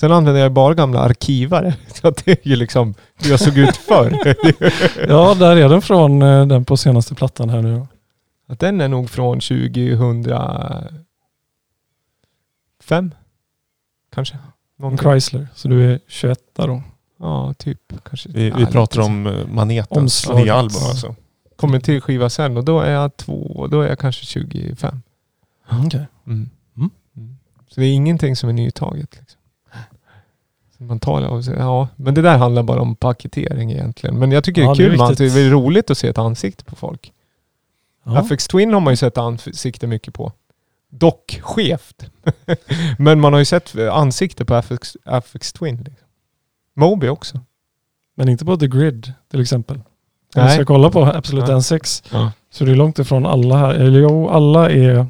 Sen 0.00 0.12
använder 0.12 0.42
jag 0.42 0.52
bara 0.52 0.74
gamla 0.74 1.00
arkivare. 1.00 1.74
Så 1.94 2.08
att 2.08 2.24
det 2.24 2.30
är 2.30 2.48
ju 2.48 2.56
liksom 2.56 2.94
hur 3.14 3.30
jag 3.30 3.40
såg 3.40 3.58
ut 3.58 3.76
förr. 3.76 4.36
Ja, 5.08 5.34
där 5.34 5.56
är 5.56 5.68
den 5.68 5.82
från 5.82 6.22
eh, 6.22 6.46
den 6.46 6.64
på 6.64 6.76
senaste 6.76 7.14
plattan 7.14 7.50
här 7.50 7.62
nu. 7.62 7.86
Att 8.48 8.60
den 8.60 8.80
är 8.80 8.88
nog 8.88 9.10
från 9.10 9.40
2005. 9.40 11.00
Kanske. 14.14 14.38
Någonting. 14.78 15.10
Chrysler. 15.10 15.48
Så 15.54 15.68
du 15.68 15.92
är 15.92 16.00
21 16.06 16.38
där 16.56 16.66
då. 16.66 16.82
Ja, 17.18 17.54
typ. 17.58 17.92
Kanske. 18.08 18.28
Vi, 18.28 18.50
vi 18.50 18.66
pratar 18.66 19.00
om 19.00 19.26
eh, 19.26 19.46
Manetens 19.46 20.28
nya 20.28 20.54
album 20.54 20.82
alltså. 20.88 21.14
kommer 21.56 21.80
till 21.80 22.00
skiva 22.00 22.30
sen 22.30 22.56
och 22.56 22.64
då 22.64 22.80
är 22.80 22.90
jag 22.90 23.16
två, 23.16 23.66
då 23.70 23.80
är 23.80 23.88
jag 23.88 23.98
kanske 23.98 24.24
25. 24.26 25.02
Okej. 25.70 26.06
Mm. 26.26 26.50
Mm. 26.76 26.90
Mm. 27.16 27.36
Så 27.68 27.80
det 27.80 27.86
är 27.86 27.92
ingenting 27.92 28.36
som 28.36 28.48
är 28.48 28.52
nytaget. 28.52 29.16
Liksom. 29.20 29.35
Man 30.78 31.00
tar 31.00 31.42
ja, 31.58 31.88
men 31.96 32.14
det 32.14 32.22
där 32.22 32.38
handlar 32.38 32.62
bara 32.62 32.80
om 32.80 32.96
paketering 32.96 33.72
egentligen. 33.72 34.18
Men 34.18 34.32
jag 34.32 34.44
tycker 34.44 34.62
Ja, 34.62 34.74
det 34.74 34.84
är 34.84 34.88
det 34.88 34.94
är 34.94 34.96
kul 34.96 34.98
man, 34.98 35.14
det 35.14 35.40
är 35.40 35.50
roligt 35.50 35.90
att 35.90 35.98
se 35.98 36.08
ett 36.08 36.18
ansikte 36.18 36.64
på 36.64 36.76
folk. 36.76 37.12
Ja. 38.04 38.22
FX 38.22 38.48
Twin 38.48 38.72
har 38.72 38.80
man 38.80 38.92
ju 38.92 38.96
sett 38.96 39.18
ansikte 39.18 39.86
mycket 39.86 40.14
på. 40.14 40.32
Dock 40.90 41.40
skevt. 41.42 42.10
men 42.98 43.20
man 43.20 43.32
har 43.32 43.38
ju 43.38 43.44
sett 43.44 43.76
ansikte 43.76 44.44
på 44.44 44.54
FX, 44.54 44.96
FX 45.04 45.52
Twin. 45.52 45.76
Liksom. 45.76 46.06
Moby 46.74 47.08
också. 47.08 47.40
Men 48.14 48.28
inte 48.28 48.44
på 48.44 48.56
The 48.56 48.66
Grid 48.68 49.12
till 49.30 49.40
exempel. 49.40 49.80
Om 50.36 50.44
vi 50.46 50.50
ska 50.50 50.64
kolla 50.64 50.90
på 50.90 51.04
Absolute 51.04 51.52
Ja. 51.52 51.58
N6 51.58 52.04
Ja. 52.12 52.32
så 52.50 52.64
det 52.64 52.70
är 52.70 52.76
långt 52.76 52.98
ifrån 52.98 53.26
alla 53.26 53.56
här. 53.56 53.74
Eller 53.74 54.00
jo, 54.00 54.28
alla 54.28 54.70
är 54.70 55.06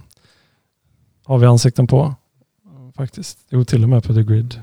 har 1.24 1.38
vi 1.38 1.46
ansikten 1.46 1.86
på. 1.86 2.14
Faktiskt. 2.96 3.38
Jo, 3.50 3.64
till 3.64 3.82
och 3.82 3.88
med 3.88 4.04
på 4.04 4.14
The 4.14 4.22
Grid. 4.22 4.60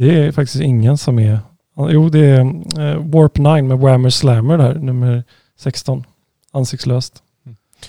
Det 0.00 0.26
är 0.26 0.32
faktiskt 0.32 0.62
ingen 0.62 0.98
som 0.98 1.18
är... 1.18 1.40
Jo, 1.76 2.08
det 2.08 2.26
är 2.26 2.40
eh, 2.80 3.10
Warp 3.10 3.38
9 3.38 3.62
med 3.62 3.78
Whammer 3.78 4.10
Slammer 4.10 4.58
där, 4.58 4.74
nummer 4.74 5.24
16. 5.58 6.04
Ansiktslöst. 6.52 7.22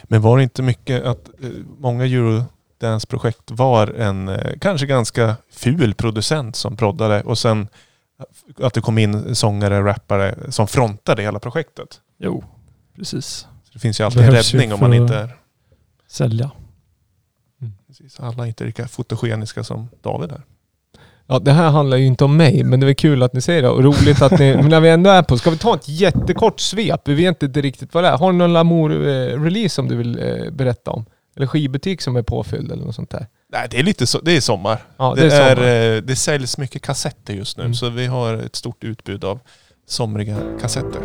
Men 0.04 0.22
var 0.22 0.38
det 0.38 0.44
inte 0.44 0.62
mycket 0.62 1.04
att 1.04 1.30
eh, 1.44 1.50
många 1.78 2.06
Eurodance-projekt 2.06 3.52
var 3.52 3.88
en 3.88 4.28
eh, 4.28 4.58
kanske 4.62 4.88
ganska 4.88 5.36
ful 5.52 5.94
producent 5.94 6.56
som 6.56 6.78
proddade 6.78 7.24
och 7.24 7.38
sen 7.38 7.68
att 8.60 8.74
det 8.74 8.82
kom 8.82 8.98
in 8.98 9.36
sångare, 9.36 9.84
rappare 9.84 10.52
som 10.52 10.68
frontade 10.68 11.22
hela 11.22 11.40
projektet. 11.40 12.02
Jo, 12.18 12.44
precis. 12.96 13.48
Så 13.64 13.74
det 13.74 13.80
finns 13.80 14.00
ju 14.00 14.04
alltid 14.04 14.22
en 14.22 14.32
räddning 14.32 14.74
om 14.74 14.80
man 14.80 14.94
inte 14.94 15.16
är... 15.16 15.36
Sälja. 16.08 16.52
Precis. 17.88 18.20
Alla 18.20 18.44
är 18.44 18.48
inte 18.48 18.64
lika 18.64 18.88
fotogeniska 18.88 19.64
som 19.64 19.90
David 20.02 20.32
är. 20.32 20.42
Ja, 21.32 21.40
det 21.40 21.52
här 21.52 21.70
handlar 21.70 21.98
ju 21.98 22.06
inte 22.06 22.24
om 22.24 22.38
mig, 22.38 22.64
men 22.64 22.80
det 22.80 22.88
är 22.90 22.94
kul 22.94 23.24
att 23.24 23.34
ni 23.34 23.41
säger 23.41 23.62
det. 23.62 23.70
Och 23.70 23.84
roligt 23.84 24.22
att 24.22 24.40
ni, 24.40 24.56
men 24.56 24.70
när 24.70 24.80
vi 24.80 24.90
ändå 24.90 25.10
är 25.10 25.24
på, 25.24 25.38
ska 25.38 25.49
vi 25.49 25.58
ta 25.58 25.76
ett 25.76 25.90
jättekort 25.90 26.60
svep? 26.60 27.02
Vi 27.06 27.14
vet 27.14 27.44
inte 27.44 27.62
riktigt 27.62 27.94
vad 27.94 28.03
det 28.03 28.08
är. 28.08 28.18
Har 28.18 28.32
du 28.32 28.38
någon 28.38 28.53
Lamour-release 28.53 29.70
som 29.70 29.88
du 29.88 29.95
vill 29.95 30.20
eh, 30.20 30.52
berätta 30.52 30.91
om? 30.91 31.06
Eller 31.36 31.48
skivbutik 31.48 32.02
som 32.02 32.16
är 32.16 32.22
påfylld 32.22 32.72
eller 32.72 32.86
något 32.86 32.95
sånt 32.95 33.10
där? 33.10 33.28
Nej, 33.53 33.68
det 33.72 33.80
är 33.80 33.84
lite 33.84 34.08
så, 34.08 34.20
det 34.20 34.32
är 34.38 34.41
sommar. 34.41 34.78
Ja, 34.98 35.14
det, 35.16 35.22
det 35.30 35.36
är 35.36 35.52
är 35.52 35.56
sommar. 35.56 35.98
eh, 35.98 36.02
det 36.02 36.16
säljs 36.16 36.58
mycket 36.58 36.82
kassetter 36.82 37.34
just 37.34 37.58
nu, 37.58 37.64
Mm. 37.64 37.74
så 37.74 37.90
vi 37.90 38.06
har 38.06 38.34
ett 38.34 38.56
stort 38.56 38.84
utbud 38.84 39.24
av 39.24 39.40
somriga 39.88 40.38
kassetter. 40.62 41.02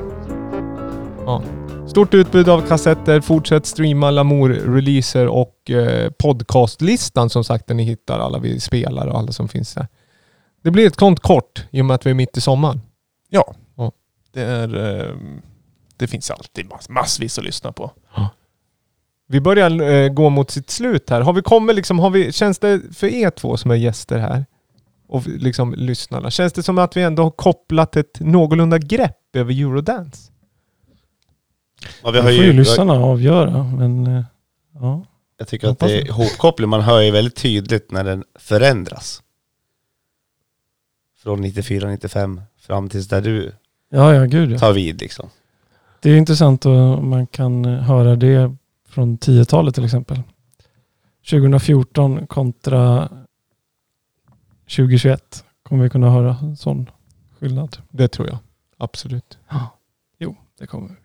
Stort 1.89 2.15
utbud 2.15 2.48
av 2.48 2.61
kassetter, 2.61 3.20
fortsätt 3.20 3.66
streama 3.66 4.11
Lamour-releaser 4.11 5.27
och 5.27 5.70
eh, 5.70 6.11
podcastlistan 6.11 7.31
som 7.31 7.44
sagt 7.44 7.66
där 7.66 7.74
ni 7.74 7.82
hittar 7.82 8.19
alla 8.19 8.39
vi 8.39 8.61
spelar 8.61 9.07
och 9.07 9.19
alla 9.19 9.32
som 9.32 9.48
finns 9.48 9.74
där. 9.74 9.86
Det 10.66 10.70
blir 10.70 10.86
ett 10.86 10.97
kont 10.97 11.20
kort 11.20 11.64
i 11.70 11.80
och 11.80 11.84
med 11.84 11.94
att 11.94 12.06
vi 12.06 12.10
är 12.10 12.14
mitt 12.14 12.36
i 12.36 12.40
sommaren. 12.40 12.80
Ja. 13.28 13.55
Ja. 13.76 13.93
Det, 14.32 14.43
är, 14.43 15.01
eh, 15.01 15.16
det 15.97 16.06
finns 16.06 16.30
alltid 16.30 16.68
mass, 16.68 16.88
massvis 16.88 17.38
att 17.38 17.44
lyssna 17.44 17.72
på. 17.72 17.90
Vi 19.28 19.40
börjar 19.40 19.80
eh, 19.80 20.09
gå 20.09 20.30
mot 20.30 20.51
sitt 20.51 20.70
slut 20.70 21.10
här. 21.10 21.20
Har 21.20 21.32
vi 21.32 21.43
kommit 21.43 21.76
liksom, 21.76 21.98
har 21.98 22.10
vi, 22.10 22.32
känns 22.32 22.59
det 22.59 22.80
för 22.94 23.06
er 23.06 23.30
två 23.30 23.56
som 23.56 23.70
är 23.70 23.74
gäster 23.74 24.18
här 24.18 24.47
och 25.09 25.26
liksom 25.26 25.74
lyssnarna, 25.76 26.30
känns 26.30 26.52
det 26.52 26.62
som 26.62 26.78
att 26.78 26.97
vi 26.97 27.02
ändå 27.02 27.22
har 27.22 27.30
kopplat 27.30 27.97
ett 27.97 28.20
någorlunda 28.20 28.78
grepp 28.78 29.36
över 29.36 29.60
Eurodance? 29.60 30.32
Ja, 32.02 32.10
vi 32.10 32.16
Det 32.16 32.22
har 32.22 32.30
får 32.30 32.32
ju 32.32 32.44
ju, 32.44 32.52
lyssnarna 32.52 32.93
avgöra, 32.93 33.62
men 33.64 34.06
eh, 34.06 34.24
ja. 34.74 35.06
jag 35.38 35.48
tycker 35.48 35.68
att 35.68 35.78
det 35.78 36.01
är 36.01 36.12
hopkoppling, 36.12 36.68
man 36.68 36.80
hör 36.80 37.01
ju 37.01 37.10
väldigt 37.10 37.36
tydligt 37.36 37.90
när 37.90 38.05
den 38.05 38.24
förändras. 38.38 39.22
Från 41.27 41.40
94, 41.40 41.89
95 41.89 42.40
fram 42.59 42.89
tills 42.89 43.09
där 43.09 43.20
du 43.20 43.53
Ja, 43.89 44.15
ja, 44.15 44.24
gud 44.24 44.51
ja. 44.53 44.59
tar 44.59 44.73
vid 44.73 45.01
liksom. 45.01 45.28
Det 46.01 46.11
är 46.11 46.16
intressant 46.16 46.66
om 46.66 47.09
man 47.11 47.27
kan 47.27 47.65
höra 47.65 48.16
det 48.16 48.57
från 48.89 49.19
10-talet 49.19 49.74
till 49.74 49.85
exempel. 49.85 50.23
2014 51.31 52.27
kontra 52.27 53.09
2021 54.77 55.44
kommer 55.62 55.85
vi 55.85 55.90
kunna 55.90 56.11
höra 56.11 56.36
en 56.43 56.57
sån 56.57 56.90
skillnad. 57.40 57.77
Det 57.90 58.09
tror 58.09 58.28
jag. 58.28 58.39
Absolut. 58.77 59.39
Jo, 60.19 60.36
det 60.59 60.66
kommer 60.66 60.97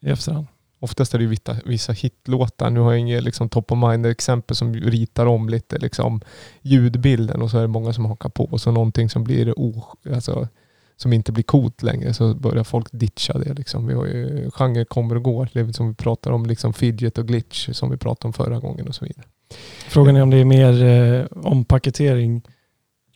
vi 0.00 0.08
i 0.08 0.12
efterhand. 0.12 0.46
Oftast 0.80 1.14
är 1.14 1.18
det 1.18 1.24
ju 1.24 1.36
vissa, 1.64 1.92
hitlåtar. 1.92 2.70
Nu 2.70 2.80
har 2.80 2.90
jag 2.92 3.00
inget 3.00 3.22
liksom, 3.24 3.48
top 3.48 3.72
of 3.72 3.78
mind 3.78 4.06
exempel 4.06 4.56
som 4.56 4.74
ritar 4.74 5.26
om 5.26 5.48
lite 5.48 5.78
liksom, 5.78 6.20
ljudbilden 6.62 7.42
och 7.42 7.50
så 7.50 7.56
är 7.58 7.62
det 7.62 7.68
många 7.68 7.92
som 7.92 8.04
hakar 8.04 8.28
på. 8.28 8.44
Och 8.44 8.60
så 8.60 8.70
någonting 8.70 9.10
som 9.10 9.24
blir 9.24 9.58
o, 9.58 9.84
alltså, 10.14 10.48
som 10.96 11.12
inte 11.12 11.32
blir 11.32 11.44
coolt 11.44 11.82
längre 11.82 12.14
så 12.14 12.34
börjar 12.34 12.64
folk 12.64 12.86
ditcha 12.92 13.38
det. 13.38 13.54
Liksom. 13.54 13.86
Vi 13.86 13.94
har 13.94 14.06
ju, 14.06 14.50
genre 14.50 14.84
kommer 14.84 15.14
och 15.14 15.22
går. 15.22 15.48
Det 15.52 15.60
är 15.60 15.72
som 15.72 15.88
vi 15.88 15.94
pratar 15.94 16.30
om, 16.30 16.46
liksom 16.46 16.72
fidget 16.72 17.18
och 17.18 17.28
glitch 17.28 17.68
som 17.72 17.90
vi 17.90 17.96
pratade 17.96 18.28
om 18.28 18.32
förra 18.32 18.58
gången 18.60 18.88
och 18.88 18.94
så 18.94 19.04
vidare. 19.04 19.24
Frågan 19.88 20.16
är 20.16 20.22
om 20.22 20.30
det 20.30 20.36
är 20.36 20.44
mer 20.44 20.84
eh, 20.84 21.24
ompaketering 21.46 22.42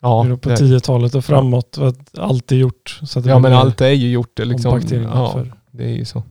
Ja, 0.01 0.27
på 0.43 0.49
det- 0.49 0.55
10-talet 0.57 1.15
och 1.15 1.25
framåt. 1.25 1.79
Att 1.79 2.19
allt 2.19 2.53
är 2.53 2.57
gjort. 2.57 3.01
Så 3.03 3.19
att 3.19 3.27
ja 3.27 3.39
men 3.39 3.53
allt 3.53 3.81
är 3.81 3.89
ju 3.91 4.11
gjort. 4.11 4.31
Det, 4.37 4.45
liksom, 4.45 4.81
ja, 5.03 5.33
för- 5.33 5.53
det 5.71 5.85
är 5.85 5.95
ju 5.95 6.05
så. 6.05 6.23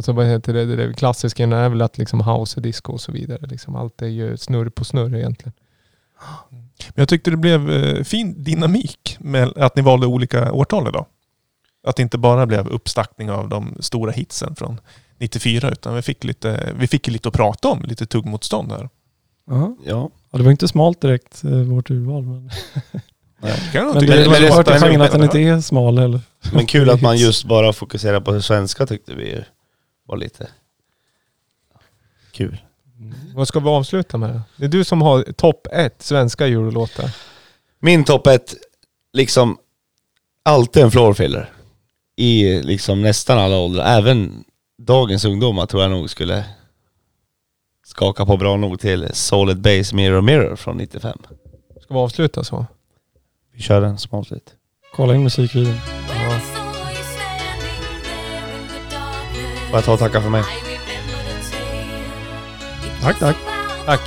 Alltså 0.00 0.12
vad 0.12 0.26
heter 0.26 0.52
det, 0.52 0.64
det, 0.66 0.76
det 0.76 0.94
klassiska 0.94 1.44
är 1.44 1.68
väl 1.68 1.82
att 1.82 1.98
liksom 1.98 2.20
house 2.20 2.56
och 2.56 2.62
disco 2.62 2.92
och 2.92 3.00
så 3.00 3.12
vidare. 3.12 3.46
Liksom, 3.46 3.76
allt 3.76 4.02
är 4.02 4.06
ju 4.06 4.36
snurr 4.36 4.68
på 4.68 4.84
snurr 4.84 5.14
egentligen. 5.14 5.52
Men 6.88 6.94
jag 6.94 7.08
tyckte 7.08 7.30
det 7.30 7.36
blev 7.36 7.70
eh, 7.70 8.04
fin 8.04 8.44
dynamik 8.44 9.16
med 9.20 9.52
att 9.56 9.76
ni 9.76 9.82
valde 9.82 10.06
olika 10.06 10.52
årtal 10.52 10.88
idag. 10.88 11.06
Att 11.86 11.96
det 11.96 12.02
inte 12.02 12.18
bara 12.18 12.46
blev 12.46 12.68
uppstackning 12.68 13.30
av 13.30 13.48
de 13.48 13.76
stora 13.80 14.12
hitsen 14.12 14.56
från 14.56 14.80
94 15.18 15.70
utan 15.70 15.94
vi 15.94 16.02
fick 16.02 16.24
lite, 16.24 16.72
vi 16.78 16.86
fick 16.86 17.06
lite 17.06 17.28
att 17.28 17.34
prata 17.34 17.68
om, 17.68 17.82
lite 17.82 18.06
tuggmotstånd 18.06 18.72
här. 18.72 18.88
Ja. 19.50 19.76
Ja. 19.84 20.10
Ja, 20.30 20.38
det 20.38 20.44
var 20.44 20.50
inte 20.50 20.68
smalt 20.68 21.00
direkt, 21.00 21.44
eh, 21.44 21.50
vårt 21.50 21.90
urval. 21.90 22.22
Men, 22.22 22.50
kan 23.72 23.84
nog 23.84 23.94
men 23.94 24.00
tycka 24.00 24.14
det, 24.14 24.18
det 24.18 24.24
det, 24.24 24.50
var 24.50 24.64
det 24.64 25.04
att 25.04 25.12
den 25.12 25.22
inte 25.22 25.38
är 25.38 25.60
smal 25.60 25.98
heller. 25.98 26.20
Men 26.52 26.66
kul 26.66 26.90
att 26.90 27.02
man 27.02 27.16
just 27.16 27.44
bara 27.44 27.72
fokuserar 27.72 28.20
på 28.20 28.32
det 28.32 28.42
svenska 28.42 28.86
tyckte 28.86 29.14
vi 29.14 29.44
var 30.10 30.16
lite 30.16 30.48
kul. 32.32 32.62
Vad 33.34 33.48
ska 33.48 33.60
vi 33.60 33.68
avsluta 33.68 34.18
med? 34.18 34.42
Det 34.56 34.64
är 34.64 34.68
du 34.68 34.84
som 34.84 35.02
har 35.02 35.22
topp 35.22 35.66
ett 35.72 36.02
svenska 36.02 36.46
eurolåtar. 36.46 37.16
Min 37.78 38.04
topp 38.04 38.26
ett, 38.26 38.54
liksom 39.12 39.58
alltid 40.42 40.82
en 40.82 40.90
floor 40.90 41.14
filler. 41.14 41.52
I 42.16 42.62
liksom 42.62 43.02
nästan 43.02 43.38
alla 43.38 43.58
åldrar. 43.58 43.84
Även 43.84 44.44
dagens 44.78 45.24
ungdomar 45.24 45.66
tror 45.66 45.82
jag 45.82 45.90
nog 45.90 46.10
skulle 46.10 46.44
skaka 47.84 48.26
på 48.26 48.36
bra 48.36 48.56
nog 48.56 48.80
till 48.80 49.08
Solid 49.12 49.60
Base 49.60 49.96
Mirror 49.96 50.20
Mirror 50.20 50.56
från 50.56 50.76
95. 50.76 51.18
Ska 51.80 51.94
vi 51.94 52.00
avsluta 52.00 52.44
så? 52.44 52.66
Vi 53.52 53.60
kör 53.60 53.80
den 53.80 53.98
som 53.98 54.18
avslut. 54.18 54.54
Kolla 54.94 55.14
in 55.14 55.22
musikvideon. 55.22 55.99
Får 59.70 59.76
jag 59.76 59.84
ta 59.84 59.92
och 59.92 59.98
tacka 59.98 60.20
för 60.20 60.30
mig? 60.30 60.42
Tack, 63.02 63.18
tack. 63.18 63.36
Tack. 63.86 64.00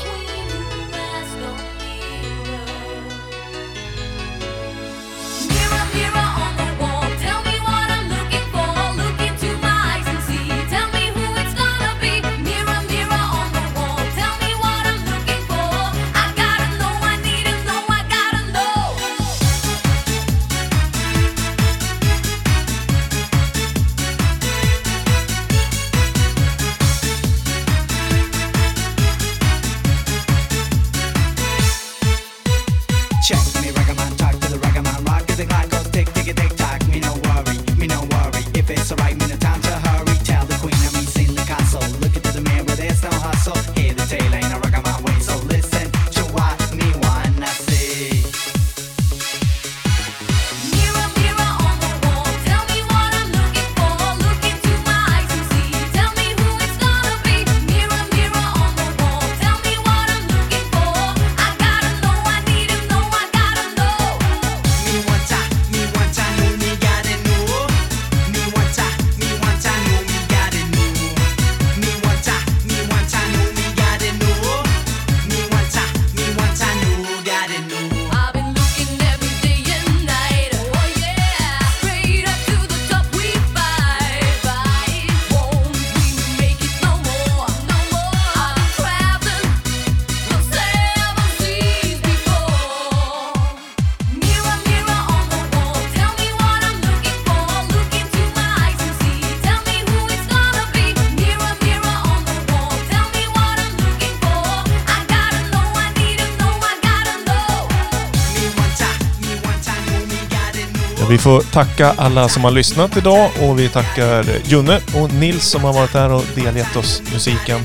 Vi 111.14 111.18
får 111.20 111.42
tacka 111.42 111.94
alla 111.98 112.30
som 112.30 112.44
har 112.44 112.52
lyssnat 112.52 112.98
idag 112.98 113.30
och 113.42 113.60
vi 113.60 113.70
tackar 113.70 114.26
Junne 114.46 114.80
och 114.96 115.14
Nils 115.14 115.44
som 115.44 115.64
har 115.64 115.74
varit 115.74 115.94
här 115.94 116.14
och 116.14 116.24
delgett 116.36 116.76
oss 116.76 117.02
musiken. 117.14 117.60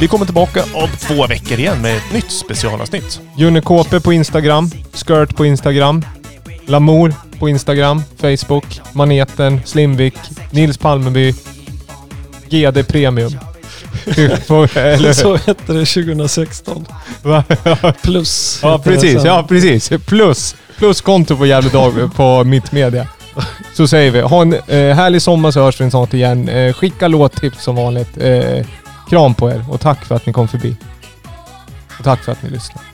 Vi 0.00 0.08
kommer 0.08 0.24
tillbaka 0.24 0.64
om 0.74 0.88
två 0.98 1.26
veckor 1.26 1.58
igen 1.58 1.82
med 1.82 1.96
ett 1.96 2.12
nytt 2.12 2.30
specialavsnitt. 2.30 3.20
Junikåpe 3.36 4.00
på 4.00 4.12
Instagram. 4.12 4.70
Skirt 4.92 5.36
på 5.36 5.46
Instagram. 5.46 6.04
Lamour 6.66 7.14
på 7.38 7.48
Instagram, 7.48 8.02
Facebook, 8.16 8.80
Maneten, 8.92 9.60
Slimvik, 9.64 10.14
Nils 10.50 10.78
Palmeby, 10.78 11.34
GD 12.48 12.88
Premium. 12.88 13.32
Eller 14.74 15.12
Så 15.12 15.36
hette 15.36 15.72
det 15.72 15.86
2016. 15.86 16.86
Va? 17.22 17.44
Plus. 18.02 18.60
Ja 18.62 18.78
precis, 18.78 19.24
ja 19.24 19.46
precis. 19.48 19.90
Plus, 20.06 20.56
plus 20.82 21.00
konto 21.00 21.36
på 21.36 21.46
Gävle 21.46 21.70
Dag 21.70 21.92
på 22.16 22.44
Mittmedia. 22.44 23.06
Så 23.74 23.88
säger 23.88 24.10
vi. 24.10 24.20
Ha 24.20 24.42
en 24.42 24.52
eh, 24.52 24.94
härlig 24.96 25.22
sommar 25.22 25.50
så 25.50 25.60
hörs 25.60 25.80
vi 25.80 25.90
snart 25.90 26.14
igen. 26.14 26.48
Eh, 26.48 26.72
skicka 26.72 27.08
låttips 27.08 27.62
som 27.62 27.76
vanligt. 27.76 28.18
Eh, 28.18 28.66
kram 29.10 29.34
på 29.34 29.50
er 29.50 29.64
och 29.70 29.80
tack 29.80 30.04
för 30.04 30.14
att 30.14 30.26
ni 30.26 30.32
kom 30.32 30.48
förbi. 30.48 30.76
Och 31.98 32.04
tack 32.04 32.24
för 32.24 32.32
att 32.32 32.42
ni 32.42 32.50
lyssnade. 32.50 32.91